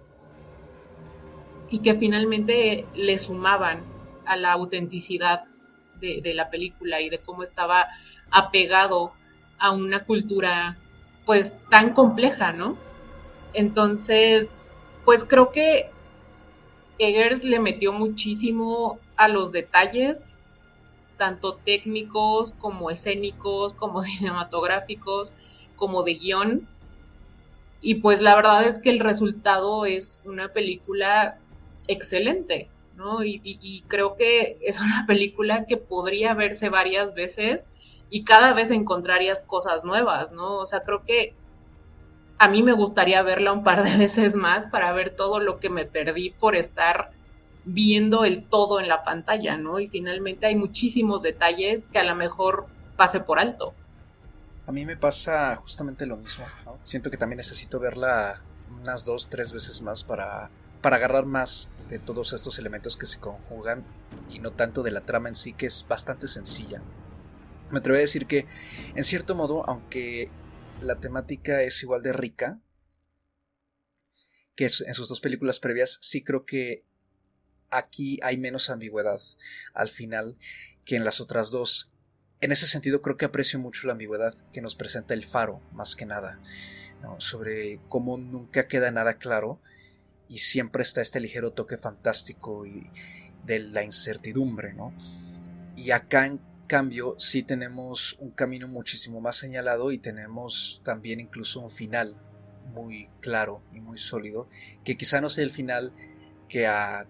y 1.68 1.80
que 1.80 1.94
finalmente 1.94 2.86
le 2.94 3.18
sumaban 3.18 3.82
a 4.24 4.36
la 4.36 4.52
autenticidad 4.52 5.44
de, 6.00 6.34
la 6.34 6.50
película 6.50 7.00
y 7.00 7.08
de 7.08 7.18
cómo 7.18 7.42
estaba 7.42 7.88
apegado 8.30 9.12
a 9.58 9.70
una 9.70 10.04
cultura 10.04 10.76
pues 11.24 11.54
tan 11.70 11.94
compleja, 11.94 12.52
¿no? 12.52 12.76
Entonces, 13.54 14.50
pues 15.04 15.24
creo 15.24 15.52
que 15.52 15.90
Eggers 16.98 17.44
le 17.44 17.58
metió 17.58 17.92
muchísimo 17.92 18.98
a 19.16 19.28
los 19.28 19.52
detalles 19.52 20.38
tanto 21.16 21.56
técnicos 21.56 22.52
como 22.52 22.90
escénicos, 22.90 23.74
como 23.74 24.00
cinematográficos, 24.02 25.34
como 25.76 26.02
de 26.02 26.14
guion. 26.14 26.68
Y 27.80 27.96
pues 27.96 28.20
la 28.20 28.34
verdad 28.34 28.64
es 28.64 28.78
que 28.78 28.90
el 28.90 29.00
resultado 29.00 29.84
es 29.84 30.20
una 30.24 30.48
película 30.52 31.38
excelente, 31.86 32.68
¿no? 32.96 33.22
Y, 33.24 33.84
creo 33.88 34.16
que 34.16 34.56
es 34.62 34.80
una 34.80 35.04
película 35.06 35.66
que 35.66 35.76
podría 35.76 36.34
verse 36.34 36.68
varias 36.68 37.14
veces 37.14 37.68
y 38.10 38.24
cada 38.24 38.54
vez 38.54 38.70
encontrarías 38.70 39.42
cosas 39.42 39.84
nuevas, 39.84 40.32
¿no? 40.32 40.56
O 40.56 40.66
sea, 40.66 40.82
creo 40.82 41.04
que 41.04 41.34
a 42.38 42.48
mí 42.48 42.62
me 42.62 42.72
gustaría 42.72 43.22
verla 43.22 43.52
un 43.52 43.64
par 43.64 43.82
de 43.82 43.96
veces 43.98 44.36
más 44.36 44.66
para 44.68 44.92
ver 44.92 45.14
todo 45.14 45.40
lo 45.40 45.58
que 45.58 45.68
me 45.68 45.84
perdí 45.84 46.30
por 46.30 46.56
estar 46.56 47.10
viendo 47.64 48.24
el 48.24 48.44
todo 48.44 48.80
en 48.80 48.88
la 48.88 49.02
pantalla, 49.02 49.56
¿no? 49.56 49.80
Y 49.80 49.88
finalmente 49.88 50.46
hay 50.46 50.56
muchísimos 50.56 51.22
detalles 51.22 51.88
que 51.88 51.98
a 51.98 52.04
lo 52.04 52.14
mejor 52.14 52.66
pase 52.96 53.20
por 53.20 53.38
alto. 53.38 53.74
A 54.66 54.72
mí 54.72 54.86
me 54.86 54.96
pasa 54.96 55.54
justamente 55.56 56.06
lo 56.06 56.16
mismo. 56.16 56.46
Siento 56.82 57.10
que 57.10 57.16
también 57.16 57.38
necesito 57.38 57.78
verla 57.78 58.42
unas 58.80 59.04
dos, 59.04 59.28
tres 59.28 59.52
veces 59.52 59.82
más 59.82 60.04
para, 60.04 60.50
para 60.80 60.96
agarrar 60.96 61.26
más 61.26 61.70
de 61.88 61.98
todos 61.98 62.32
estos 62.32 62.58
elementos 62.58 62.96
que 62.96 63.06
se 63.06 63.20
conjugan 63.20 63.84
y 64.30 64.38
no 64.38 64.52
tanto 64.52 64.82
de 64.82 64.90
la 64.90 65.02
trama 65.02 65.28
en 65.28 65.34
sí, 65.34 65.52
que 65.52 65.66
es 65.66 65.86
bastante 65.88 66.28
sencilla. 66.28 66.82
Me 67.70 67.78
atrevo 67.78 67.98
a 67.98 68.00
decir 68.00 68.26
que, 68.26 68.46
en 68.94 69.04
cierto 69.04 69.34
modo, 69.34 69.68
aunque 69.68 70.30
la 70.80 70.96
temática 70.96 71.62
es 71.62 71.82
igual 71.82 72.02
de 72.02 72.12
rica, 72.12 72.60
que 74.54 74.64
en 74.64 74.94
sus 74.94 75.08
dos 75.08 75.20
películas 75.20 75.58
previas 75.58 75.98
sí 76.00 76.22
creo 76.22 76.44
que 76.44 76.84
aquí 77.70 78.18
hay 78.22 78.36
menos 78.36 78.70
ambigüedad 78.70 79.20
al 79.72 79.88
final 79.88 80.36
que 80.84 80.96
en 80.96 81.04
las 81.04 81.20
otras 81.20 81.50
dos. 81.50 81.92
En 82.40 82.52
ese 82.52 82.66
sentido 82.66 83.00
creo 83.00 83.16
que 83.16 83.24
aprecio 83.24 83.58
mucho 83.58 83.86
la 83.86 83.92
ambigüedad 83.92 84.34
que 84.52 84.60
nos 84.60 84.74
presenta 84.74 85.14
el 85.14 85.24
faro, 85.24 85.60
más 85.72 85.96
que 85.96 86.06
nada, 86.06 86.40
sobre 87.18 87.80
cómo 87.88 88.18
nunca 88.18 88.66
queda 88.66 88.90
nada 88.90 89.14
claro 89.14 89.60
y 90.28 90.38
siempre 90.38 90.82
está 90.82 91.00
este 91.00 91.20
ligero 91.20 91.52
toque 91.52 91.76
fantástico 91.76 92.66
y 92.66 92.90
de 93.44 93.60
la 93.60 93.82
incertidumbre, 93.84 94.72
¿no? 94.72 94.94
Y 95.76 95.90
acá 95.90 96.26
en 96.26 96.40
cambio 96.66 97.14
sí 97.18 97.42
tenemos 97.42 98.16
un 98.20 98.30
camino 98.30 98.68
muchísimo 98.68 99.20
más 99.20 99.36
señalado 99.36 99.92
y 99.92 99.98
tenemos 99.98 100.80
también 100.82 101.20
incluso 101.20 101.60
un 101.60 101.70
final 101.70 102.16
muy 102.72 103.10
claro 103.20 103.62
y 103.72 103.80
muy 103.80 103.98
sólido, 103.98 104.48
que 104.82 104.96
quizá 104.96 105.20
no 105.20 105.28
sea 105.28 105.44
el 105.44 105.50
final 105.50 105.92
que 106.48 106.66
a 106.66 107.06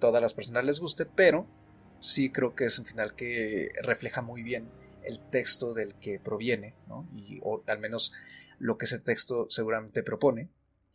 todas 0.00 0.20
las 0.20 0.34
personas 0.34 0.64
les 0.64 0.80
guste, 0.80 1.06
pero 1.06 1.46
sí 2.00 2.30
creo 2.30 2.54
que 2.54 2.64
es 2.64 2.78
un 2.78 2.84
final 2.84 3.14
que 3.14 3.70
refleja 3.82 4.22
muy 4.22 4.42
bien 4.42 4.70
el 5.04 5.20
texto 5.30 5.74
del 5.74 5.94
que 5.94 6.18
proviene, 6.18 6.74
¿no? 6.88 7.08
y, 7.14 7.38
o 7.42 7.62
al 7.66 7.78
menos 7.78 8.12
lo 8.58 8.76
que 8.76 8.86
ese 8.86 8.98
texto 8.98 9.46
seguramente 9.48 10.02
propone. 10.02 10.50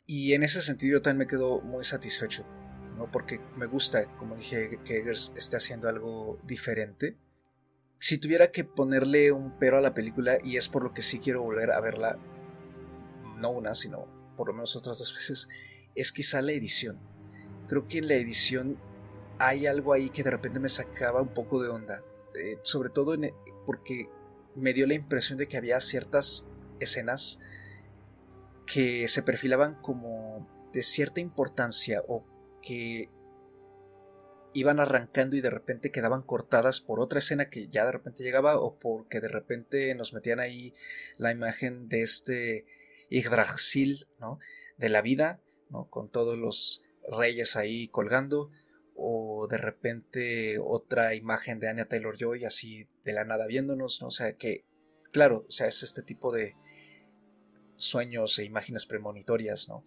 Y 0.06 0.34
en 0.34 0.44
ese 0.44 0.62
sentido 0.62 0.98
yo 0.98 1.02
también 1.02 1.20
me 1.20 1.28
quedo 1.28 1.62
muy 1.62 1.84
satisfecho, 1.86 2.46
¿no? 2.98 3.10
porque 3.12 3.40
me 3.56 3.66
gusta, 3.66 4.06
como 4.18 4.36
dije, 4.36 4.80
que 4.84 4.98
Eggers 4.98 5.34
esté 5.38 5.58
haciendo 5.58 5.88
algo 5.88 6.40
diferente 6.44 7.18
si 8.00 8.20
tuviera 8.20 8.52
que 8.52 8.64
ponerle 8.64 9.32
un 9.32 9.58
pero 9.58 9.80
a 9.80 9.82
la 9.82 9.96
película, 9.96 10.38
y 10.44 10.58
es 10.58 10.68
por 10.68 10.84
lo 10.84 10.94
que 10.94 11.02
sí 11.02 11.18
quiero 11.18 11.42
volver 11.42 11.72
a 11.72 11.82
verla, 11.82 12.20
no 13.38 13.50
una, 13.50 13.74
sino 13.74 14.08
por 14.38 14.48
lo 14.48 14.54
menos 14.54 14.76
otras 14.76 15.00
dos 15.00 15.14
veces, 15.16 15.50
es 15.96 16.12
quizá 16.12 16.42
la 16.44 16.52
edición. 16.52 17.00
Creo 17.68 17.88
que 17.88 18.04
la 18.04 18.14
edición 18.14 18.78
hay 19.40 19.68
algo 19.68 19.94
ahí 19.94 20.10
que 20.10 20.24
de 20.24 20.32
repente 20.32 20.60
me 20.60 20.70
sacaba 20.70 21.22
un 21.22 21.34
poco 21.34 21.62
de 21.62 21.70
onda, 21.70 22.04
eh, 22.36 22.58
sobre 22.64 22.90
todo 22.90 23.16
e, 23.16 23.34
porque 23.66 24.10
me 24.56 24.74
dio 24.74 24.88
la 24.88 24.94
impresión 24.94 25.38
de 25.38 25.48
que 25.48 25.58
había 25.58 25.80
ciertas 25.82 26.48
escenas 26.80 27.40
que 28.66 29.08
se 29.08 29.24
perfilaban 29.24 29.76
como 29.76 30.48
de 30.74 30.84
cierta 30.84 31.20
importancia 31.20 32.04
o 32.08 32.26
que 32.62 33.10
iban 34.54 34.80
arrancando 34.80 35.36
y 35.36 35.42
de 35.42 35.50
repente 35.50 35.92
quedaban 35.92 36.22
cortadas 36.22 36.80
por 36.80 37.02
otra 37.02 37.20
escena 37.20 37.50
que 37.50 37.68
ya 37.68 37.86
de 37.86 37.92
repente 37.92 38.24
llegaba 38.24 38.58
o 38.58 38.80
porque 38.80 39.20
de 39.20 39.28
repente 39.28 39.94
nos 39.96 40.14
metían 40.14 40.40
ahí 40.40 40.74
la 41.18 41.32
imagen 41.32 41.90
de 41.90 42.02
este 42.02 42.66
Yggdrasil, 43.10 44.08
¿no? 44.20 44.40
De 44.78 44.90
la 44.90 45.02
vida, 45.02 45.42
¿no? 45.70 45.90
Con 45.90 46.10
todos 46.10 46.38
los 46.38 46.84
reyes 47.08 47.58
ahí 47.58 47.90
colgando 47.90 48.50
o 48.96 49.48
de 49.50 49.58
repente 49.58 50.58
otra 50.60 51.14
imagen 51.16 51.60
de 51.60 51.68
Anya 51.68 51.88
Taylor 51.88 52.18
Joy 52.18 52.46
así 52.46 52.88
de 53.04 53.14
la 53.14 53.26
nada 53.26 53.46
viéndonos, 53.46 54.02
¿no? 54.02 54.08
O 54.08 54.12
sea 54.12 54.34
que, 54.38 54.66
claro, 55.12 55.46
o 55.48 55.52
sea, 55.52 55.68
es 55.68 55.84
este 55.84 56.02
tipo 56.02 56.32
de 56.32 56.56
sueños 57.76 58.40
e 58.40 58.46
imágenes 58.46 58.86
premonitorias, 58.86 59.68
¿no? 59.68 59.84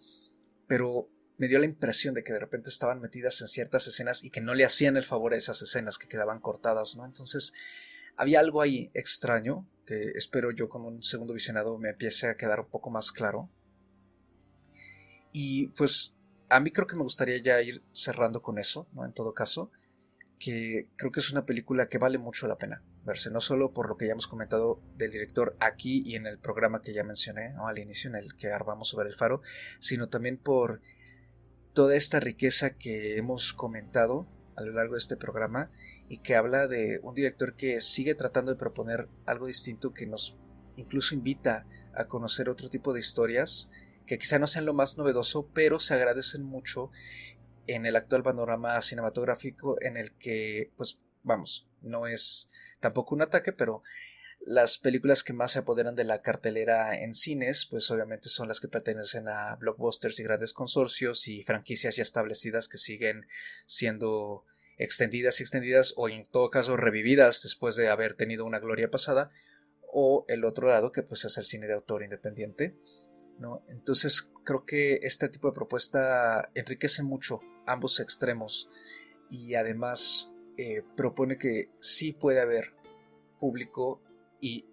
Pero 0.67 1.09
me 1.37 1.47
dio 1.47 1.57
la 1.57 1.65
impresión 1.65 2.13
de 2.13 2.23
que 2.23 2.33
de 2.33 2.39
repente 2.39 2.69
estaban 2.69 3.01
metidas 3.01 3.41
en 3.41 3.47
ciertas 3.47 3.87
escenas 3.87 4.23
y 4.23 4.29
que 4.29 4.41
no 4.41 4.53
le 4.53 4.65
hacían 4.65 4.97
el 4.97 5.05
favor 5.05 5.33
a 5.33 5.37
esas 5.37 5.61
escenas 5.61 5.97
que 5.97 6.07
quedaban 6.07 6.39
cortadas, 6.39 6.95
¿no? 6.97 7.05
Entonces 7.05 7.53
había 8.15 8.41
algo 8.41 8.61
ahí 8.61 8.91
extraño 8.93 9.67
que 9.85 10.11
espero 10.15 10.51
yo 10.51 10.69
con 10.69 10.85
un 10.85 11.01
segundo 11.01 11.33
visionado 11.33 11.77
me 11.79 11.91
empiece 11.91 12.27
a 12.27 12.35
quedar 12.35 12.59
un 12.59 12.69
poco 12.69 12.89
más 12.89 13.11
claro. 13.11 13.49
Y 15.31 15.69
pues 15.69 16.18
a 16.49 16.59
mí 16.59 16.71
creo 16.71 16.87
que 16.87 16.95
me 16.95 17.03
gustaría 17.03 17.37
ya 17.37 17.61
ir 17.61 17.83
cerrando 17.91 18.41
con 18.41 18.57
eso, 18.57 18.87
¿no? 18.93 19.05
En 19.05 19.13
todo 19.13 19.33
caso, 19.33 19.71
que 20.39 20.87
creo 20.95 21.11
que 21.11 21.19
es 21.19 21.31
una 21.31 21.45
película 21.45 21.87
que 21.87 21.97
vale 21.97 22.17
mucho 22.17 22.47
la 22.47 22.57
pena 22.57 22.81
verse, 23.05 23.31
no 23.31 23.41
solo 23.41 23.73
por 23.73 23.89
lo 23.89 23.97
que 23.97 24.05
ya 24.05 24.11
hemos 24.11 24.27
comentado 24.27 24.81
del 24.95 25.11
director 25.11 25.55
aquí 25.59 26.03
y 26.05 26.15
en 26.15 26.27
el 26.27 26.37
programa 26.37 26.81
que 26.81 26.93
ya 26.93 27.03
mencioné 27.03 27.53
¿no? 27.53 27.67
al 27.67 27.79
inicio 27.79 28.09
en 28.09 28.15
el 28.15 28.35
que 28.35 28.49
vamos 28.65 28.89
sobre 28.89 29.09
el 29.09 29.15
faro, 29.15 29.41
sino 29.79 30.09
también 30.09 30.37
por 30.37 30.81
toda 31.73 31.95
esta 31.95 32.19
riqueza 32.19 32.77
que 32.77 33.17
hemos 33.17 33.53
comentado 33.53 34.27
a 34.55 34.61
lo 34.61 34.73
largo 34.73 34.93
de 34.93 34.99
este 34.99 35.17
programa 35.17 35.71
y 36.07 36.19
que 36.19 36.35
habla 36.35 36.67
de 36.67 36.99
un 37.03 37.15
director 37.15 37.55
que 37.55 37.81
sigue 37.81 38.15
tratando 38.15 38.51
de 38.51 38.57
proponer 38.57 39.07
algo 39.25 39.47
distinto 39.47 39.93
que 39.93 40.05
nos 40.05 40.37
incluso 40.75 41.15
invita 41.15 41.65
a 41.93 42.05
conocer 42.05 42.49
otro 42.49 42.69
tipo 42.69 42.93
de 42.93 42.99
historias 42.99 43.71
que 44.09 44.17
quizá 44.17 44.39
no 44.39 44.47
sean 44.47 44.65
lo 44.65 44.73
más 44.73 44.97
novedoso, 44.97 45.51
pero 45.53 45.79
se 45.79 45.93
agradecen 45.93 46.43
mucho 46.43 46.89
en 47.67 47.85
el 47.85 47.95
actual 47.95 48.23
panorama 48.23 48.81
cinematográfico 48.81 49.77
en 49.81 49.97
el 49.97 50.13
que, 50.13 50.71
pues, 50.75 50.99
vamos, 51.21 51.69
no 51.83 52.07
es 52.07 52.49
tampoco 52.79 53.13
un 53.13 53.21
ataque, 53.21 53.53
pero 53.53 53.83
las 54.39 54.79
películas 54.79 55.23
que 55.23 55.33
más 55.33 55.51
se 55.51 55.59
apoderan 55.59 55.95
de 55.95 56.05
la 56.05 56.23
cartelera 56.23 56.97
en 56.97 57.13
cines, 57.13 57.67
pues 57.67 57.91
obviamente 57.91 58.29
son 58.29 58.47
las 58.47 58.59
que 58.59 58.67
pertenecen 58.67 59.27
a 59.27 59.55
blockbusters 59.57 60.19
y 60.19 60.23
grandes 60.23 60.53
consorcios 60.53 61.27
y 61.27 61.43
franquicias 61.43 61.95
ya 61.95 62.01
establecidas 62.01 62.67
que 62.67 62.79
siguen 62.79 63.27
siendo 63.67 64.43
extendidas 64.79 65.39
y 65.39 65.43
extendidas 65.43 65.93
o 65.97 66.09
en 66.09 66.23
todo 66.23 66.49
caso 66.49 66.77
revividas 66.77 67.43
después 67.43 67.75
de 67.75 67.89
haber 67.89 68.15
tenido 68.15 68.43
una 68.43 68.57
gloria 68.57 68.89
pasada 68.89 69.29
o 69.91 70.25
el 70.29 70.45
otro 70.45 70.67
lado 70.67 70.91
que 70.91 71.03
pues 71.03 71.25
es 71.25 71.37
el 71.37 71.43
cine 71.43 71.67
de 71.67 71.73
autor 71.73 72.01
independiente 72.01 72.75
entonces 73.69 74.31
creo 74.43 74.65
que 74.65 74.99
este 75.03 75.29
tipo 75.29 75.47
de 75.47 75.53
propuesta 75.53 76.49
enriquece 76.55 77.03
mucho 77.03 77.39
ambos 77.65 77.99
extremos 77.99 78.69
y 79.29 79.55
además 79.55 80.33
eh, 80.57 80.83
propone 80.97 81.37
que 81.37 81.69
sí 81.79 82.11
puede 82.11 82.41
haber 82.41 82.65
público 83.39 84.01
y, 84.41 84.65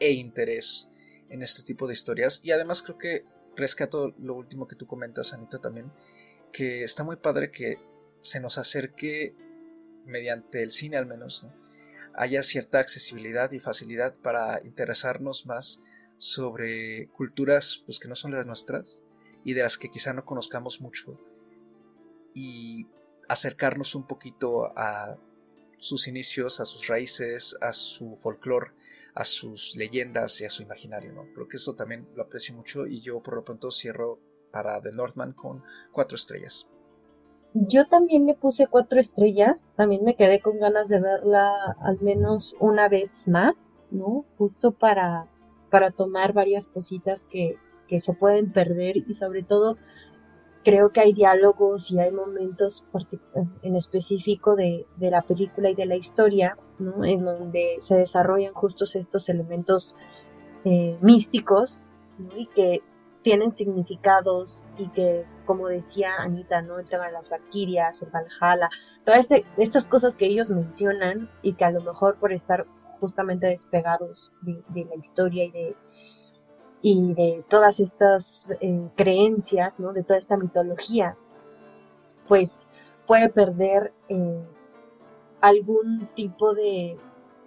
e, 0.00 0.12
interés 0.12 0.88
en 1.28 1.42
este 1.42 1.62
tipo 1.62 1.86
de 1.86 1.92
historias. 1.92 2.40
Y 2.42 2.50
además 2.50 2.82
creo 2.82 2.98
que 2.98 3.24
rescato 3.56 4.14
lo 4.18 4.34
último 4.34 4.66
que 4.66 4.76
tú 4.76 4.86
comentas, 4.86 5.32
Anita, 5.32 5.60
también, 5.60 5.92
que 6.52 6.82
está 6.82 7.04
muy 7.04 7.16
padre 7.16 7.50
que 7.50 7.78
se 8.20 8.40
nos 8.40 8.58
acerque 8.58 9.34
mediante 10.04 10.62
el 10.62 10.70
cine 10.70 10.96
al 10.96 11.06
menos, 11.06 11.46
haya 12.14 12.42
cierta 12.42 12.78
accesibilidad 12.78 13.52
y 13.52 13.60
facilidad 13.60 14.14
para 14.16 14.60
interesarnos 14.64 15.46
más 15.46 15.80
sobre 16.16 17.08
culturas 17.08 17.82
pues, 17.86 17.98
que 17.98 18.08
no 18.08 18.14
son 18.14 18.32
las 18.32 18.46
nuestras 18.46 19.00
y 19.44 19.54
de 19.54 19.62
las 19.62 19.76
que 19.76 19.90
quizá 19.90 20.12
no 20.12 20.24
conozcamos 20.24 20.80
mucho 20.80 21.18
y 22.34 22.86
acercarnos 23.28 23.94
un 23.94 24.06
poquito 24.06 24.66
a 24.76 25.16
sus 25.78 26.08
inicios, 26.08 26.60
a 26.60 26.64
sus 26.64 26.86
raíces, 26.88 27.56
a 27.60 27.72
su 27.72 28.16
folclore, 28.16 28.72
a 29.14 29.24
sus 29.24 29.76
leyendas 29.76 30.40
y 30.40 30.44
a 30.44 30.50
su 30.50 30.62
imaginario. 30.62 31.12
¿no? 31.12 31.26
Creo 31.34 31.48
que 31.48 31.56
eso 31.56 31.74
también 31.74 32.08
lo 32.14 32.22
aprecio 32.22 32.54
mucho 32.54 32.86
y 32.86 33.00
yo 33.00 33.22
por 33.22 33.34
lo 33.34 33.44
pronto 33.44 33.70
cierro 33.70 34.18
para 34.50 34.80
The 34.80 34.92
Northman 34.92 35.32
con 35.32 35.62
cuatro 35.92 36.16
estrellas. 36.16 36.68
Yo 37.56 37.86
también 37.86 38.26
le 38.26 38.34
puse 38.34 38.66
cuatro 38.66 38.98
estrellas, 38.98 39.70
también 39.76 40.02
me 40.04 40.16
quedé 40.16 40.40
con 40.40 40.58
ganas 40.58 40.88
de 40.88 41.00
verla 41.00 41.76
al 41.80 42.00
menos 42.00 42.56
una 42.58 42.88
vez 42.88 43.28
más, 43.28 43.78
¿no? 43.92 44.24
Justo 44.38 44.72
para, 44.72 45.28
para 45.74 45.90
tomar 45.90 46.32
varias 46.32 46.68
cositas 46.68 47.26
que, 47.26 47.56
que 47.88 47.98
se 47.98 48.12
pueden 48.12 48.52
perder 48.52 48.96
y 48.96 49.12
sobre 49.14 49.42
todo 49.42 49.76
creo 50.62 50.90
que 50.90 51.00
hay 51.00 51.12
diálogos 51.12 51.90
y 51.90 51.98
hay 51.98 52.12
momentos 52.12 52.84
en 53.62 53.74
específico 53.74 54.54
de, 54.54 54.86
la 55.00 55.20
película 55.22 55.70
y 55.70 55.74
de 55.74 55.86
la 55.86 55.96
historia, 55.96 56.56
¿no? 56.78 57.04
en 57.04 57.24
donde 57.24 57.78
se 57.80 57.96
desarrollan 57.96 58.54
justos 58.54 58.94
estos 58.94 59.28
elementos 59.28 59.96
eh, 60.64 60.96
místicos 61.00 61.80
y 62.36 62.46
que 62.54 62.84
tienen 63.22 63.50
significados 63.50 64.62
y 64.78 64.90
que, 64.90 65.26
como 65.44 65.66
decía 65.66 66.10
Anita, 66.20 66.62
¿no? 66.62 66.78
El 66.78 66.86
de 66.86 66.98
las 67.10 67.30
Valkyrias, 67.30 68.00
el 68.02 68.10
Valhalla, 68.10 68.70
todas 69.04 69.22
este, 69.22 69.44
estas 69.56 69.88
cosas 69.88 70.14
que 70.14 70.26
ellos 70.26 70.50
mencionan 70.50 71.28
y 71.42 71.54
que 71.54 71.64
a 71.64 71.72
lo 71.72 71.80
mejor 71.80 72.14
por 72.20 72.32
estar 72.32 72.64
justamente 73.00 73.46
despegados 73.46 74.32
de 74.42 74.84
la 74.84 74.94
historia 74.94 75.44
y 75.44 75.50
de, 75.50 75.76
y 76.86 77.14
de 77.14 77.44
todas 77.48 77.80
estas 77.80 78.50
eh, 78.60 78.88
creencias, 78.94 79.78
¿no? 79.78 79.94
de 79.94 80.02
toda 80.02 80.18
esta 80.18 80.36
mitología, 80.36 81.16
pues 82.28 82.62
puede 83.06 83.30
perder 83.30 83.94
eh, 84.10 84.44
algún 85.40 86.08
tipo 86.14 86.54
de, 86.54 86.98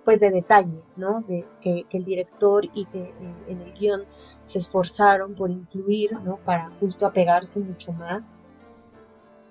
pues 0.06 0.20
de 0.20 0.32
detalle, 0.32 0.82
¿no? 0.96 1.22
De, 1.28 1.46
que, 1.62 1.86
el 1.92 2.06
director 2.06 2.66
y 2.74 2.86
que 2.86 3.00
eh, 3.00 3.36
en 3.48 3.62
el 3.62 3.74
guion 3.74 4.06
se 4.42 4.58
esforzaron 4.58 5.36
por 5.36 5.52
incluir, 5.52 6.14
¿no? 6.22 6.38
Para 6.38 6.72
justo 6.80 7.06
apegarse 7.06 7.60
mucho 7.60 7.94
más. 7.94 8.38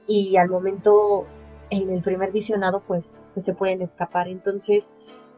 Y 0.09 0.37
al 0.37 0.49
momento, 0.49 1.27
en 1.71 1.91
el 1.91 2.03
primer 2.03 2.33
visionado, 2.33 2.81
pues, 2.81 3.23
pues 3.35 3.45
se 3.45 3.55
pueden 3.55 3.83
escapar. 3.83 4.29
Entonces, 4.29 4.95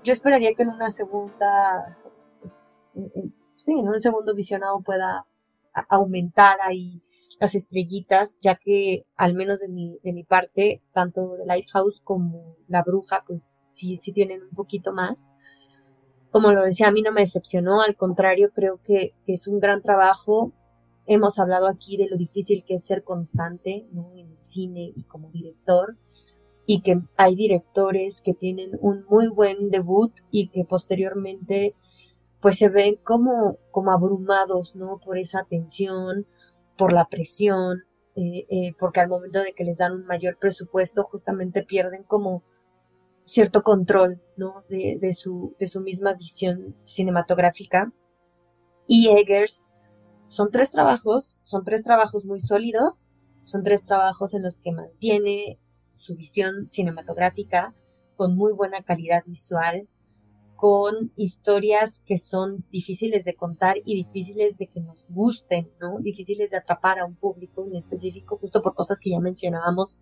yo 0.09 0.15
esperaría 0.15 0.55
que 0.55 0.63
en 0.63 0.71
una 0.71 0.91
segunda, 0.91 1.99
pues, 2.41 2.81
sí, 3.57 3.73
en 3.73 3.87
un 3.87 4.01
segundo 4.01 4.35
visionado 4.35 4.81
pueda 4.81 5.27
aumentar 5.91 6.57
ahí 6.63 7.03
las 7.39 7.55
estrellitas, 7.55 8.41
ya 8.41 8.55
que 8.55 9.05
al 9.17 9.35
menos 9.35 9.61
de 9.61 9.69
mi, 9.69 9.99
de 10.03 10.15
mi 10.15 10.25
parte, 10.25 10.83
tanto 10.95 11.37
The 11.37 11.45
Lighthouse 11.45 12.01
como 12.01 12.57
La 12.69 12.83
Bruja, 12.83 13.23
pues 13.27 13.61
sí, 13.63 13.99
sí 13.99 14.15
tienen 14.15 14.45
un 14.45 14.57
poquito 14.57 14.95
más. 14.95 15.31
Como 16.31 16.53
lo 16.53 16.63
decía, 16.63 16.89
a 16.89 16.91
mí 16.91 17.03
no 17.03 17.13
me 17.13 17.21
decepcionó, 17.21 17.83
al 17.83 17.95
contrario, 17.95 18.51
creo 18.55 18.81
que, 18.83 19.15
es 19.27 19.47
un 19.47 19.61
gran 19.61 19.83
trabajo. 19.83 20.55
Hemos 21.07 21.39
hablado 21.39 21.67
aquí 21.67 21.99
de 21.99 22.09
lo 22.09 22.17
difícil 22.17 22.65
que 22.67 22.77
es 22.77 22.85
ser 22.85 23.05
constante 23.05 23.87
en 23.93 24.19
el 24.19 24.43
cine 24.43 24.91
y 24.97 25.03
como 25.03 25.31
director, 25.31 25.99
y 26.71 26.83
que 26.83 27.01
hay 27.17 27.35
directores 27.35 28.21
que 28.21 28.35
tienen 28.35 28.73
un 28.83 29.07
muy 29.09 29.29
buen 29.29 29.71
debut 29.71 30.13
y 30.31 30.49
que 30.49 30.67
posteriormente 30.67 31.75
pues 32.43 32.59
se 32.59 32.69
ven 32.69 32.97
como, 33.03 33.57
como 33.71 33.91
abrumados, 33.91 34.77
¿no? 34.77 34.99
Por 34.99 35.17
esa 35.17 35.45
tensión, 35.45 36.27
por 36.77 36.93
la 36.93 37.07
presión, 37.07 37.85
eh, 38.17 38.45
eh, 38.51 38.75
porque 38.79 39.01
al 39.01 39.09
momento 39.09 39.41
de 39.43 39.55
que 39.55 39.65
les 39.65 39.79
dan 39.79 39.93
un 39.93 40.05
mayor 40.05 40.37
presupuesto, 40.37 41.05
justamente 41.05 41.63
pierden 41.63 42.03
como 42.03 42.43
cierto 43.25 43.63
control, 43.63 44.21
¿no? 44.37 44.63
De, 44.69 45.15
su, 45.15 45.57
de 45.59 45.69
su 45.69 45.81
misma 45.81 46.13
visión 46.13 46.77
cinematográfica. 46.83 47.95
Y 48.87 49.09
Eggers 49.09 49.67
son 50.27 50.51
tres 50.51 50.71
trabajos, 50.71 51.39
son 51.45 51.65
tres 51.65 51.83
trabajos 51.83 52.27
muy 52.27 52.41
sólidos, 52.41 53.07
son 53.45 53.65
tres 53.65 53.87
trabajos 53.87 54.35
en 54.35 54.43
los 54.43 54.59
que 54.59 54.73
mantiene 54.73 55.59
su 55.99 56.15
visión 56.17 56.71
cinematográfica 56.71 57.75
con 58.17 58.37
muy 58.37 58.53
buena 58.53 58.83
calidad 58.83 59.23
visual, 59.27 59.89
con 60.57 61.13
historias 61.15 62.03
que 62.05 62.19
son 62.19 62.65
difíciles 62.73 63.25
de 63.25 63.35
contar 63.35 63.77
y 63.85 63.95
difíciles 63.95 64.59
de 64.59 64.67
que 64.67 64.81
nos 64.81 65.07
gusten, 65.09 65.71
¿no? 65.81 66.01
Difíciles 66.01 66.51
de 66.51 66.57
atrapar 66.57 66.99
a 66.99 67.05
un 67.05 67.15
público 67.15 67.65
en 67.65 67.77
específico, 67.77 68.39
justo 68.39 68.61
por 68.61 68.75
cosas 68.75 68.99
que 68.99 69.11
ya 69.11 69.21
mencionábamos, 69.21 70.01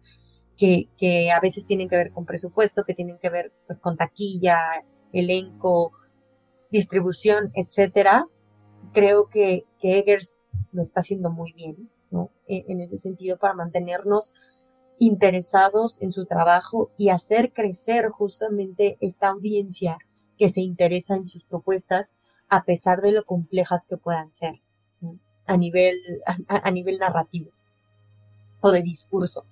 que, 0.56 0.88
que 0.96 1.30
a 1.30 1.40
veces 1.40 1.66
tienen 1.66 1.90
que 1.90 1.96
ver 1.96 2.10
con 2.10 2.24
presupuesto, 2.24 2.84
que 2.84 2.94
tienen 2.94 3.18
que 3.18 3.28
ver 3.28 3.52
pues 3.66 3.80
con 3.80 3.98
taquilla, 3.98 4.58
elenco, 5.12 5.92
distribución, 6.70 7.50
etcétera. 7.54 8.26
Creo 8.92 9.28
que, 9.28 9.64
que 9.78 9.98
Eggers 9.98 10.40
lo 10.72 10.82
está 10.82 11.00
haciendo 11.00 11.30
muy 11.30 11.52
bien, 11.52 11.90
¿no? 12.10 12.30
E, 12.48 12.64
en 12.68 12.80
ese 12.80 12.96
sentido, 12.96 13.36
para 13.38 13.52
mantenernos 13.52 14.32
interesados 14.98 16.00
en 16.00 16.12
su 16.12 16.26
trabajo 16.26 16.90
y 16.96 17.10
hacer 17.10 17.52
crecer 17.52 18.08
justamente 18.08 18.96
esta 19.00 19.28
audiencia 19.28 19.98
que 20.38 20.48
se 20.48 20.60
interesa 20.60 21.16
en 21.16 21.28
sus 21.28 21.44
propuestas 21.44 22.14
a 22.48 22.64
pesar 22.64 23.00
de 23.00 23.12
lo 23.12 23.24
complejas 23.24 23.86
que 23.86 23.96
puedan 23.96 24.32
ser 24.32 24.60
a, 25.46 25.56
nivel, 25.56 25.96
a, 26.48 26.70
nivel 26.70 26.98
narrativo 26.98 27.50
o 28.60 28.70
de 28.70 28.82
discurso. 28.82 29.44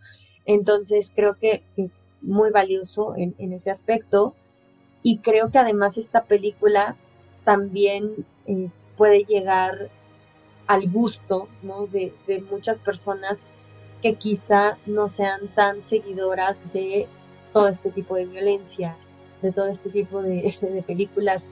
Entonces 0.46 1.12
creo 1.14 1.38
que 1.38 1.64
es 1.76 1.98
muy 2.20 2.50
valioso 2.50 3.14
en, 3.16 3.34
ese 3.52 3.70
aspecto 3.70 4.34
y 5.02 5.18
creo 5.18 5.50
que 5.50 5.58
además 5.58 5.98
esta 5.98 6.24
película 6.24 6.96
también 7.44 8.26
eh, 8.46 8.70
puede 8.96 9.24
llegar 9.24 9.90
al 10.66 10.90
gusto 10.90 11.48
de, 11.92 12.14
de, 12.26 12.40
muchas 12.40 12.78
personas 12.80 13.44
que 14.04 14.16
quizá 14.16 14.76
no 14.84 15.08
sean 15.08 15.48
tan 15.54 15.80
seguidoras 15.80 16.70
de 16.74 17.08
todo 17.54 17.68
este 17.68 17.90
tipo 17.90 18.16
de 18.16 18.26
violencia, 18.26 18.98
de 19.40 19.50
todo 19.50 19.68
este 19.68 19.88
tipo 19.88 20.20
de, 20.20 20.84
películas 20.86 21.48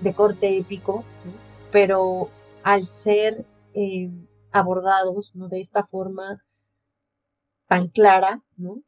de 0.00 0.12
corte 0.12 0.58
épico, 0.58 1.04
pero 1.70 2.28
al 2.64 2.88
ser 2.88 3.46
eh, 3.74 4.10
abordados 4.50 5.30
¿no? 5.36 5.46
de 5.46 5.60
esta 5.60 5.84
forma 5.84 6.42
tan 7.68 7.86
clara, 7.86 8.42
¿no? 8.56 8.82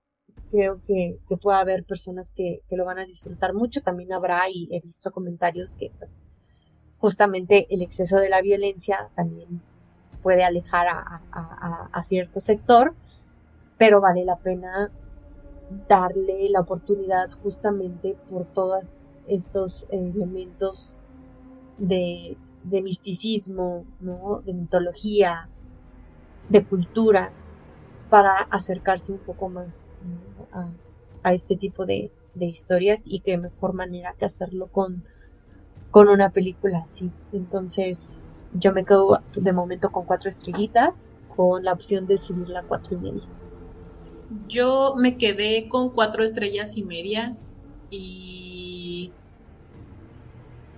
creo 0.50 0.82
que, 0.84 1.20
puede 1.40 1.58
haber 1.58 1.84
personas 1.84 2.32
que, 2.32 2.62
lo 2.70 2.84
van 2.84 2.98
a 2.98 3.06
disfrutar 3.06 3.54
mucho. 3.54 3.80
También 3.80 4.12
habrá, 4.12 4.50
y 4.50 4.68
he 4.72 4.80
visto 4.80 5.12
comentarios 5.12 5.74
que 5.74 5.92
pues, 5.98 6.24
justamente 6.98 7.68
el 7.70 7.80
exceso 7.80 8.16
de 8.16 8.28
la 8.28 8.42
violencia 8.42 9.08
también 9.14 9.62
puede 10.20 10.42
alejar 10.42 10.88
a 10.90 12.02
cierto 12.02 12.40
sector, 12.40 12.96
pero 13.78 14.00
vale 14.00 14.24
la 14.24 14.36
pena 14.36 14.90
darle 15.88 16.48
la 16.50 16.60
oportunidad 16.60 17.30
justamente 17.42 18.16
por 18.30 18.44
todos 18.46 19.08
estos 19.26 19.86
elementos 19.90 20.94
de, 21.78 22.36
misticismo, 22.64 23.84
¿no? 24.00 24.42
de 24.44 24.54
mitología, 24.54 25.48
de 26.48 26.64
cultura, 26.64 27.32
para 28.10 28.36
acercarse 28.50 29.12
un 29.12 29.18
poco 29.18 29.48
más 29.48 29.92
a, 31.22 31.32
este 31.32 31.56
tipo 31.56 31.86
de, 31.86 32.12
historias 32.38 33.04
y 33.06 33.20
qué 33.20 33.38
mejor 33.38 33.74
manera 33.74 34.14
que 34.18 34.24
hacerlo 34.24 34.66
con, 34.66 35.04
con 35.90 36.08
una 36.08 36.30
película 36.30 36.84
así. 36.90 37.10
Entonces 37.32 38.26
yo 38.52 38.72
me 38.72 38.84
quedo 38.84 39.20
de 39.34 39.52
momento 39.52 39.90
con 39.90 40.04
cuatro 40.04 40.28
estrellitas, 40.28 41.06
con 41.34 41.64
la 41.64 41.72
opción 41.72 42.06
de 42.06 42.18
subirla 42.18 42.60
a 42.60 42.62
cuatro 42.64 42.96
y 42.96 43.00
media. 43.00 43.24
Yo 44.48 44.94
me 44.96 45.16
quedé 45.16 45.68
con 45.68 45.90
cuatro 45.90 46.24
estrellas 46.24 46.76
y 46.76 46.82
media 46.82 47.36
y 47.90 49.12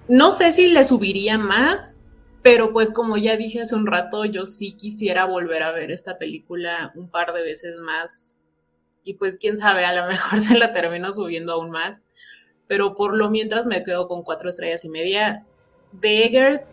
no 0.09 0.31
sé 0.31 0.53
si 0.53 0.69
le 0.69 0.85
subiría 0.85 1.39
más, 1.39 2.05
pero 2.43 2.73
pues 2.73 2.93
como 2.93 3.17
ya 3.17 3.37
dije 3.37 3.63
hace 3.63 3.75
un 3.75 3.87
rato, 3.87 4.25
yo 4.25 4.47
sí 4.47 4.73
quisiera 4.73 5.25
volver 5.25 5.63
a 5.63 5.73
ver 5.73 5.91
esta 5.91 6.17
película 6.19 6.93
un 6.95 7.09
par 7.09 7.33
de 7.33 7.43
veces 7.43 7.81
más 7.81 8.37
y 9.03 9.15
pues 9.15 9.39
quién 9.39 9.57
sabe, 9.59 9.85
a 9.85 9.95
lo 9.95 10.07
mejor 10.07 10.41
se 10.43 10.59
la 10.59 10.73
termino 10.73 11.13
subiendo 11.13 11.53
aún 11.53 11.71
más, 11.71 12.07
pero 12.67 12.95
por 12.95 13.17
lo 13.17 13.31
mientras 13.31 13.67
me 13.67 13.83
quedo 13.83 14.09
con 14.09 14.23
cuatro 14.23 14.49
estrellas 14.49 14.85
y 14.85 14.89
media. 14.89 15.45
De 15.93 16.25
Eggers, 16.25 16.69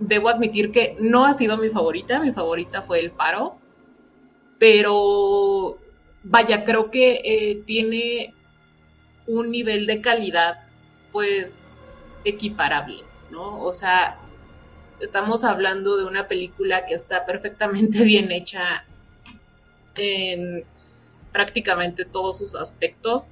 debo 0.00 0.28
admitir 0.28 0.72
que 0.72 0.96
no 0.98 1.24
ha 1.24 1.34
sido 1.34 1.56
mi 1.56 1.68
favorita, 1.68 2.20
mi 2.20 2.32
favorita 2.32 2.82
fue 2.82 3.00
El 3.00 3.10
Paro, 3.10 3.58
pero 4.58 5.78
vaya, 6.28 6.64
creo 6.64 6.90
que 6.90 7.20
eh, 7.24 7.62
tiene 7.66 8.34
un 9.26 9.50
nivel 9.50 9.86
de 9.86 10.00
calidad 10.00 10.56
pues 11.12 11.72
equiparable, 12.24 13.04
¿no? 13.30 13.62
O 13.62 13.72
sea, 13.72 14.18
estamos 15.00 15.44
hablando 15.44 15.96
de 15.96 16.04
una 16.04 16.26
película 16.26 16.84
que 16.86 16.94
está 16.94 17.24
perfectamente 17.24 18.02
bien 18.04 18.32
hecha 18.32 18.84
en 19.96 20.64
prácticamente 21.32 22.04
todos 22.04 22.38
sus 22.38 22.54
aspectos 22.54 23.30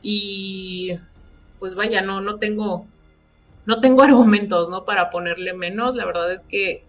y 0.00 0.96
pues 1.58 1.74
vaya, 1.74 2.02
no, 2.02 2.20
no 2.20 2.38
tengo, 2.38 2.86
no 3.66 3.80
tengo 3.80 4.02
argumentos, 4.02 4.70
¿no? 4.70 4.84
Para 4.84 5.10
ponerle 5.10 5.54
menos, 5.54 5.96
la 5.96 6.06
verdad 6.06 6.32
es 6.32 6.46
que 6.46 6.84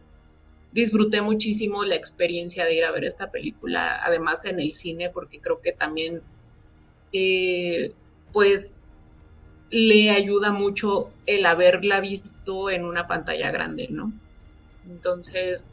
disfruté 0.72 1.22
muchísimo 1.22 1.84
la 1.84 1.95
experiencia 1.95 2.65
de 2.65 2.76
ir 2.76 2.84
a 2.84 2.91
ver 2.91 3.05
esta 3.05 3.32
película, 3.32 3.99
además 4.03 4.45
en 4.45 4.59
el 4.59 4.74
cine, 4.74 5.09
porque 5.09 5.39
creo 5.39 5.61
que 5.61 5.72
también, 5.72 6.22
eh, 7.11 7.93
pues, 8.32 8.76
le 9.72 10.11
ayuda 10.11 10.51
mucho 10.51 11.09
el 11.26 11.45
haberla 11.45 11.99
visto 11.99 12.70
en 12.70 12.86
una 12.86 13.07
pantalla 13.07 13.51
grande, 13.51 13.88
¿no? 13.89 14.11
Entonces, 14.89 15.72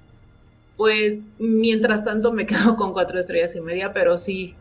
pues, 0.77 1.25
mientras 1.39 2.05
tanto 2.05 2.33
me 2.33 2.47
quedo 2.47 2.77
con 2.77 2.93
cuatro 2.93 3.19
estrellas 3.19 3.57
y 3.57 3.61
media, 3.61 3.93
pero 3.93 4.19
sí, 4.19 4.55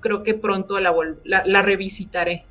creo 0.00 0.22
que 0.22 0.34
pronto 0.34 0.78
la, 0.80 0.94
la 1.24 1.62
revisitaré. 1.62 2.44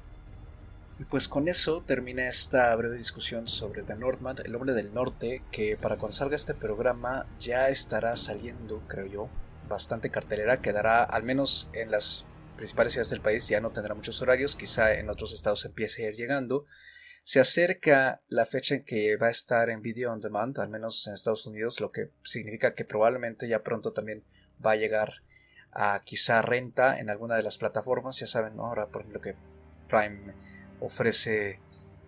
Y 0.98 1.04
pues 1.04 1.28
con 1.28 1.50
eso 1.50 1.82
termina 1.82 2.30
esta 2.30 2.74
breve 2.76 2.96
discusión 2.96 3.48
sobre 3.48 3.84
The 3.84 3.96
Northman, 3.96 4.38
el 4.46 4.56
hombre 4.56 4.74
del 4.74 4.94
norte, 4.94 5.44
que 5.52 5.76
para 5.76 5.98
cuando 5.98 6.16
salga 6.16 6.38
este 6.38 6.54
programa 6.54 7.28
ya 7.38 7.68
estará 7.68 8.16
saliendo, 8.16 8.82
creo 8.88 9.06
yo, 9.06 9.30
bastante 9.68 10.10
cartelera, 10.10 10.62
quedará 10.62 11.04
al 11.04 11.24
menos 11.24 11.70
en 11.74 11.92
las 11.92 12.26
principales 12.56 12.94
ciudades 12.94 13.10
del 13.10 13.20
país, 13.20 13.48
ya 13.50 13.60
no 13.60 13.72
tendrá 13.72 13.94
muchos 13.94 14.22
horarios, 14.22 14.56
quizá 14.56 14.94
en 14.94 15.10
otros 15.10 15.34
estados 15.34 15.66
empiece 15.66 16.06
a 16.06 16.10
ir 16.10 16.16
llegando. 16.16 16.66
Se 17.26 17.42
acerca 17.42 18.22
la 18.30 18.46
fecha 18.46 18.76
en 18.76 18.84
que 18.84 19.18
va 19.18 19.28
a 19.28 19.32
estar 19.32 19.70
en 19.70 19.82
video 19.82 20.14
on 20.14 20.22
demand, 20.22 20.58
al 20.60 20.70
menos 20.70 21.06
en 21.08 21.14
Estados 21.14 21.46
Unidos, 21.46 21.82
lo 21.82 21.92
que 21.92 22.12
significa 22.24 22.74
que 22.74 22.86
probablemente 22.86 23.50
ya 23.50 23.64
pronto 23.64 23.92
también 23.92 24.24
va 24.66 24.72
a 24.72 24.76
llegar 24.78 25.24
a 25.72 26.00
quizá 26.06 26.42
renta 26.42 26.98
en 26.98 27.10
alguna 27.10 27.36
de 27.36 27.44
las 27.44 27.58
plataformas, 27.58 28.18
ya 28.20 28.28
saben, 28.28 28.60
ahora 28.60 28.88
por 28.88 29.02
ejemplo 29.02 29.20
que 29.20 29.36
Prime 29.90 30.34
ofrece 30.80 31.60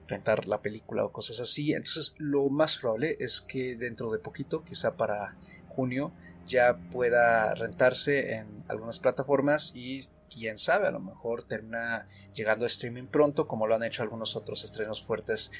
rentar 0.07 0.47
la 0.47 0.61
película 0.61 1.05
o 1.05 1.11
cosas 1.11 1.39
así. 1.39 1.73
Entonces 1.73 2.15
lo 2.17 2.49
más 2.49 2.77
probable 2.77 3.17
es 3.19 3.41
que 3.41 3.75
dentro 3.75 4.11
de 4.11 4.19
poquito, 4.19 4.63
quizá 4.63 4.95
para 4.95 5.35
junio, 5.69 6.11
ya 6.45 6.77
pueda 6.91 7.53
rentarse 7.55 8.35
en 8.35 8.63
algunas 8.67 8.99
plataformas 8.99 9.73
y 9.75 10.07
quién 10.33 10.57
sabe, 10.57 10.87
a 10.87 10.91
lo 10.91 10.99
mejor 10.99 11.43
termina 11.43 12.07
llegando 12.33 12.65
a 12.65 12.67
streaming 12.67 13.07
pronto, 13.07 13.47
como 13.47 13.67
lo 13.67 13.75
han 13.75 13.83
hecho 13.83 14.03
algunos 14.03 14.35
otros 14.35 14.63
estrenos 14.63 15.03
fuertes 15.03 15.51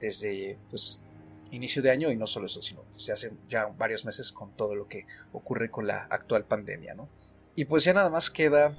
desde 0.00 0.58
pues, 0.68 1.00
inicio 1.50 1.82
de 1.82 1.90
año 1.90 2.10
y 2.10 2.16
no 2.16 2.26
solo 2.26 2.46
eso, 2.46 2.62
sino 2.62 2.84
se 2.90 3.12
hace 3.12 3.32
ya 3.48 3.66
varios 3.66 4.04
meses 4.04 4.32
con 4.32 4.56
todo 4.56 4.74
lo 4.74 4.88
que 4.88 5.06
ocurre 5.32 5.70
con 5.70 5.86
la 5.86 6.02
actual 6.10 6.44
pandemia, 6.44 6.94
¿no? 6.94 7.08
Y 7.54 7.66
pues 7.66 7.84
ya 7.84 7.92
nada 7.92 8.10
más 8.10 8.30
queda 8.30 8.76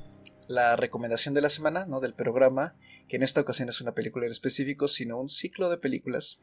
la 0.48 0.76
recomendación 0.76 1.34
de 1.34 1.42
la 1.42 1.50
semana, 1.50 1.86
¿no? 1.86 2.00
Del 2.00 2.14
programa, 2.14 2.76
que 3.14 3.18
en 3.18 3.22
esta 3.22 3.42
ocasión 3.42 3.70
es 3.70 3.80
una 3.80 3.94
película 3.94 4.26
en 4.26 4.32
específico, 4.32 4.88
sino 4.88 5.20
un 5.20 5.30
ciclo 5.30 5.70
de 5.70 5.78
películas 5.78 6.42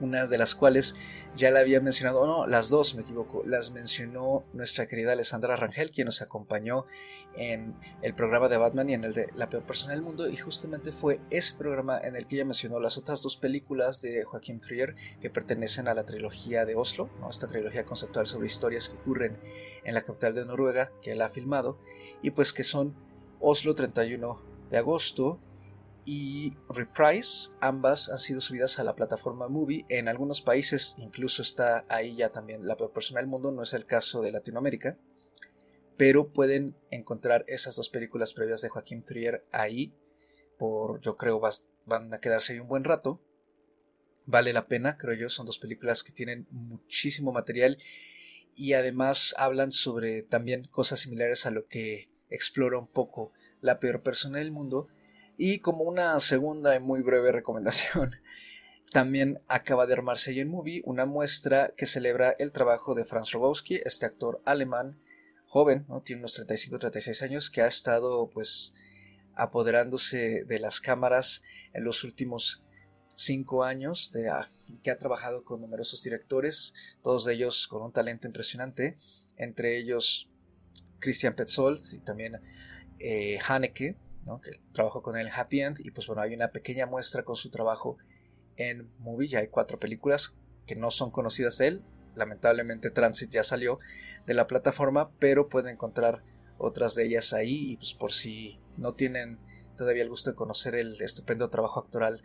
unas 0.00 0.28
de 0.28 0.38
las 0.38 0.56
cuales 0.56 0.96
ya 1.36 1.52
la 1.52 1.60
había 1.60 1.80
mencionado, 1.80 2.26
no, 2.26 2.48
las 2.48 2.68
dos 2.68 2.96
me 2.96 3.02
equivoco, 3.02 3.44
las 3.46 3.70
mencionó 3.70 4.44
nuestra 4.54 4.88
querida 4.88 5.12
Alessandra 5.12 5.54
Rangel, 5.54 5.92
quien 5.92 6.06
nos 6.06 6.20
acompañó 6.20 6.84
en 7.36 7.76
el 8.02 8.12
programa 8.12 8.48
de 8.48 8.56
Batman 8.56 8.90
y 8.90 8.94
en 8.94 9.04
el 9.04 9.14
de 9.14 9.28
La 9.36 9.48
peor 9.48 9.64
persona 9.64 9.92
del 9.92 10.02
mundo, 10.02 10.28
y 10.28 10.36
justamente 10.36 10.90
fue 10.90 11.20
ese 11.30 11.56
programa 11.56 11.96
en 12.00 12.16
el 12.16 12.26
que 12.26 12.34
ella 12.34 12.44
mencionó 12.44 12.80
las 12.80 12.98
otras 12.98 13.22
dos 13.22 13.36
películas 13.36 14.00
de 14.00 14.24
Joaquín 14.24 14.58
Trier 14.58 14.96
que 15.20 15.30
pertenecen 15.30 15.86
a 15.86 15.94
la 15.94 16.04
trilogía 16.06 16.64
de 16.64 16.74
Oslo, 16.74 17.08
¿no? 17.20 17.30
esta 17.30 17.46
trilogía 17.46 17.84
conceptual 17.84 18.26
sobre 18.26 18.48
historias 18.48 18.88
que 18.88 18.96
ocurren 18.96 19.38
en 19.84 19.94
la 19.94 20.02
capital 20.02 20.34
de 20.34 20.44
Noruega, 20.44 20.90
que 21.00 21.12
él 21.12 21.22
ha 21.22 21.28
filmado, 21.28 21.78
y 22.20 22.32
pues 22.32 22.52
que 22.52 22.64
son 22.64 22.96
Oslo 23.38 23.76
31 23.76 24.55
de 24.70 24.78
agosto, 24.78 25.40
y 26.08 26.56
Reprise, 26.68 27.50
ambas 27.60 28.10
han 28.10 28.18
sido 28.18 28.40
subidas 28.40 28.78
a 28.78 28.84
la 28.84 28.94
plataforma 28.94 29.48
Movie. 29.48 29.84
En 29.88 30.06
algunos 30.06 30.40
países 30.40 30.94
incluso 30.98 31.42
está 31.42 31.84
ahí 31.88 32.14
ya 32.14 32.30
también 32.30 32.64
la 32.64 32.76
persona 32.76 33.20
del 33.20 33.28
mundo, 33.28 33.50
no 33.50 33.64
es 33.64 33.74
el 33.74 33.86
caso 33.86 34.22
de 34.22 34.30
Latinoamérica, 34.30 34.96
pero 35.96 36.32
pueden 36.32 36.76
encontrar 36.92 37.44
esas 37.48 37.74
dos 37.74 37.90
películas 37.90 38.32
previas 38.32 38.62
de 38.62 38.68
Joaquín 38.68 39.02
Trier 39.02 39.44
ahí, 39.50 39.92
por 40.58 41.00
yo 41.00 41.16
creo 41.16 41.40
van 41.86 42.14
a 42.14 42.20
quedarse 42.20 42.52
ahí 42.52 42.60
un 42.60 42.68
buen 42.68 42.84
rato. 42.84 43.20
Vale 44.26 44.52
la 44.52 44.68
pena, 44.68 44.96
creo 44.96 45.14
yo, 45.14 45.28
son 45.28 45.46
dos 45.46 45.58
películas 45.58 46.04
que 46.04 46.12
tienen 46.12 46.46
muchísimo 46.50 47.32
material 47.32 47.78
y 48.54 48.74
además 48.74 49.34
hablan 49.38 49.72
sobre 49.72 50.22
también 50.22 50.68
cosas 50.68 51.00
similares 51.00 51.46
a 51.46 51.50
lo 51.50 51.66
que 51.66 52.10
explora 52.30 52.78
un 52.78 52.88
poco 52.88 53.32
la 53.66 53.78
peor 53.78 54.02
persona 54.02 54.38
del 54.38 54.52
mundo. 54.52 54.88
Y 55.36 55.58
como 55.58 55.84
una 55.84 56.18
segunda 56.20 56.74
y 56.74 56.80
muy 56.80 57.02
breve 57.02 57.32
recomendación, 57.40 58.16
también 58.92 59.42
acaba 59.48 59.86
de 59.86 59.92
armarse 59.92 60.38
en 60.40 60.48
Movie 60.48 60.82
una 60.86 61.04
muestra 61.04 61.74
que 61.76 61.86
celebra 61.86 62.34
el 62.38 62.52
trabajo 62.52 62.94
de 62.94 63.04
Franz 63.04 63.32
Rogowski, 63.32 63.80
este 63.84 64.06
actor 64.06 64.40
alemán 64.46 64.98
joven, 65.48 65.86
tiene 66.04 66.20
unos 66.20 66.38
35-36 66.38 67.22
años, 67.22 67.50
que 67.50 67.62
ha 67.62 67.66
estado 67.66 68.30
pues 68.30 68.74
apoderándose 69.34 70.44
de 70.44 70.58
las 70.58 70.80
cámaras 70.80 71.42
en 71.72 71.84
los 71.84 72.04
últimos 72.04 72.62
cinco 73.16 73.64
años, 73.64 74.12
de, 74.12 74.28
ah, 74.28 74.48
que 74.82 74.90
ha 74.90 74.98
trabajado 74.98 75.44
con 75.44 75.60
numerosos 75.60 76.02
directores, 76.02 76.74
todos 77.02 77.26
ellos 77.28 77.68
con 77.68 77.82
un 77.82 77.92
talento 77.92 78.26
impresionante, 78.26 78.96
entre 79.36 79.78
ellos 79.78 80.30
Christian 80.98 81.34
Petzold 81.34 81.80
y 81.92 81.98
también 81.98 82.40
eh, 82.98 83.38
Haneke, 83.46 83.96
que 84.42 84.60
trabajó 84.72 85.02
con 85.02 85.16
él 85.16 85.28
en 85.28 85.32
Happy 85.32 85.60
End 85.60 85.78
y 85.80 85.90
pues 85.92 86.06
bueno, 86.06 86.22
hay 86.22 86.34
una 86.34 86.48
pequeña 86.48 86.86
muestra 86.86 87.22
con 87.22 87.36
su 87.36 87.50
trabajo 87.50 87.96
en 88.56 88.90
Movie, 88.98 89.28
ya 89.28 89.38
hay 89.40 89.48
cuatro 89.48 89.78
películas 89.78 90.36
que 90.66 90.74
no 90.74 90.90
son 90.90 91.10
conocidas 91.10 91.58
de 91.58 91.68
él, 91.68 91.84
lamentablemente 92.16 92.90
Transit 92.90 93.30
ya 93.30 93.44
salió 93.44 93.78
de 94.26 94.34
la 94.34 94.46
plataforma, 94.46 95.10
pero 95.18 95.48
pueden 95.48 95.74
encontrar 95.74 96.22
otras 96.58 96.94
de 96.94 97.06
ellas 97.06 97.32
ahí 97.32 97.72
y 97.72 97.76
pues 97.76 97.94
por 97.94 98.12
si 98.12 98.58
no 98.76 98.94
tienen 98.94 99.38
todavía 99.76 100.02
el 100.02 100.08
gusto 100.08 100.30
de 100.30 100.36
conocer 100.36 100.74
el 100.74 101.00
estupendo 101.00 101.48
trabajo 101.50 101.80
actoral 101.80 102.22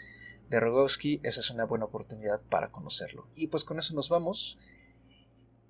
de 0.49 0.59
Rogowski, 0.59 1.21
esa 1.23 1.39
es 1.39 1.49
una 1.51 1.65
buena 1.65 1.85
oportunidad 1.85 2.41
para 2.49 2.71
conocerlo. 2.71 3.29
Y 3.35 3.47
pues 3.47 3.63
con 3.63 3.79
eso 3.79 3.93
nos 3.93 4.09
vamos. 4.09 4.57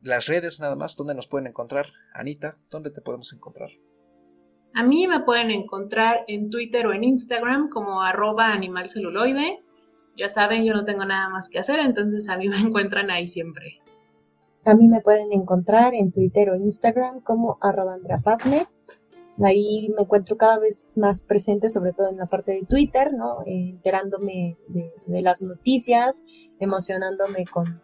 Las 0.01 0.25
redes 0.25 0.59
nada 0.59 0.75
más, 0.75 0.95
¿dónde 0.95 1.13
nos 1.13 1.27
pueden 1.27 1.47
encontrar? 1.47 1.87
Anita, 2.13 2.57
¿dónde 2.69 2.89
te 2.89 3.01
podemos 3.01 3.31
encontrar? 3.33 3.69
A 4.73 4.83
mí 4.83 5.07
me 5.07 5.19
pueden 5.19 5.51
encontrar 5.51 6.23
en 6.27 6.49
Twitter 6.49 6.87
o 6.87 6.93
en 6.93 7.03
Instagram 7.03 7.69
como 7.69 8.01
arroba 8.01 8.53
animalceluloide. 8.53 9.59
Ya 10.17 10.29
saben, 10.29 10.63
yo 10.63 10.73
no 10.73 10.85
tengo 10.85 11.05
nada 11.05 11.29
más 11.29 11.49
que 11.49 11.59
hacer, 11.59 11.79
entonces 11.79 12.29
a 12.29 12.37
mí 12.37 12.47
me 12.49 12.59
encuentran 12.59 13.11
ahí 13.11 13.27
siempre. 13.27 13.79
A 14.63 14.75
mí 14.75 14.87
me 14.87 15.01
pueden 15.01 15.33
encontrar 15.33 15.93
en 15.95 16.11
Twitter 16.11 16.51
o 16.51 16.55
Instagram 16.55 17.21
como 17.21 17.57
arroba 17.61 17.97
Ahí 19.43 19.91
me 19.95 20.03
encuentro 20.03 20.37
cada 20.37 20.59
vez 20.59 20.93
más 20.97 21.23
presente, 21.23 21.69
sobre 21.69 21.93
todo 21.93 22.09
en 22.09 22.17
la 22.17 22.27
parte 22.27 22.51
de 22.51 22.65
Twitter, 22.65 23.11
¿no? 23.13 23.39
enterándome 23.45 24.57
de, 24.67 24.91
de 25.07 25.21
las 25.21 25.41
noticias, 25.41 26.25
emocionándome 26.59 27.45
con, 27.45 27.81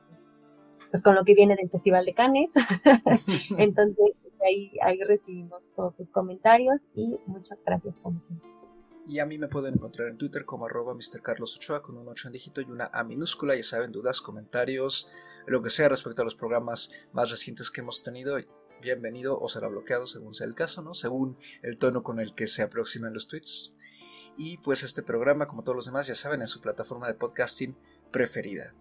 pues, 0.91 1.01
con 1.01 1.15
lo 1.15 1.23
que 1.23 1.33
viene 1.33 1.55
del 1.55 1.69
Festival 1.69 2.05
de 2.05 2.13
Cannes. 2.13 2.51
Entonces, 3.57 4.26
ahí, 4.47 4.71
ahí 4.81 4.99
recibimos 5.03 5.71
todos 5.75 5.95
sus 5.95 6.11
comentarios 6.11 6.87
y 6.95 7.17
muchas 7.25 7.63
gracias 7.63 7.97
como 8.01 8.19
siempre. 8.19 8.49
Y 9.07 9.19
a 9.19 9.25
mí 9.25 9.37
me 9.37 9.47
pueden 9.47 9.75
encontrar 9.75 10.09
en 10.09 10.17
Twitter 10.17 10.43
como 10.43 10.65
arroba 10.65 10.93
Mr. 10.93 11.21
Carlos 11.21 11.55
Ochoa 11.55 11.81
con 11.81 11.97
un 11.97 12.09
8 12.09 12.27
en 12.27 12.33
dígito 12.33 12.59
y 12.59 12.65
una 12.65 12.89
A 12.91 13.05
minúscula. 13.05 13.55
Ya 13.55 13.63
saben, 13.63 13.93
dudas, 13.93 14.19
comentarios, 14.19 15.09
lo 15.45 15.61
que 15.61 15.69
sea 15.69 15.87
respecto 15.87 16.23
a 16.23 16.25
los 16.25 16.35
programas 16.35 16.91
más 17.13 17.29
recientes 17.31 17.71
que 17.71 17.79
hemos 17.79 18.03
tenido. 18.03 18.37
Bienvenido 18.81 19.39
o 19.39 19.47
será 19.47 19.69
bloqueado 19.69 20.07
según 20.07 20.33
sea 20.33 20.45
el 20.45 20.55
caso, 20.55 20.81
¿no? 20.81 20.93
Según 20.93 21.37
el 21.61 21.77
tono 21.77 22.03
con 22.03 22.19
el 22.19 22.35
que 22.35 22.47
se 22.47 22.63
aproximan 22.63 23.13
los 23.13 23.29
tweets. 23.29 23.73
Y 24.37 24.57
pues 24.57 24.83
este 24.83 25.03
programa, 25.03 25.47
como 25.47 25.63
todos 25.63 25.77
los 25.77 25.85
demás, 25.85 26.07
ya 26.07 26.13
saben, 26.13 26.41
en 26.41 26.47
su 26.47 26.59
plataforma 26.59 27.07
de 27.07 27.13
podcasting 27.13 27.77
preferida. 28.11 28.75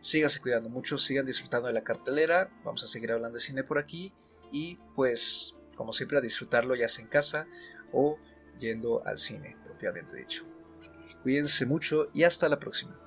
Síganse 0.00 0.40
cuidando 0.40 0.68
mucho, 0.68 0.96
sigan 0.96 1.26
disfrutando 1.26 1.66
de 1.66 1.74
la 1.74 1.82
cartelera. 1.82 2.50
Vamos 2.64 2.84
a 2.84 2.86
seguir 2.86 3.10
hablando 3.10 3.34
de 3.34 3.40
cine 3.40 3.64
por 3.64 3.78
aquí 3.78 4.14
y 4.52 4.78
pues 4.94 5.56
como 5.74 5.92
siempre 5.92 6.18
a 6.18 6.20
disfrutarlo 6.20 6.74
ya 6.76 6.88
sea 6.88 7.04
en 7.04 7.10
casa 7.10 7.46
o 7.92 8.18
yendo 8.58 9.04
al 9.06 9.18
cine 9.18 9.56
propiamente 9.64 10.16
dicho. 10.16 10.44
Cuídense 11.22 11.66
mucho 11.66 12.08
y 12.12 12.24
hasta 12.24 12.48
la 12.48 12.58
próxima. 12.58 13.01